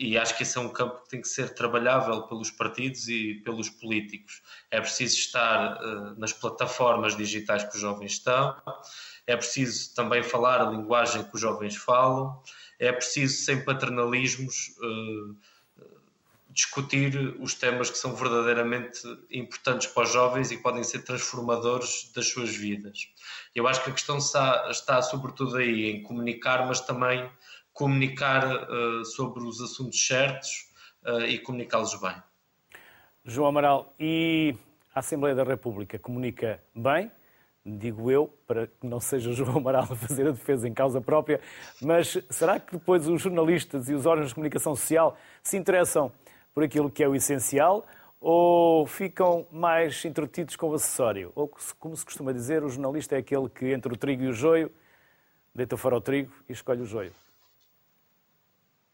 e 0.00 0.16
acho 0.16 0.34
que 0.34 0.44
esse 0.44 0.56
é 0.56 0.60
um 0.62 0.70
campo 0.70 1.02
que 1.02 1.10
tem 1.10 1.20
que 1.20 1.28
ser 1.28 1.52
trabalhável 1.54 2.22
pelos 2.22 2.50
partidos 2.50 3.06
e 3.06 3.34
pelos 3.44 3.68
políticos. 3.68 4.40
É 4.70 4.80
preciso 4.80 5.14
estar 5.18 5.78
nas 6.16 6.32
plataformas 6.32 7.14
digitais 7.14 7.64
que 7.64 7.74
os 7.74 7.80
jovens 7.82 8.12
estão, 8.12 8.56
é 9.26 9.36
preciso 9.36 9.94
também 9.94 10.22
falar 10.22 10.62
a 10.62 10.70
linguagem 10.70 11.22
que 11.22 11.34
os 11.34 11.40
jovens 11.40 11.76
falam, 11.76 12.42
é 12.78 12.90
preciso, 12.90 13.44
sem 13.44 13.62
paternalismos, 13.62 14.74
discutir 16.48 17.36
os 17.38 17.54
temas 17.54 17.90
que 17.90 17.98
são 17.98 18.14
verdadeiramente 18.14 19.00
importantes 19.30 19.86
para 19.86 20.04
os 20.04 20.12
jovens 20.12 20.50
e 20.50 20.56
podem 20.56 20.82
ser 20.82 21.00
transformadores 21.04 22.10
das 22.14 22.28
suas 22.28 22.56
vidas. 22.56 23.06
Eu 23.54 23.68
acho 23.68 23.84
que 23.84 23.90
a 23.90 23.92
questão 23.92 24.16
está, 24.16 24.66
está 24.70 25.00
sobretudo 25.02 25.58
aí 25.58 25.90
em 25.90 26.02
comunicar, 26.02 26.66
mas 26.66 26.80
também 26.80 27.30
comunicar 27.80 28.44
uh, 28.44 29.04
sobre 29.06 29.42
os 29.42 29.58
assuntos 29.58 30.06
certos 30.06 30.70
uh, 31.06 31.22
e 31.22 31.38
comunicá-los 31.38 31.98
bem. 31.98 32.14
João 33.24 33.48
Amaral, 33.48 33.94
e 33.98 34.54
a 34.94 34.98
Assembleia 34.98 35.34
da 35.34 35.44
República 35.44 35.98
comunica 35.98 36.62
bem? 36.74 37.10
digo 37.64 38.10
eu, 38.10 38.26
para 38.46 38.66
que 38.66 38.86
não 38.86 39.00
seja 39.00 39.32
João 39.32 39.56
Amaral 39.56 39.84
a 39.84 39.96
fazer 39.96 40.26
a 40.26 40.30
defesa 40.30 40.68
em 40.68 40.74
causa 40.74 41.00
própria, 41.00 41.40
mas 41.80 42.18
será 42.28 42.60
que 42.60 42.72
depois 42.72 43.08
os 43.08 43.22
jornalistas 43.22 43.88
e 43.88 43.94
os 43.94 44.04
órgãos 44.04 44.28
de 44.28 44.34
comunicação 44.34 44.76
social 44.76 45.16
se 45.42 45.56
interessam 45.56 46.12
por 46.52 46.62
aquilo 46.62 46.90
que 46.90 47.02
é 47.02 47.08
o 47.08 47.14
essencial 47.14 47.86
ou 48.20 48.86
ficam 48.86 49.46
mais 49.50 50.04
entretidos 50.04 50.54
com 50.54 50.68
o 50.68 50.74
acessório? 50.74 51.32
Ou, 51.34 51.50
como 51.78 51.96
se 51.96 52.04
costuma 52.04 52.32
dizer, 52.32 52.62
o 52.62 52.68
jornalista 52.68 53.14
é 53.14 53.18
aquele 53.20 53.48
que 53.48 53.72
entre 53.72 53.90
o 53.90 53.96
trigo 53.96 54.24
e 54.24 54.28
o 54.28 54.32
joio 54.34 54.70
deita 55.54 55.78
fora 55.78 55.96
o 55.96 56.00
trigo 56.00 56.32
e 56.46 56.52
escolhe 56.52 56.82
o 56.82 56.86
joio? 56.86 57.12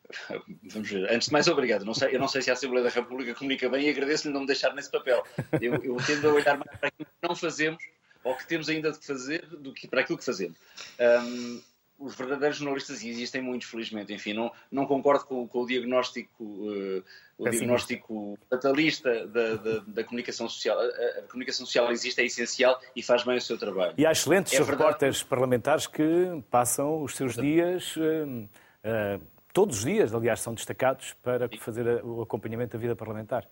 Vamos 0.71 0.91
ver. 0.91 1.11
Antes 1.11 1.29
de 1.29 1.33
mais, 1.33 1.49
obrigado. 1.49 1.85
Não 1.85 1.95
sei, 1.95 2.15
eu 2.15 2.21
não 2.21 2.29
sei 2.29 2.43
se 2.43 2.51
a 2.51 2.55
Assembleia 2.55 2.85
da 2.85 2.91
República 2.91 3.35
comunica 3.35 3.69
bem 3.69 3.87
e 3.87 3.91
agradeço-lhe 3.91 4.33
não 4.33 4.41
me 4.41 4.47
deixar 4.47 4.75
nesse 4.75 4.91
papel. 4.91 5.23
Eu, 5.61 5.75
eu 5.83 5.97
tendo 6.07 6.29
a 6.29 6.33
olhar 6.33 6.57
mais 6.57 6.79
para 6.79 6.89
aquilo 6.89 7.07
que 7.07 7.29
não 7.29 7.35
fazemos 7.35 7.83
ou 8.23 8.35
que 8.35 8.47
temos 8.47 8.69
ainda 8.69 8.91
de 8.91 9.07
fazer 9.07 9.47
do 9.47 9.73
que 9.73 9.87
para 9.87 10.01
aquilo 10.01 10.19
que 10.19 10.25
fazemos. 10.25 10.59
Um, 10.99 11.61
os 11.99 12.15
verdadeiros 12.15 12.59
jornalistas, 12.59 13.03
e 13.03 13.09
existem 13.09 13.41
muitos, 13.41 13.69
felizmente, 13.69 14.13
enfim, 14.13 14.35
não, 14.35 14.53
não 14.71 14.85
concordo 14.85 15.25
com, 15.25 15.49
com 15.49 15.61
o 15.61 15.67
diagnóstico, 15.67 16.45
uh, 16.45 17.03
o 17.39 17.49
diagnóstico 17.49 18.39
fatalista 18.51 19.27
da, 19.27 19.55
da, 19.55 19.79
da, 19.87 20.05
comunicação 20.05 20.49
social. 20.49 20.79
A, 20.79 20.85
a, 20.85 21.23
comunicação 21.23 21.65
social 21.65 21.91
existe, 21.91 22.21
é 22.21 22.25
essencial 22.25 22.79
e 22.95 23.03
faz 23.03 23.23
bem 23.25 23.39
o 23.39 23.41
seu 23.41 23.57
trabalho. 23.57 23.95
E 23.97 24.05
há 24.05 24.13
excelentes 24.13 24.53
é 24.53 24.63
repórteres 24.63 25.23
parlamentares 25.23 25.87
que 25.87 26.43
passam 26.51 27.03
os 27.03 27.17
seus 27.17 27.35
dias, 27.35 27.97
uh, 27.97 28.01
uh, 28.01 29.23
todos 29.57 29.79
os 29.79 29.85
dias, 29.87 30.13
aliás, 30.13 30.41
são 30.41 30.53
destacados 30.53 31.15
para 31.23 31.49
fazer 31.59 32.05
o 32.05 32.21
acompanhamento 32.21 32.77
da 32.77 32.79
vida 32.79 32.95
parlamentar. 32.95 33.49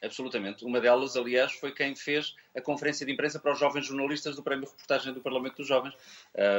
Absolutamente. 0.00 0.64
Uma 0.64 0.80
delas, 0.80 1.16
aliás, 1.16 1.50
foi 1.50 1.72
quem 1.72 1.96
fez 1.96 2.36
a 2.56 2.60
conferência 2.60 3.04
de 3.04 3.10
imprensa 3.10 3.40
para 3.40 3.52
os 3.52 3.58
jovens 3.58 3.86
jornalistas 3.86 4.36
do 4.36 4.42
Prémio 4.44 4.68
Reportagem 4.68 5.12
do 5.12 5.20
Parlamento 5.20 5.56
dos 5.56 5.66
Jovens. 5.66 5.96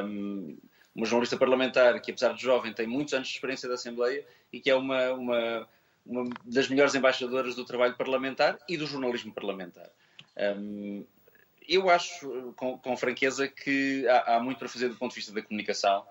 Um, 0.03 0.57
uma 0.93 1.05
jornalista 1.05 1.37
parlamentar 1.37 2.01
que, 2.01 2.11
apesar 2.11 2.33
de 2.33 2.41
jovem, 2.41 2.73
tem 2.73 2.85
muitos 2.85 3.13
anos 3.13 3.29
de 3.29 3.35
experiência 3.35 3.69
da 3.69 3.75
Assembleia 3.75 4.27
e 4.51 4.59
que 4.59 4.69
é 4.69 4.75
uma, 4.75 5.13
uma, 5.13 5.69
uma 6.05 6.29
das 6.43 6.67
melhores 6.67 6.93
embaixadoras 6.93 7.55
do 7.55 7.63
trabalho 7.63 7.95
parlamentar 7.95 8.59
e 8.67 8.75
do 8.75 8.85
jornalismo 8.85 9.33
parlamentar. 9.33 9.89
Um, 10.57 11.05
eu 11.69 11.89
acho, 11.89 12.53
com, 12.57 12.77
com 12.77 12.97
franqueza, 12.97 13.47
que 13.47 14.05
há, 14.09 14.35
há, 14.35 14.39
muito 14.41 14.57
para 14.57 14.67
fazer 14.67 14.89
do 14.89 14.97
ponto 14.97 15.11
de 15.11 15.15
vista 15.15 15.31
da 15.31 15.41
comunicação. 15.41 16.05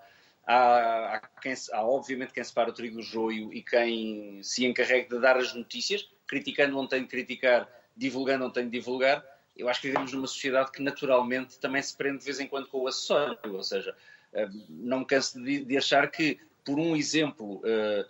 Há, 0.47 1.16
há, 1.16 1.20
quem, 1.41 1.55
há, 1.72 1.82
obviamente, 1.84 2.32
quem 2.32 2.43
separa 2.43 2.70
o 2.70 2.72
trigo 2.72 2.97
do 2.97 3.03
joio 3.03 3.53
e 3.53 3.62
quem 3.62 4.43
se 4.43 4.64
encarrega 4.64 5.14
de 5.14 5.20
dar 5.20 5.36
as 5.36 5.55
notícias, 5.55 6.09
criticando 6.26 6.78
onde 6.78 6.91
tem 6.91 7.03
de 7.03 7.09
criticar, 7.09 7.68
divulgando 7.97 8.45
onde 8.45 8.55
tem 8.55 8.64
de 8.64 8.70
divulgar. 8.70 9.24
Eu 9.57 9.68
acho 9.68 9.80
que 9.80 9.88
vivemos 9.88 10.12
numa 10.12 10.26
sociedade 10.26 10.72
que 10.72 10.82
naturalmente 10.82 11.59
também 11.59 11.82
se 11.82 11.97
prende 11.97 12.18
de 12.18 12.24
vez 12.24 12.41
em 12.41 12.47
quando 12.47 12.66
com 12.68 12.78
o 12.78 12.88
acessório, 12.88 13.38
ou 13.45 13.62
seja, 13.62 13.95
eh, 14.32 14.49
não 14.68 15.01
me 15.01 15.05
canso 15.05 15.43
de, 15.43 15.76
achar 15.76 16.11
que, 16.11 16.38
por 16.64 16.78
um 16.78 16.97
exemplo, 16.97 17.61
eh, 17.64 18.07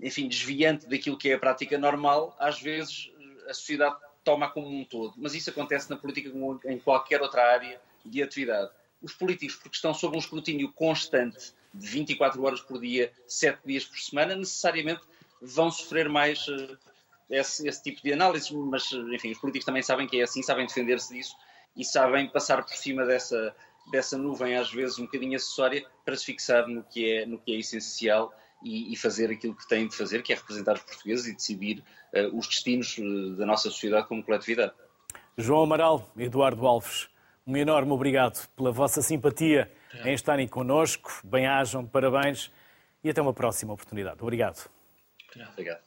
enfim, 0.00 0.28
desviante 0.28 0.86
daquilo 0.86 1.16
que 1.16 1.30
é 1.30 1.34
a 1.34 1.38
prática 1.38 1.78
normal, 1.78 2.36
às 2.38 2.60
vezes 2.60 3.10
a 3.48 3.54
sociedade 3.54 3.96
toma 4.22 4.50
como 4.50 4.68
um 4.68 4.84
todo. 4.84 5.14
Mas 5.16 5.34
isso 5.34 5.50
acontece 5.50 5.88
na 5.88 5.96
política 5.96 6.30
como 6.30 6.60
em 6.64 6.78
qualquer 6.78 7.22
outra 7.22 7.42
área 7.52 7.80
de 8.04 8.22
atividade. 8.22 8.70
Os 9.02 9.12
políticos, 9.12 9.56
porque 9.56 9.76
estão 9.76 9.92
sob 9.92 10.16
um 10.16 10.20
escrutínio 10.20 10.72
constante 10.72 11.52
de 11.72 11.86
24 11.86 12.42
horas 12.42 12.60
por 12.60 12.80
dia, 12.80 13.12
7 13.26 13.60
dias 13.64 13.84
por 13.84 13.98
semana, 13.98 14.34
necessariamente 14.34 15.02
vão 15.40 15.70
sofrer 15.70 16.08
mais 16.08 16.46
uh, 16.48 16.78
esse, 17.28 17.68
esse, 17.68 17.82
tipo 17.82 18.02
de 18.02 18.12
análise, 18.12 18.54
mas 18.54 18.90
enfim, 18.92 19.32
os 19.32 19.38
políticos 19.38 19.66
também 19.66 19.82
sabem 19.82 20.06
que 20.06 20.20
é 20.20 20.22
assim, 20.22 20.42
sabem 20.42 20.66
defender-se 20.66 21.12
disso 21.12 21.36
e 21.76 21.84
sabem 21.84 22.28
passar 22.28 22.64
por 22.64 22.74
cima 22.74 23.04
dessa, 23.04 23.54
dessa 23.90 24.16
nuvem, 24.16 24.56
às 24.56 24.72
vezes 24.72 24.98
um 24.98 25.04
bocadinho 25.04 25.36
acessória, 25.36 25.86
para 26.04 26.16
se 26.16 26.24
fixar 26.24 26.66
no 26.66 26.82
que 26.82 27.12
é, 27.12 27.26
no 27.26 27.38
que 27.38 27.52
é 27.52 27.58
essencial 27.58 28.32
e, 28.62 28.92
e 28.92 28.96
fazer 28.96 29.30
aquilo 29.30 29.54
que 29.54 29.68
têm 29.68 29.86
de 29.86 29.94
fazer, 29.94 30.22
que 30.22 30.32
é 30.32 30.36
representar 30.36 30.74
os 30.74 30.82
portugueses 30.82 31.26
e 31.26 31.34
decidir 31.34 31.84
uh, 32.14 32.36
os 32.36 32.46
destinos 32.46 32.96
uh, 32.98 33.36
da 33.36 33.44
nossa 33.44 33.70
sociedade 33.70 34.08
como 34.08 34.24
coletividade. 34.24 34.72
João 35.36 35.64
Amaral, 35.64 36.10
Eduardo 36.16 36.66
Alves, 36.66 37.08
um 37.46 37.56
enorme 37.56 37.92
obrigado 37.92 38.48
pela 38.56 38.72
vossa 38.72 39.00
simpatia 39.00 39.70
em 40.04 40.12
estarem 40.12 40.48
connosco. 40.48 41.12
Bem-ajam, 41.22 41.86
parabéns 41.86 42.50
e 43.04 43.08
até 43.08 43.22
uma 43.22 43.32
próxima 43.32 43.72
oportunidade. 43.72 44.20
Obrigado. 44.20 44.68
Obrigado. 45.52 45.80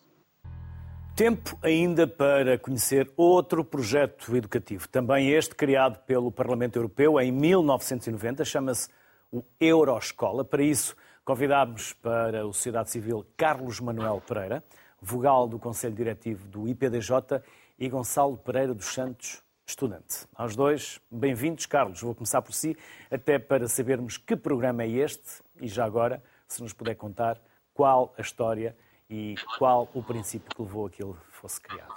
Tempo 1.16 1.60
ainda 1.62 2.08
para 2.08 2.58
conhecer 2.58 3.12
outro 3.18 3.66
projeto 3.66 4.38
educativo, 4.38 4.88
também 4.88 5.32
este 5.32 5.54
criado 5.54 6.00
pelo 6.06 6.32
Parlamento 6.32 6.78
Europeu 6.78 7.20
em 7.20 7.30
1990, 7.30 8.46
chama-se 8.46 8.88
o 9.30 9.44
Euroscola. 9.60 10.46
Para 10.46 10.64
isso, 10.64 10.96
convidámos 11.26 11.92
para 11.92 12.48
o 12.48 12.54
Sociedade 12.54 12.90
Civil 12.90 13.26
Carlos 13.36 13.82
Manuel 13.82 14.24
Pereira, 14.26 14.64
vogal 15.02 15.46
do 15.46 15.60
Conselho 15.60 15.94
Diretivo 15.94 16.48
do 16.48 16.70
IPDJ, 16.70 17.42
e 17.78 17.90
Gonçalo 17.90 18.38
Pereira 18.38 18.74
dos 18.74 18.86
Santos, 18.86 19.42
estudante. 19.70 20.26
Aos 20.36 20.56
dois, 20.56 21.00
bem-vindos, 21.12 21.68
Carlos. 21.68 22.02
Vou 22.02 22.16
começar 22.16 22.42
por 22.42 22.54
si, 22.54 22.76
até 23.12 23.38
para 23.38 23.68
sabermos 23.68 24.18
que 24.18 24.36
programa 24.36 24.84
é 24.84 24.90
este 24.90 25.44
e 25.62 25.68
já 25.68 25.86
agora, 25.86 26.24
se 26.48 26.62
nos 26.64 26.74
puder 26.74 26.96
contar 26.96 27.40
qual 27.72 28.14
a 28.18 28.22
história 28.22 28.76
e 29.08 29.36
qual 29.60 29.88
o 29.94 30.02
princípio 30.02 30.50
que 30.56 30.62
levou 30.62 30.88
a 30.88 30.90
que 30.90 31.04
ele 31.04 31.16
fosse 31.32 31.62
criado. 31.62 31.94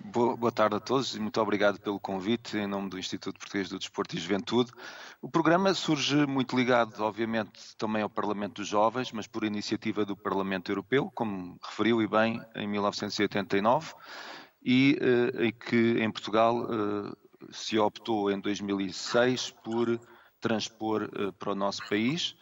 Boa, 0.00 0.52
tarde 0.52 0.76
a 0.76 0.80
todos 0.80 1.16
e 1.16 1.20
muito 1.20 1.40
obrigado 1.40 1.80
pelo 1.80 1.98
convite 1.98 2.56
em 2.56 2.66
nome 2.66 2.88
do 2.88 2.98
Instituto 2.98 3.38
Português 3.38 3.68
do 3.68 3.78
Desporto 3.78 4.14
e 4.14 4.20
Juventude. 4.20 4.70
O 5.20 5.28
programa 5.28 5.74
surge 5.74 6.24
muito 6.26 6.56
ligado, 6.56 7.02
obviamente, 7.02 7.76
também 7.76 8.02
ao 8.02 8.08
Parlamento 8.08 8.56
dos 8.56 8.68
Jovens, 8.68 9.10
mas 9.10 9.26
por 9.26 9.42
iniciativa 9.42 10.04
do 10.04 10.16
Parlamento 10.16 10.70
Europeu, 10.70 11.10
como 11.14 11.58
referiu 11.62 12.00
e 12.00 12.06
bem, 12.06 12.40
em 12.54 12.68
1989, 12.68 13.92
e, 14.68 14.98
eh, 15.00 15.52
que 15.52 15.98
em 15.98 16.10
Portugal 16.10 16.68
eh, 16.70 17.12
se 17.50 17.78
optou 17.78 18.30
em 18.30 18.38
2006 18.38 19.54
por 19.64 19.98
transpor 20.38 21.04
eh, 21.04 21.32
para 21.38 21.52
o 21.52 21.54
nosso 21.54 21.88
país 21.88 22.36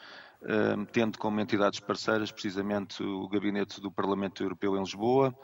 tendo 0.92 1.18
como 1.18 1.40
entidades 1.40 1.80
parceiras 1.80 2.30
precisamente 2.30 3.02
o 3.02 3.26
Gabinete 3.26 3.80
do 3.80 3.90
Parlamento 3.90 4.44
Europeu 4.44 4.76
em 4.76 4.80
Lisboa 4.80 5.34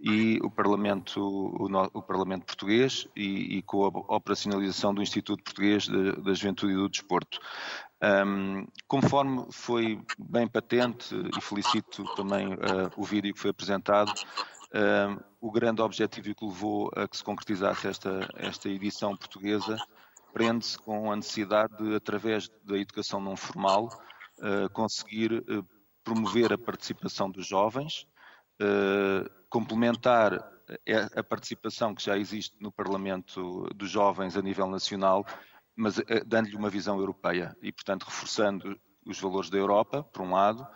e 0.00 0.38
o 0.42 0.50
Parlamento, 0.50 1.20
o, 1.20 2.02
Parlamento 2.02 2.46
Português 2.46 3.06
e, 3.14 3.58
e, 3.58 3.62
com 3.62 3.84
a 3.84 4.16
operacionalização 4.16 4.92
do 4.92 5.02
Instituto 5.02 5.44
Português 5.44 5.86
da 5.86 6.32
Juventude 6.32 6.72
e 6.72 6.76
do 6.76 6.88
Desporto. 6.88 7.38
Um, 8.02 8.66
conforme 8.88 9.46
foi 9.50 10.00
bem 10.18 10.48
patente, 10.48 11.14
e 11.36 11.40
felicito 11.40 12.04
também 12.16 12.54
uh, 12.54 12.90
o 12.96 13.04
vídeo 13.04 13.34
que 13.34 13.40
foi 13.40 13.50
apresentado, 13.50 14.12
uh, 14.74 15.24
o 15.40 15.50
grande 15.50 15.82
objetivo 15.82 16.34
que 16.34 16.44
levou 16.44 16.90
a 16.96 17.06
que 17.06 17.16
se 17.16 17.24
concretizasse 17.24 17.86
esta, 17.86 18.28
esta 18.36 18.68
edição 18.68 19.16
portuguesa 19.16 19.76
prende-se 20.32 20.78
com 20.78 21.10
a 21.10 21.16
necessidade 21.16 21.76
de, 21.76 21.94
através 21.94 22.48
da 22.62 22.76
educação 22.78 23.20
não 23.20 23.36
formal, 23.36 23.88
uh, 24.38 24.70
conseguir 24.72 25.32
uh, 25.32 25.66
promover 26.04 26.52
a 26.52 26.58
participação 26.58 27.30
dos 27.30 27.46
jovens, 27.46 28.06
uh, 28.60 29.28
complementar 29.48 30.34
a 31.16 31.24
participação 31.24 31.94
que 31.94 32.04
já 32.04 32.18
existe 32.18 32.54
no 32.60 32.70
Parlamento 32.70 33.66
dos 33.74 33.90
Jovens 33.90 34.36
a 34.36 34.42
nível 34.42 34.66
nacional, 34.66 35.24
mas 35.74 35.96
dando-lhe 36.26 36.56
uma 36.56 36.68
visão 36.68 36.98
europeia 36.98 37.56
e, 37.62 37.72
portanto, 37.72 38.02
reforçando 38.02 38.78
os 39.06 39.18
valores 39.18 39.48
da 39.48 39.56
Europa, 39.56 40.02
por 40.02 40.20
um 40.20 40.32
lado, 40.32 40.68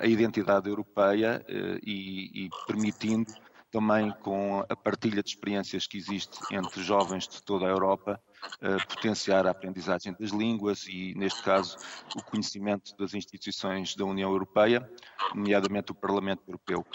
a 0.00 0.06
identidade 0.06 0.68
europeia 0.68 1.44
e, 1.82 2.46
e 2.46 2.50
permitindo 2.66 3.32
também 3.72 4.12
com 4.20 4.62
a 4.68 4.76
partilha 4.76 5.22
de 5.22 5.30
experiências 5.30 5.86
que 5.86 5.96
existe 5.96 6.38
entre 6.54 6.82
jovens 6.82 7.26
de 7.26 7.42
toda 7.42 7.64
a 7.64 7.70
Europa, 7.70 8.20
uh, 8.60 8.86
potenciar 8.86 9.46
a 9.46 9.50
aprendizagem 9.50 10.14
das 10.20 10.30
línguas 10.30 10.86
e, 10.86 11.14
neste 11.16 11.42
caso, 11.42 11.78
o 12.14 12.22
conhecimento 12.22 12.94
das 12.98 13.14
instituições 13.14 13.96
da 13.96 14.04
União 14.04 14.30
Europeia, 14.30 14.88
nomeadamente 15.34 15.90
o 15.90 15.94
Parlamento 15.94 16.42
Europeu. 16.46 16.86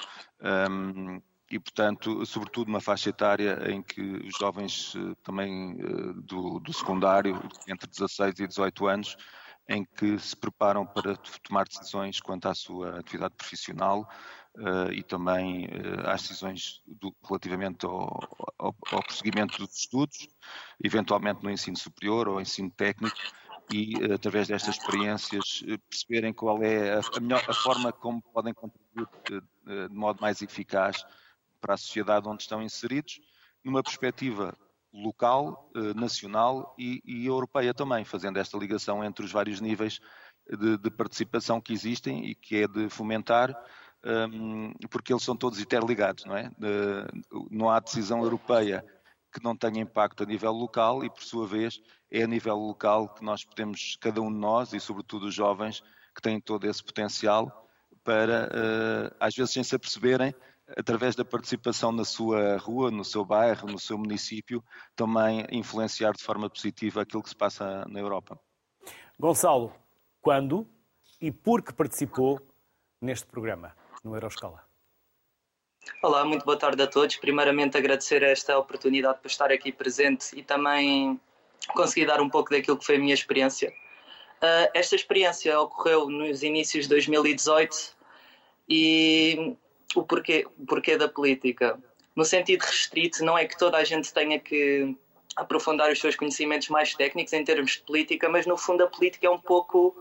E, 1.50 1.58
portanto, 1.60 2.26
sobretudo 2.26 2.68
uma 2.68 2.82
faixa 2.82 3.10
etária 3.10 3.72
em 3.72 3.82
que 3.82 4.02
os 4.02 4.38
jovens 4.38 4.94
também 5.24 5.78
do, 6.18 6.60
do 6.60 6.74
secundário, 6.74 7.42
entre 7.70 7.90
16 7.90 8.40
e 8.42 8.48
18 8.48 8.86
anos, 8.86 9.18
em 9.70 9.84
que 9.84 10.18
se 10.18 10.36
preparam 10.36 10.86
para 10.86 11.16
tomar 11.44 11.66
decisões 11.66 12.20
quanto 12.20 12.48
à 12.48 12.56
sua 12.56 13.00
atividade 13.00 13.36
profissional, 13.36 14.08
uh, 14.58 14.92
e 14.92 15.04
também 15.04 15.66
uh, 15.66 16.10
às 16.10 16.22
decisões 16.22 16.82
do, 16.86 17.16
relativamente 17.24 17.86
ao, 17.86 18.20
ao, 18.58 18.76
ao, 18.92 19.04
prosseguimento 19.04 19.58
dos 19.58 19.78
estudos, 19.78 20.28
eventualmente 20.84 21.44
no 21.44 21.52
ensino 21.52 21.78
superior 21.78 22.28
ou 22.28 22.42
ensino 22.42 22.72
técnico, 22.72 23.18
e 23.72 23.96
uh, 23.98 24.14
através 24.14 24.48
destas 24.48 24.78
experiências 24.78 25.64
perceberem 25.90 26.34
qual 26.34 26.62
é 26.64 26.94
a, 26.94 27.02
a, 27.16 27.20
melhor, 27.20 27.44
a 27.48 27.54
forma 27.54 27.92
como 27.92 28.22
podem 28.34 28.54
contribuir 28.54 29.08
de 29.90 29.96
modo 29.96 30.22
mais 30.22 30.42
eficaz 30.42 31.06
para 31.60 31.74
a 31.74 31.78
sociedade 31.78 32.28
onde 32.28 32.44
estão 32.44 32.62
inseridos, 32.62 33.20
numa 33.64 33.84
perspectiva 33.84 34.58
local, 35.04 35.70
nacional 35.96 36.76
e, 36.78 37.02
e, 37.06 37.26
europeia 37.26 37.74
também, 37.74 38.04
fazendo 38.04 38.38
esta 38.38 38.58
ligação 38.58 39.04
entre 39.04 39.24
os 39.24 39.32
vários 39.32 39.62
níveis 39.62 40.00
de, 40.50 40.78
de 40.78 40.90
participação 40.90 41.62
que 41.62 41.74
existem 41.74 42.26
e 42.26 42.36
que 42.36 42.64
é 42.64 42.68
de 42.68 42.90
fomentar 42.90 43.56
porque 44.90 45.12
eles 45.12 45.24
são 45.24 45.36
todos 45.36 45.60
interligados, 45.60 46.26
não 46.26 46.36
é? 46.36 46.52
Não 47.50 47.70
há 47.70 47.80
decisão 47.80 48.24
europeia 48.24 48.86
que 49.34 49.44
não 49.44 49.56
tenha 49.56 49.82
impacto 49.82 50.24
a 50.24 50.26
nível 50.26 50.52
local 50.52 51.04
e, 51.04 51.10
por 51.10 51.24
sua 51.24 51.46
vez, 51.46 51.82
é 52.10 52.24
a 52.24 52.28
nível 52.28 52.56
local 52.56 53.14
que 53.14 53.24
nós 53.24 53.44
podemos, 53.44 53.98
cada 54.00 54.22
um 54.22 54.32
de 54.32 54.40
nós 54.40 54.74
e, 54.74 54.80
sobretudo, 54.80 55.28
os 55.28 55.34
jovens, 55.34 55.84
que 56.16 56.22
têm 56.22 56.40
todo 56.40 56.66
esse 56.66 56.84
potencial 56.84 57.70
para, 58.04 58.50
ah, 58.52 59.28
às 59.28 59.36
vezes, 59.36 59.52
sem 59.52 59.64
se 59.64 59.76
aperceberem, 59.76 60.34
através 60.76 61.16
da 61.16 61.24
participação 61.24 61.92
na 61.92 62.04
sua 62.04 62.58
rua, 62.58 62.92
no 62.92 63.06
seu 63.06 63.24
bairro, 63.24 63.68
no 63.68 63.80
seu 63.80 63.98
município, 63.98 64.64
também 64.96 65.46
influenciar 65.52 66.12
de 66.14 66.24
forma 66.24 66.50
positiva 66.50 67.02
aquilo 67.02 67.24
que 67.24 67.30
se 67.30 67.36
passa 67.36 67.86
na 67.88 68.00
Europa. 68.00 68.40
Gonçalo, 69.20 69.74
quando 70.22 70.68
e 71.22 71.32
por 71.32 71.62
que 71.64 71.74
participou 71.74 72.40
neste 73.02 73.26
programa 73.26 73.76
no 74.04 74.16
Euroscola? 74.16 74.64
Olá, 76.04 76.26
muito 76.26 76.46
boa 76.46 76.58
tarde 76.58 76.82
a 76.82 76.88
todos. 76.88 77.16
Primeiramente, 77.16 77.78
agradecer 77.78 78.22
esta 78.22 78.58
oportunidade 78.58 79.20
por 79.20 79.28
estar 79.28 79.52
aqui 79.52 79.72
presente 79.72 80.38
e 80.38 80.44
também 80.44 81.20
conseguir 81.74 82.06
dar 82.06 82.22
um 82.22 82.30
pouco 82.30 82.52
daquilo 82.52 82.78
que 82.78 82.86
foi 82.86 82.98
a 82.98 83.00
minha 83.00 83.14
experiência. 83.14 83.74
Uh, 84.38 84.70
esta 84.74 84.96
experiência 84.96 85.60
ocorreu 85.60 86.10
nos 86.10 86.44
inícios 86.44 86.84
de 86.84 86.90
2018 86.90 87.96
e 88.70 89.56
o 89.96 90.04
porquê, 90.04 90.46
o 90.58 90.66
porquê 90.66 90.98
da 90.98 91.08
política. 91.08 91.80
No 92.16 92.26
sentido 92.26 92.62
restrito, 92.62 93.24
não 93.24 93.38
é 93.38 93.46
que 93.46 93.58
toda 93.58 93.78
a 93.78 93.84
gente 93.84 94.14
tenha 94.14 94.40
que 94.40 94.96
aprofundar 95.36 95.92
os 95.92 96.00
seus 96.00 96.16
conhecimentos 96.16 96.68
mais 96.70 96.94
técnicos 96.96 97.32
em 97.34 97.44
termos 97.44 97.74
de 97.74 97.80
política, 97.82 98.28
mas 98.28 98.46
no 98.46 98.58
fundo 98.58 98.84
a 98.84 98.88
política 98.88 99.28
é 99.28 99.30
um 99.30 99.40
pouco 99.40 99.96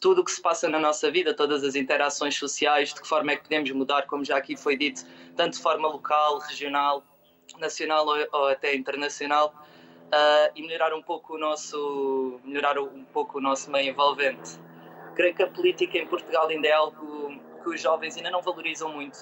tudo 0.00 0.20
o 0.20 0.24
que 0.24 0.30
se 0.30 0.40
passa 0.40 0.68
na 0.68 0.78
nossa 0.78 1.10
vida, 1.10 1.34
todas 1.34 1.64
as 1.64 1.74
interações 1.74 2.36
sociais, 2.36 2.94
de 2.94 3.00
que 3.00 3.08
forma 3.08 3.32
é 3.32 3.36
que 3.36 3.42
podemos 3.42 3.70
mudar, 3.72 4.06
como 4.06 4.24
já 4.24 4.36
aqui 4.36 4.56
foi 4.56 4.76
dito, 4.76 5.04
tanto 5.34 5.56
de 5.56 5.62
forma 5.62 5.88
local, 5.88 6.38
regional, 6.38 7.02
nacional 7.58 8.06
ou, 8.06 8.16
ou 8.32 8.48
até 8.48 8.76
internacional, 8.76 9.52
uh, 10.06 10.52
e 10.54 10.62
melhorar 10.62 10.94
um 10.94 11.02
pouco 11.02 11.34
o 11.34 11.38
nosso 11.38 12.40
melhorar 12.44 12.78
um 12.78 13.04
pouco 13.06 13.38
o 13.38 13.40
nosso 13.40 13.70
meio 13.70 13.90
envolvente. 13.90 14.60
Creio 15.16 15.34
que 15.34 15.42
a 15.42 15.48
política 15.48 15.98
em 15.98 16.06
Portugal 16.06 16.46
ainda 16.46 16.68
é 16.68 16.72
algo 16.72 17.49
que 17.62 17.68
os 17.68 17.80
jovens 17.80 18.16
ainda 18.16 18.30
não 18.30 18.42
valorizam 18.42 18.92
muito. 18.92 19.18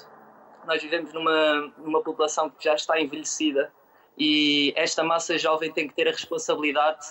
Nós 0.66 0.82
vivemos 0.82 1.12
numa, 1.12 1.72
numa 1.78 2.02
população 2.02 2.50
que 2.50 2.64
já 2.64 2.74
está 2.74 3.00
envelhecida 3.00 3.72
e 4.18 4.72
esta 4.76 5.04
massa 5.04 5.38
jovem 5.38 5.72
tem 5.72 5.86
que 5.86 5.94
ter 5.94 6.08
a 6.08 6.10
responsabilidade 6.10 7.06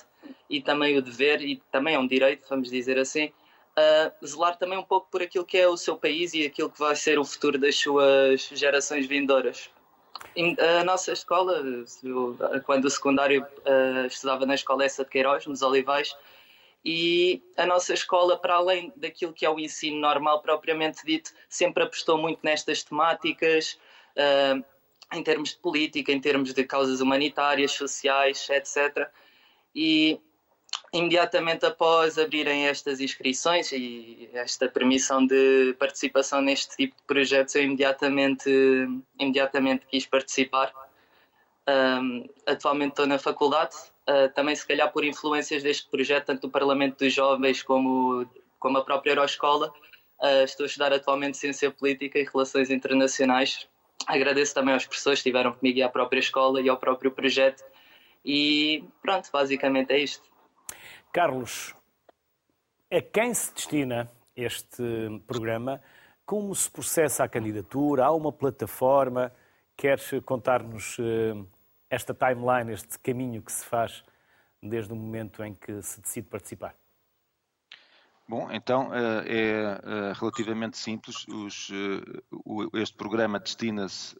e 0.49 0.61
também 0.61 0.97
o 0.97 1.01
dever, 1.01 1.41
e 1.41 1.57
também 1.71 1.95
é 1.95 1.99
um 1.99 2.07
direito, 2.07 2.47
vamos 2.49 2.69
dizer 2.69 2.99
assim, 2.99 3.27
uh, 3.27 4.25
zelar 4.25 4.57
também 4.57 4.77
um 4.77 4.83
pouco 4.83 5.07
por 5.09 5.21
aquilo 5.21 5.45
que 5.45 5.57
é 5.57 5.67
o 5.67 5.77
seu 5.77 5.95
país 5.95 6.33
e 6.33 6.45
aquilo 6.45 6.69
que 6.69 6.79
vai 6.79 6.95
ser 6.95 7.17
o 7.17 7.23
futuro 7.23 7.57
das 7.57 7.77
suas 7.77 8.41
gerações 8.53 9.05
vindouras. 9.05 9.69
A 10.79 10.83
nossa 10.83 11.13
escola, 11.13 11.63
quando 12.65 12.85
o 12.85 12.89
secundário 12.89 13.43
uh, 13.43 14.05
estudava 14.05 14.45
na 14.45 14.55
escola 14.55 14.83
Essa 14.83 15.03
de 15.03 15.09
Queiroz, 15.09 15.45
nos 15.45 15.61
Olivais, 15.61 16.15
e 16.89 17.43
a 17.57 17.65
nossa 17.65 17.93
escola, 17.93 18.37
para 18.37 18.55
além 18.55 18.93
daquilo 18.95 19.33
que 19.33 19.45
é 19.45 19.49
o 19.49 19.59
ensino 19.59 19.99
normal 19.99 20.41
propriamente 20.41 21.05
dito, 21.05 21.33
sempre 21.49 21.83
apostou 21.83 22.17
muito 22.17 22.39
nestas 22.41 22.81
temáticas, 22.81 23.77
uh, 24.15 24.63
em 25.13 25.21
termos 25.21 25.49
de 25.49 25.57
política, 25.57 26.13
em 26.13 26.21
termos 26.21 26.53
de 26.53 26.63
causas 26.63 27.01
humanitárias, 27.01 27.73
sociais, 27.73 28.47
etc. 28.49 29.09
E 29.75 30.17
imediatamente 30.93 31.65
após 31.65 32.17
abrirem 32.17 32.67
estas 32.67 33.01
inscrições 33.01 33.73
e 33.73 34.29
esta 34.31 34.69
permissão 34.69 35.27
de 35.27 35.75
participação 35.77 36.39
neste 36.41 36.77
tipo 36.77 36.95
de 36.95 37.03
projetos, 37.03 37.53
eu 37.55 37.63
imediatamente, 37.63 38.49
imediatamente 39.19 39.85
quis 39.87 40.05
participar. 40.05 40.71
Um, 41.67 42.29
atualmente 42.45 42.91
estou 42.91 43.05
na 43.05 43.19
faculdade, 43.19 43.75
uh, 44.09 44.33
também 44.33 44.55
se 44.55 44.67
calhar 44.67 44.91
por 44.91 45.03
influências 45.03 45.63
deste 45.63 45.89
projeto, 45.89 46.25
tanto 46.25 46.41
do 46.43 46.49
Parlamento 46.49 46.99
dos 46.99 47.13
Jovens 47.13 47.61
como, 47.61 48.27
como 48.59 48.77
a 48.77 48.83
própria 48.83 49.11
Euroscola. 49.11 49.71
Uh, 50.19 50.43
estou 50.43 50.63
a 50.63 50.67
estudar 50.67 50.93
atualmente 50.93 51.37
Ciência 51.37 51.69
Política 51.69 52.17
e 52.17 52.23
Relações 52.23 52.69
Internacionais. 52.69 53.67
Agradeço 54.07 54.53
também 54.53 54.73
aos 54.73 54.85
professores 54.85 55.21
que 55.21 55.29
estiveram 55.29 55.53
comigo 55.53 55.79
e 55.79 55.83
à 55.83 55.89
própria 55.89 56.19
escola 56.19 56.61
e 56.61 56.69
ao 56.69 56.77
próprio 56.77 57.11
projeto. 57.11 57.63
E 58.23 58.83
pronto, 59.01 59.29
basicamente 59.31 59.91
é 59.91 59.99
isto. 59.99 60.23
Carlos, 61.11 61.75
a 62.91 63.01
quem 63.01 63.33
se 63.33 63.53
destina 63.53 64.11
este 64.35 64.83
programa? 65.25 65.81
Como 66.25 66.53
se 66.53 66.69
processa 66.69 67.23
a 67.23 67.27
candidatura? 67.27 68.05
Há 68.05 68.11
uma 68.11 68.31
plataforma? 68.31 69.31
Queres 69.75 70.11
contar-nos 70.25 70.97
eh, 70.99 71.33
esta 71.89 72.13
timeline, 72.13 72.71
este 72.71 72.99
caminho 72.99 73.41
que 73.41 73.51
se 73.51 73.65
faz 73.65 74.03
desde 74.61 74.91
o 74.91 74.95
momento 74.95 75.43
em 75.43 75.53
que 75.53 75.81
se 75.81 76.01
decide 76.01 76.27
participar? 76.27 76.75
Bom, 78.27 78.51
então 78.51 78.93
eh, 78.93 79.23
é 79.25 79.81
eh, 79.83 80.13
relativamente 80.13 80.77
simples. 80.77 81.25
este 82.73 82.97
programa 82.97 83.39
destina-se 83.39 84.17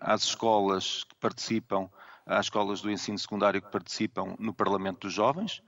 às 0.00 0.24
escolas 0.24 1.04
que 1.04 1.14
participam, 1.16 1.88
às 2.26 2.46
escolas 2.46 2.80
do 2.80 2.90
ensino 2.90 3.16
secundário 3.16 3.62
que 3.62 3.70
participam 3.70 4.34
no 4.40 4.52
Parlamento 4.52 5.02
dos 5.02 5.12
Jovens 5.12 5.62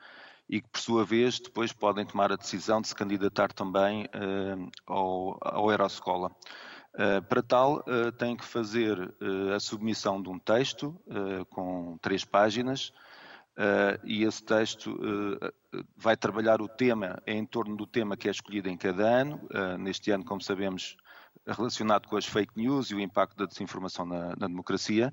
e 0.49 0.61
que, 0.61 0.69
por 0.69 0.81
sua 0.81 1.05
vez, 1.05 1.39
depois 1.39 1.73
podem 1.73 2.05
tomar 2.05 2.33
a 2.33 2.37
decisão 2.37 2.81
de 2.81 2.89
se 2.89 2.95
candidatar 2.95 3.53
também 3.53 4.09
ao, 4.87 5.39
ao 5.41 5.71
Euroscola. 5.71 6.31
Uh, 6.97 7.23
para 7.29 7.43
tal, 7.43 7.85
uh, 7.87 8.11
têm 8.13 8.35
que 8.35 8.45
fazer 8.45 8.99
uh, 8.99 9.55
a 9.55 9.61
submissão 9.61 10.23
de 10.23 10.31
um 10.31 10.39
texto 10.39 10.99
com 11.51 11.99
três 12.01 12.25
páginas 12.25 12.93
e 14.05 14.23
esse 14.23 14.45
texto 14.45 14.99
vai 15.97 16.15
trabalhar 16.15 16.61
o 16.61 16.69
tema 16.69 17.23
em 17.27 17.45
torno 17.47 17.75
do 17.75 17.87
tema 17.87 18.15
que 18.15 18.29
é 18.29 18.31
escolhido 18.31 18.69
em 18.69 18.77
cada 18.77 19.03
ano. 19.03 19.41
neste 19.79 20.11
ano, 20.11 20.27
como 20.27 20.43
sabemos, 20.43 20.95
relacionado 21.47 22.09
com 22.09 22.17
as 22.17 22.27
fake 22.27 22.53
news 22.57 22.91
e 22.91 22.95
o 22.95 23.01
impacto 23.01 23.37
da 23.37 23.47
desinformação 23.47 24.05
na, 24.05 24.35
na 24.37 24.47
democracia 24.47 25.13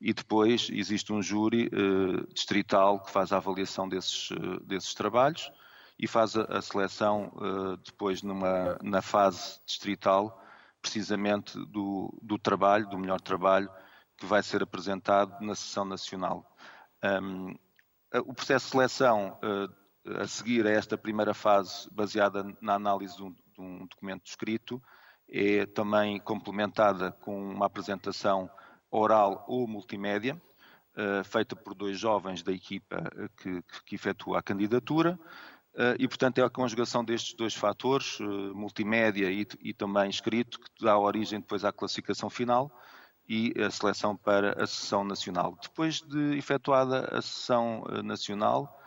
e 0.00 0.12
depois 0.12 0.68
existe 0.72 1.12
um 1.12 1.22
júri 1.22 1.70
eh, 1.72 2.26
distrital 2.32 3.00
que 3.00 3.10
faz 3.10 3.32
a 3.32 3.36
avaliação 3.36 3.88
desses, 3.88 4.30
eh, 4.32 4.60
desses 4.64 4.94
trabalhos 4.94 5.50
e 5.98 6.06
faz 6.06 6.36
a, 6.36 6.60
seleção 6.60 7.32
eh, 7.36 7.78
depois 7.84 8.22
numa, 8.22 8.78
na 8.82 9.02
fase 9.02 9.60
distrital 9.66 10.43
precisamente 10.84 11.58
do, 11.66 12.14
do 12.20 12.38
trabalho, 12.38 12.86
do 12.90 12.98
melhor 12.98 13.18
trabalho 13.18 13.70
que 14.18 14.26
vai 14.26 14.42
ser 14.42 14.62
apresentado 14.62 15.40
na 15.40 15.54
sessão 15.54 15.82
nacional. 15.86 16.46
Um, 17.02 17.54
o 18.26 18.34
processo 18.34 18.66
de 18.66 18.72
seleção 18.72 19.38
uh, 19.42 20.20
a 20.20 20.26
seguir 20.26 20.66
a 20.66 20.70
esta 20.70 20.98
primeira 20.98 21.32
fase, 21.32 21.88
baseada 21.90 22.44
na 22.60 22.74
análise 22.74 23.16
de 23.16 23.22
um, 23.22 23.30
de 23.30 23.60
um 23.60 23.86
documento 23.86 24.26
escrito, 24.26 24.80
é 25.26 25.64
também 25.64 26.20
complementada 26.20 27.12
com 27.12 27.50
uma 27.52 27.64
apresentação 27.64 28.50
oral 28.90 29.42
ou 29.48 29.66
multimédia, 29.66 30.40
uh, 30.96 31.24
feita 31.24 31.56
por 31.56 31.74
dois 31.74 31.98
jovens 31.98 32.42
da 32.42 32.52
equipa 32.52 33.10
eh, 33.16 33.28
que, 33.38 33.62
que 33.86 33.94
efetua 33.94 34.38
a 34.38 34.42
candidatura. 34.42 35.18
Uh, 35.74 35.98
e, 35.98 36.06
portanto, 36.06 36.38
é 36.38 36.42
a 36.42 36.50
conjugação 36.50 37.04
destes 37.04 37.34
dois 37.34 37.54
fatores, 37.54 38.20
uh, 38.20 38.54
multimédia 38.54 39.30
e, 39.30 39.46
e, 39.60 39.74
também 39.74 40.08
escrito, 40.08 40.60
que 40.60 40.84
dá 40.84 40.96
origem 40.96 41.40
depois 41.40 41.64
à 41.64 41.72
classificação 41.72 42.30
final 42.30 42.70
e 43.28 43.52
a 43.60 43.70
seleção 43.70 44.16
para 44.16 44.62
a 44.62 44.66
sessão 44.66 45.02
nacional. 45.02 45.58
Depois 45.60 46.00
de 46.00 46.36
efetuada 46.36 47.08
a 47.10 47.20
sessão 47.20 47.82
uh, 47.88 48.02
nacional, 48.02 48.80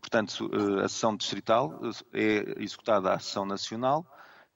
portanto, 0.00 0.48
a 0.84 0.88
sessão 0.88 1.16
distrital 1.16 1.80
é 2.12 2.62
executada 2.62 3.12
a 3.12 3.18
sessão 3.18 3.44
nacional, 3.44 4.06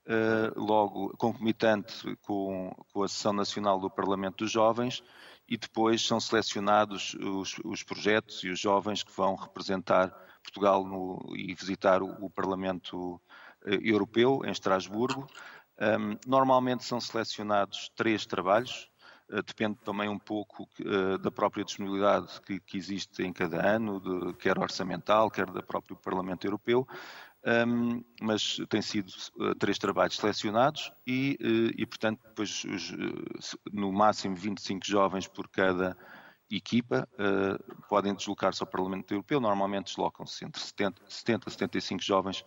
eh, 0.09 0.53
logo 0.55 1.17
concomitante 1.17 2.17
com, 2.23 2.73
com, 2.93 3.03
a 3.03 3.09
sessão 3.09 3.33
nacional 3.33 3.81
do 3.81 3.91
Parlamento 3.91 4.45
dos 4.45 4.53
Jovens, 4.53 5.03
e 5.49 5.57
depois 5.57 6.07
são 6.07 6.21
selecionados 6.21 7.15
os, 7.15 7.57
os 7.65 7.83
projetos 7.83 8.45
e 8.45 8.49
os 8.49 8.61
jovens 8.61 9.03
que 9.03 9.11
vão 9.11 9.35
representar 9.35 10.15
Portugal 10.47 10.85
no, 10.85 11.35
e 11.35 11.53
visitar 11.55 12.03
o, 12.03 12.25
o 12.25 12.31
Parlamento 12.31 13.21
eh, 13.65 13.79
Europeu 13.83 14.43
em 14.45 14.51
Estrasburgo. 14.51 15.27
Um, 15.79 16.17
normalmente 16.27 16.85
são 16.85 16.99
selecionados 17.01 17.91
três 17.95 18.25
trabalhos, 18.25 18.91
uh, 19.29 19.43
depende 19.43 19.77
também 19.85 20.09
um 20.09 20.19
pouco 20.19 20.67
uh, 20.81 21.19
da 21.19 21.31
própria 21.31 21.65
disponibilidade 21.65 22.41
que, 22.41 22.59
que, 22.61 22.79
existe 22.79 23.23
em 23.23 23.31
cada 23.33 23.61
ano, 23.67 24.01
de, 24.01 24.33
quer 24.39 24.59
orçamental, 24.59 25.31
quer 25.31 25.51
da 25.51 25.63
próprio 25.63 25.95
Parlamento 25.97 26.47
Europeu, 26.47 26.89
um, 27.69 28.03
mas 28.23 28.57
têm 28.71 28.81
sido 28.81 29.11
uh, 29.37 29.55
três 29.57 29.79
trabalhos 29.79 30.17
selecionados 30.17 30.91
e, 31.07 31.37
e 31.77 31.85
portanto, 31.85 32.21
depois 32.25 32.65
os, 32.65 32.95
no 33.71 33.93
máximo 33.93 34.35
25 34.35 34.87
jovens 34.87 35.29
por 35.29 35.47
cada 35.49 35.95
equipa 36.51 37.09
podem 37.89 38.15
deslocar-se 38.15 38.63
ao 38.63 38.67
Parlamento 38.67 39.13
Europeu. 39.13 39.41
Normalmente 39.41 39.87
deslocam-se 39.87 40.45
entre 40.45 40.61
70, 40.61 41.03
70 41.09 41.49
e 41.49 41.53
75 41.53 42.03
jovens 42.03 42.45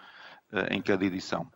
em 0.71 0.81
cada 0.81 1.05
edição. 1.05 1.51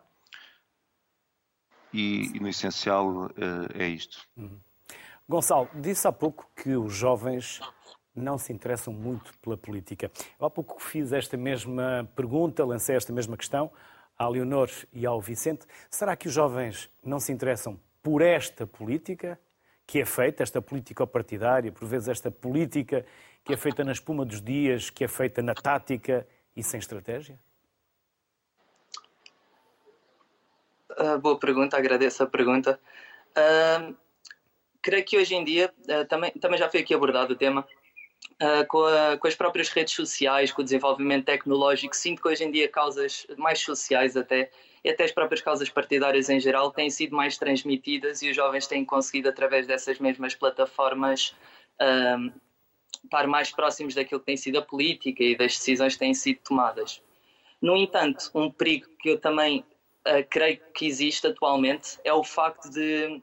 E, 1.93 2.35
e 2.35 2.39
no 2.39 2.47
essencial 2.47 3.29
é 3.73 3.87
isto. 3.87 4.27
Uhum. 4.35 4.59
Gonçalo, 5.27 5.69
disse 5.73 6.07
há 6.07 6.11
pouco 6.11 6.49
que 6.55 6.75
os 6.75 6.93
jovens 6.93 7.61
não 8.15 8.37
se 8.37 8.53
interessam 8.53 8.93
muito 8.93 9.37
pela 9.39 9.57
política. 9.57 10.11
Há 10.39 10.49
pouco 10.49 10.81
fiz 10.81 11.11
esta 11.11 11.37
mesma 11.37 12.09
pergunta, 12.15 12.65
lancei 12.65 12.95
esta 12.95 13.11
mesma 13.11 13.37
questão 13.37 13.71
à 14.17 14.27
Leonor 14.27 14.69
e 14.91 15.05
ao 15.05 15.19
Vicente. 15.21 15.65
Será 15.89 16.15
que 16.15 16.27
os 16.27 16.33
jovens 16.33 16.89
não 17.03 17.19
se 17.19 17.31
interessam 17.31 17.79
por 18.01 18.21
esta 18.21 18.67
política 18.67 19.39
que 19.85 19.99
é 19.99 20.05
feita, 20.05 20.43
esta 20.43 20.61
política 20.61 21.05
partidária, 21.05 21.71
por 21.71 21.87
vezes 21.87 22.07
esta 22.07 22.31
política 22.31 23.05
que 23.43 23.53
é 23.53 23.57
feita 23.57 23.83
na 23.83 23.91
espuma 23.91 24.25
dos 24.25 24.41
dias, 24.41 24.89
que 24.89 25.03
é 25.03 25.07
feita 25.07 25.41
na 25.41 25.53
tática 25.53 26.25
e 26.55 26.63
sem 26.63 26.79
estratégia? 26.79 27.37
Uh, 30.91 31.19
boa 31.19 31.37
pergunta, 31.37 31.75
agradeço 31.75 32.23
a 32.23 32.27
pergunta. 32.27 32.79
Uh, 33.31 33.95
creio 34.81 35.03
que 35.03 35.17
hoje 35.17 35.35
em 35.35 35.43
dia, 35.43 35.73
uh, 35.89 36.05
também, 36.07 36.31
também 36.31 36.57
já 36.57 36.69
foi 36.69 36.81
aqui 36.81 36.93
abordado 36.93 37.33
o 37.33 37.37
tema, 37.37 37.67
com, 38.67 38.83
a, 38.83 39.17
com, 39.17 39.27
as 39.27 39.35
próprias 39.35 39.69
redes 39.69 39.93
sociais, 39.93 40.51
com 40.51 40.61
o 40.61 40.63
desenvolvimento 40.63 41.25
tecnológico, 41.25 41.95
sinto 41.95 42.21
que 42.21 42.27
hoje 42.27 42.43
em 42.43 42.51
dia 42.51 42.67
causas 42.67 43.25
mais 43.37 43.59
sociais 43.59 44.17
até, 44.17 44.49
e 44.83 44.89
até 44.89 45.03
as 45.05 45.11
próprias 45.11 45.41
causas 45.41 45.69
partidárias 45.69 46.29
em 46.29 46.39
geral, 46.39 46.71
têm 46.71 46.89
sido 46.89 47.15
mais 47.15 47.37
transmitidas 47.37 48.21
e 48.21 48.29
os 48.29 48.35
jovens 48.35 48.67
têm 48.67 48.83
conseguido, 48.83 49.29
através 49.29 49.65
dessas 49.65 49.97
mesmas 49.99 50.35
plataformas, 50.35 51.33
estar 53.03 53.27
mais 53.27 53.51
próximos 53.51 53.93
daquilo 53.93 54.19
que 54.19 54.25
tem 54.25 54.37
sido 54.37 54.57
a 54.57 54.61
política 54.61 55.23
e 55.23 55.35
das 55.35 55.57
decisões 55.57 55.93
que 55.93 55.99
têm 55.99 56.13
sido 56.13 56.39
tomadas. 56.43 57.01
No 57.61 57.75
entanto, 57.77 58.29
um 58.33 58.51
perigo 58.51 58.87
que 58.99 59.09
eu 59.09 59.19
também 59.19 59.65
uh, 60.05 60.27
creio 60.29 60.59
que 60.73 60.85
existe 60.85 61.27
atualmente 61.27 61.97
é 62.03 62.13
o 62.13 62.23
facto 62.23 62.69
de 62.69 63.21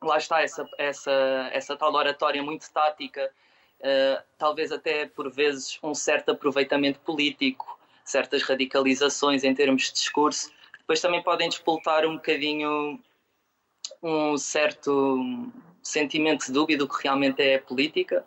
lá 0.00 0.18
está 0.18 0.42
essa, 0.42 0.68
essa, 0.78 1.50
essa 1.52 1.76
tal 1.76 1.92
oratória 1.94 2.42
muito 2.42 2.70
tática, 2.72 3.30
uh, 3.80 4.22
talvez 4.38 4.72
até 4.72 5.06
por 5.06 5.30
vezes 5.30 5.78
um 5.82 5.94
certo 5.94 6.30
aproveitamento 6.30 7.00
político, 7.00 7.78
certas 8.04 8.42
radicalizações 8.42 9.44
em 9.44 9.54
termos 9.54 9.84
de 9.84 9.92
discurso, 9.94 10.52
depois 10.92 11.00
também 11.00 11.22
podem 11.22 11.48
despoltar 11.48 12.04
um 12.04 12.16
bocadinho 12.16 13.00
um 14.02 14.36
certo 14.36 15.50
sentimento 15.82 16.44
de 16.44 16.52
dúvida 16.52 16.84
do 16.84 16.88
que 16.88 17.02
realmente 17.02 17.40
é 17.40 17.54
a 17.54 17.60
política, 17.60 18.26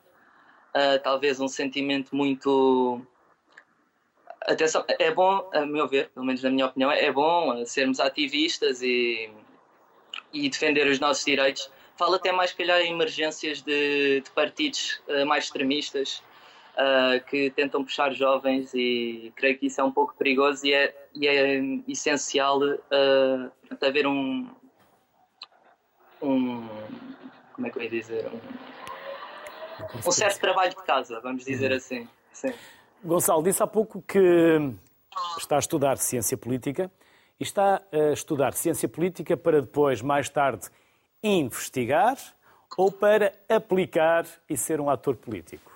uh, 0.73 0.99
talvez 1.03 1.39
um 1.39 1.47
sentimento 1.47 2.15
muito 2.15 2.99
atenção, 4.41 4.83
é 4.87 5.11
bom, 5.11 5.47
a 5.53 5.63
meu 5.63 5.87
ver, 5.87 6.09
pelo 6.09 6.25
menos 6.25 6.41
na 6.41 6.49
minha 6.49 6.65
opinião, 6.65 6.91
é 6.91 7.11
bom 7.11 7.63
sermos 7.65 7.99
ativistas 7.99 8.81
e, 8.81 9.29
e 10.33 10.49
defender 10.49 10.87
os 10.87 10.99
nossos 10.99 11.23
direitos. 11.23 11.69
Falo 11.95 12.15
até 12.15 12.31
mais, 12.31 12.51
calhar, 12.51 12.81
em 12.81 12.93
emergências 12.93 13.61
de, 13.61 14.21
de 14.21 14.29
partidos 14.31 15.01
uh, 15.07 15.23
mais 15.25 15.43
extremistas 15.45 16.23
uh, 16.75 17.23
que 17.25 17.49
tentam 17.51 17.83
puxar 17.83 18.13
jovens 18.13 18.73
e 18.73 19.31
creio 19.35 19.57
que 19.57 19.67
isso 19.67 19.81
é 19.81 19.83
um 19.83 19.91
pouco 19.91 20.15
perigoso 20.15 20.65
e 20.65 20.73
é, 20.73 21.07
e 21.13 21.27
é 21.27 21.59
essencial 21.87 22.59
uh, 22.61 23.51
haver 23.81 24.07
um, 24.07 24.47
um. 26.21 26.67
Como 27.53 27.67
é 27.67 27.69
que 27.69 27.79
eu 27.79 27.83
ia 27.83 27.89
dizer? 27.89 28.27
Um, 28.27 28.39
um 30.07 30.11
certo 30.11 30.39
trabalho 30.39 30.71
de 30.71 30.83
casa, 30.83 31.19
vamos 31.21 31.45
dizer 31.45 31.71
uhum. 31.71 31.77
assim. 31.77 32.07
Sim. 32.31 32.53
Gonçalo, 33.03 33.43
disse 33.43 33.61
há 33.63 33.67
pouco 33.67 34.01
que 34.01 34.59
está 35.37 35.55
a 35.55 35.59
estudar 35.59 35.97
ciência 35.97 36.37
política 36.37 36.91
e 37.39 37.43
está 37.43 37.81
a 37.91 38.13
estudar 38.13 38.53
ciência 38.53 38.89
política 38.89 39.37
para 39.37 39.61
depois, 39.61 40.01
mais 40.01 40.29
tarde, 40.29 40.67
investigar 41.23 42.17
ou 42.77 42.91
para 42.91 43.33
aplicar 43.47 44.25
e 44.49 44.57
ser 44.57 44.81
um 44.81 44.89
ator 44.89 45.15
político? 45.15 45.74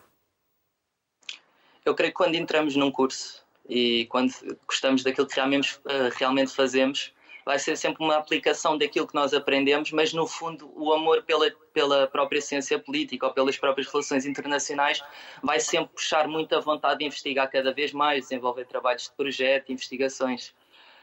Eu 1.90 1.96
creio 1.96 2.12
que 2.12 2.18
quando 2.18 2.36
entramos 2.36 2.76
num 2.76 2.92
curso 2.92 3.44
e 3.68 4.06
quando 4.12 4.32
gostamos 4.68 5.02
daquilo 5.02 5.26
que 5.26 5.36
realmente, 5.36 5.80
eh, 5.88 6.10
realmente 6.16 6.54
fazemos, 6.54 7.12
vai 7.44 7.58
ser 7.58 7.76
sempre 7.76 8.04
uma 8.04 8.16
aplicação 8.16 8.78
daquilo 8.78 9.08
que 9.08 9.16
nós 9.16 9.34
aprendemos, 9.34 9.92
mas 9.92 10.14
no 10.14 10.28
fundo 10.28 10.72
o 10.76 10.94
amor 10.94 11.24
pela, 11.24 11.50
pela 11.74 12.06
própria 12.06 12.40
ciência 12.42 12.78
política 12.78 13.26
ou 13.26 13.34
pelas 13.34 13.58
próprias 13.58 13.88
relações 13.88 14.28
internacionais 14.28 15.02
vai 15.42 15.60
sempre 15.60 15.90
puxar 15.96 16.28
muita 16.28 16.62
vontade 16.62 17.00
de 17.00 17.06
investigar 17.06 17.50
cada 17.50 17.74
vez 17.74 17.92
mais, 17.92 18.26
desenvolver 18.26 18.66
trabalhos 18.68 19.06
de 19.06 19.12
projeto, 19.14 19.72
investigações. 19.72 20.50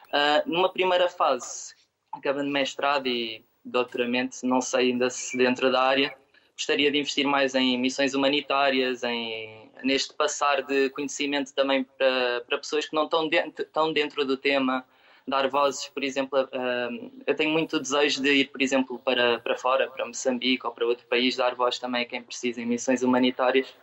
Uh, 0.07 0.49
numa 0.49 0.73
primeira 0.73 1.09
fase, 1.09 1.75
acabando 2.13 2.49
mestrado 2.49 3.09
e 3.09 3.45
doutoramento, 3.65 4.37
não 4.45 4.61
sei 4.61 4.93
ainda 4.93 5.11
se 5.11 5.37
dentro 5.37 5.73
da 5.73 5.83
área, 5.83 6.17
gostaria 6.57 6.91
de 6.91 6.99
investir 6.99 7.27
mais 7.27 7.55
em 7.55 7.79
missões 7.79 8.15
humanitárias, 8.15 9.03
em, 9.05 9.71
neste 9.85 10.15
passar 10.15 10.63
de 10.63 10.89
conhecimento 10.91 11.53
também 11.55 11.85
para, 11.85 12.41
para 12.47 12.59
pessoas 12.59 12.87
que 12.87 12.95
não 12.95 13.05
estão 13.05 13.29
dentro, 13.29 13.63
estão 13.63 13.93
dentro 13.93 14.25
do 14.25 14.37
tema, 14.37 14.85
dar 15.29 15.49
vozes, 15.49 15.89
por 15.89 16.03
exemplo, 16.03 16.41
uh, 16.41 17.13
eu 17.27 17.35
tenho 17.35 17.51
muito 17.51 17.79
desejo 17.79 18.23
de 18.23 18.33
ir, 18.33 18.45
por 18.47 18.63
exemplo, 18.63 18.99
para, 18.99 19.39
para 19.41 19.57
fora, 19.57 19.91
para 19.91 20.07
Moçambique 20.07 20.67
ou 20.67 20.73
para 20.73 20.87
outro 20.87 21.07
país, 21.07 21.37
dar 21.37 21.55
voz 21.55 21.79
também 21.79 22.03
a 22.03 22.07
quem 22.07 22.23
precisa 22.23 22.61
em 22.61 22.67
missões 22.67 23.03
humanitárias. 23.03 23.75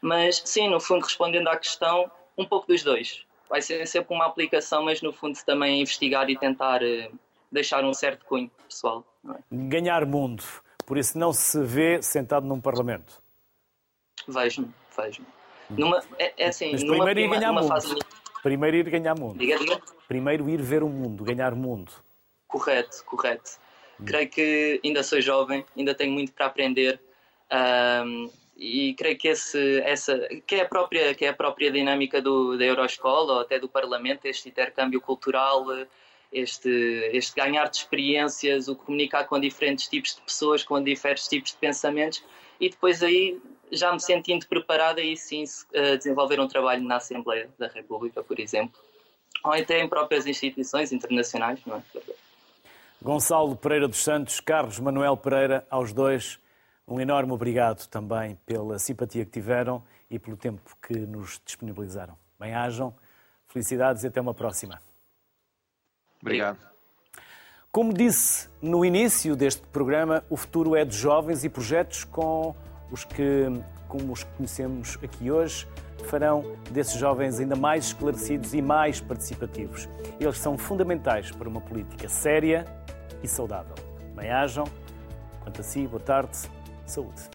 Mas 0.00 0.42
sim, 0.44 0.68
no 0.68 0.80
fundo, 0.80 1.04
respondendo 1.04 1.48
à 1.48 1.56
questão, 1.56 2.10
um 2.36 2.44
pouco 2.44 2.66
dos 2.66 2.82
dois. 2.82 3.24
Vai 3.48 3.62
ser 3.62 3.86
sempre 3.86 4.14
uma 4.14 4.26
aplicação, 4.26 4.84
mas 4.84 5.00
no 5.00 5.12
fundo 5.12 5.38
também 5.44 5.80
investigar 5.80 6.28
e 6.28 6.36
tentar 6.36 6.82
uh, 6.82 7.18
deixar 7.50 7.84
um 7.84 7.94
certo 7.94 8.24
cunho 8.26 8.50
pessoal. 8.68 9.04
É? 9.28 9.38
Ganhar 9.50 10.04
mundo. 10.04 10.42
Por 10.90 10.98
isso 10.98 11.16
não 11.16 11.32
se 11.32 11.62
vê 11.62 12.02
sentado 12.02 12.44
num 12.44 12.60
parlamento. 12.60 13.22
Vejo-me, 14.26 14.74
vejo-me. 14.98 15.28
Numa, 15.70 16.02
é, 16.18 16.32
é 16.36 16.48
assim, 16.48 16.72
mas 16.72 16.82
numa 16.82 17.04
primeiro 17.04 17.20
ir 17.20 17.30
ganhar 17.30 17.52
mundo. 17.52 17.68
Fase... 17.68 17.94
Primeiro 18.42 18.76
ir 18.76 18.90
ganhar 18.90 19.14
mundo. 19.16 19.38
Diga, 19.38 19.56
diga. 19.56 19.80
Primeiro 20.08 20.50
ir 20.50 20.60
ver 20.60 20.82
o 20.82 20.88
mundo, 20.88 21.22
ganhar 21.22 21.54
mundo. 21.54 21.92
Correto, 22.48 23.04
correto. 23.04 23.52
Hum. 24.00 24.04
Creio 24.04 24.28
que 24.30 24.80
ainda 24.84 25.04
sou 25.04 25.20
jovem, 25.20 25.64
ainda 25.78 25.94
tenho 25.94 26.12
muito 26.12 26.32
para 26.32 26.46
aprender. 26.46 27.00
Um, 27.52 28.28
e 28.56 28.92
creio 28.94 29.16
que 29.16 29.28
esse, 29.28 29.80
essa 29.82 30.18
que 30.44 30.56
é 30.56 30.62
a 30.62 30.68
própria 30.68 31.14
que 31.14 31.24
é 31.24 31.28
a 31.28 31.34
própria 31.34 31.70
dinâmica 31.70 32.20
do 32.20 32.58
da 32.58 32.64
Euroscola 32.64 33.34
ou 33.34 33.40
até 33.42 33.60
do 33.60 33.68
Parlamento 33.68 34.26
este 34.26 34.48
intercâmbio 34.48 35.00
cultural 35.00 35.66
este 36.32 36.70
este 37.12 37.34
ganhar 37.34 37.68
de 37.68 37.78
experiências 37.78 38.68
o 38.68 38.76
comunicar 38.76 39.24
com 39.24 39.40
diferentes 39.40 39.88
tipos 39.88 40.14
de 40.14 40.22
pessoas 40.22 40.62
com 40.62 40.82
diferentes 40.82 41.26
tipos 41.26 41.50
de 41.50 41.56
pensamentos 41.56 42.22
e 42.60 42.68
depois 42.68 43.02
aí 43.02 43.40
já 43.72 43.92
me 43.92 44.00
sentindo 44.00 44.46
preparado 44.46 44.98
aí 44.98 45.16
sim 45.16 45.44
desenvolver 45.96 46.40
um 46.40 46.46
trabalho 46.46 46.82
na 46.82 46.96
Assembleia 46.96 47.48
da 47.58 47.68
República 47.68 48.22
por 48.22 48.38
exemplo 48.38 48.80
ou 49.42 49.52
até 49.52 49.80
em 49.80 49.88
próprias 49.88 50.26
instituições 50.26 50.92
internacionais, 50.92 51.60
não 51.66 51.76
é? 51.76 51.82
Gonçalo 53.02 53.56
Pereira 53.56 53.88
dos 53.88 54.02
Santos, 54.02 54.40
Carlos 54.40 54.78
Manuel 54.78 55.16
Pereira, 55.16 55.66
aos 55.70 55.92
dois, 55.92 56.38
um 56.86 57.00
enorme 57.00 57.32
obrigado 57.32 57.86
também 57.86 58.36
pela 58.44 58.78
simpatia 58.78 59.24
que 59.24 59.30
tiveram 59.30 59.82
e 60.10 60.18
pelo 60.18 60.36
tempo 60.36 60.60
que 60.82 60.98
nos 60.98 61.40
disponibilizaram. 61.44 62.16
Bem-ajam, 62.38 62.94
felicidades 63.48 64.04
e 64.04 64.08
até 64.08 64.20
uma 64.20 64.34
próxima. 64.34 64.82
Obrigado. 66.20 66.58
Como 67.72 67.92
disse 67.92 68.48
no 68.60 68.84
início 68.84 69.36
deste 69.36 69.62
programa, 69.68 70.24
o 70.28 70.36
futuro 70.36 70.74
é 70.74 70.84
dos 70.84 70.96
jovens 70.96 71.44
e 71.44 71.48
projetos 71.48 72.04
com 72.04 72.54
os 72.90 73.04
que, 73.04 73.46
como 73.86 74.12
os 74.12 74.24
que 74.24 74.30
conhecemos 74.36 74.98
aqui 75.02 75.30
hoje, 75.30 75.68
farão 76.04 76.56
desses 76.70 76.94
jovens 76.94 77.38
ainda 77.38 77.54
mais 77.54 77.86
esclarecidos 77.86 78.54
e 78.54 78.60
mais 78.60 79.00
participativos. 79.00 79.88
Eles 80.18 80.38
são 80.38 80.58
fundamentais 80.58 81.30
para 81.30 81.48
uma 81.48 81.60
política 81.60 82.08
séria 82.08 82.64
e 83.22 83.28
saudável. 83.28 83.74
Bem-ajam. 84.16 84.64
Quanto 85.42 85.60
a 85.60 85.64
si, 85.64 85.86
boa 85.86 86.00
tarde. 86.00 86.36
Saúde. 86.86 87.22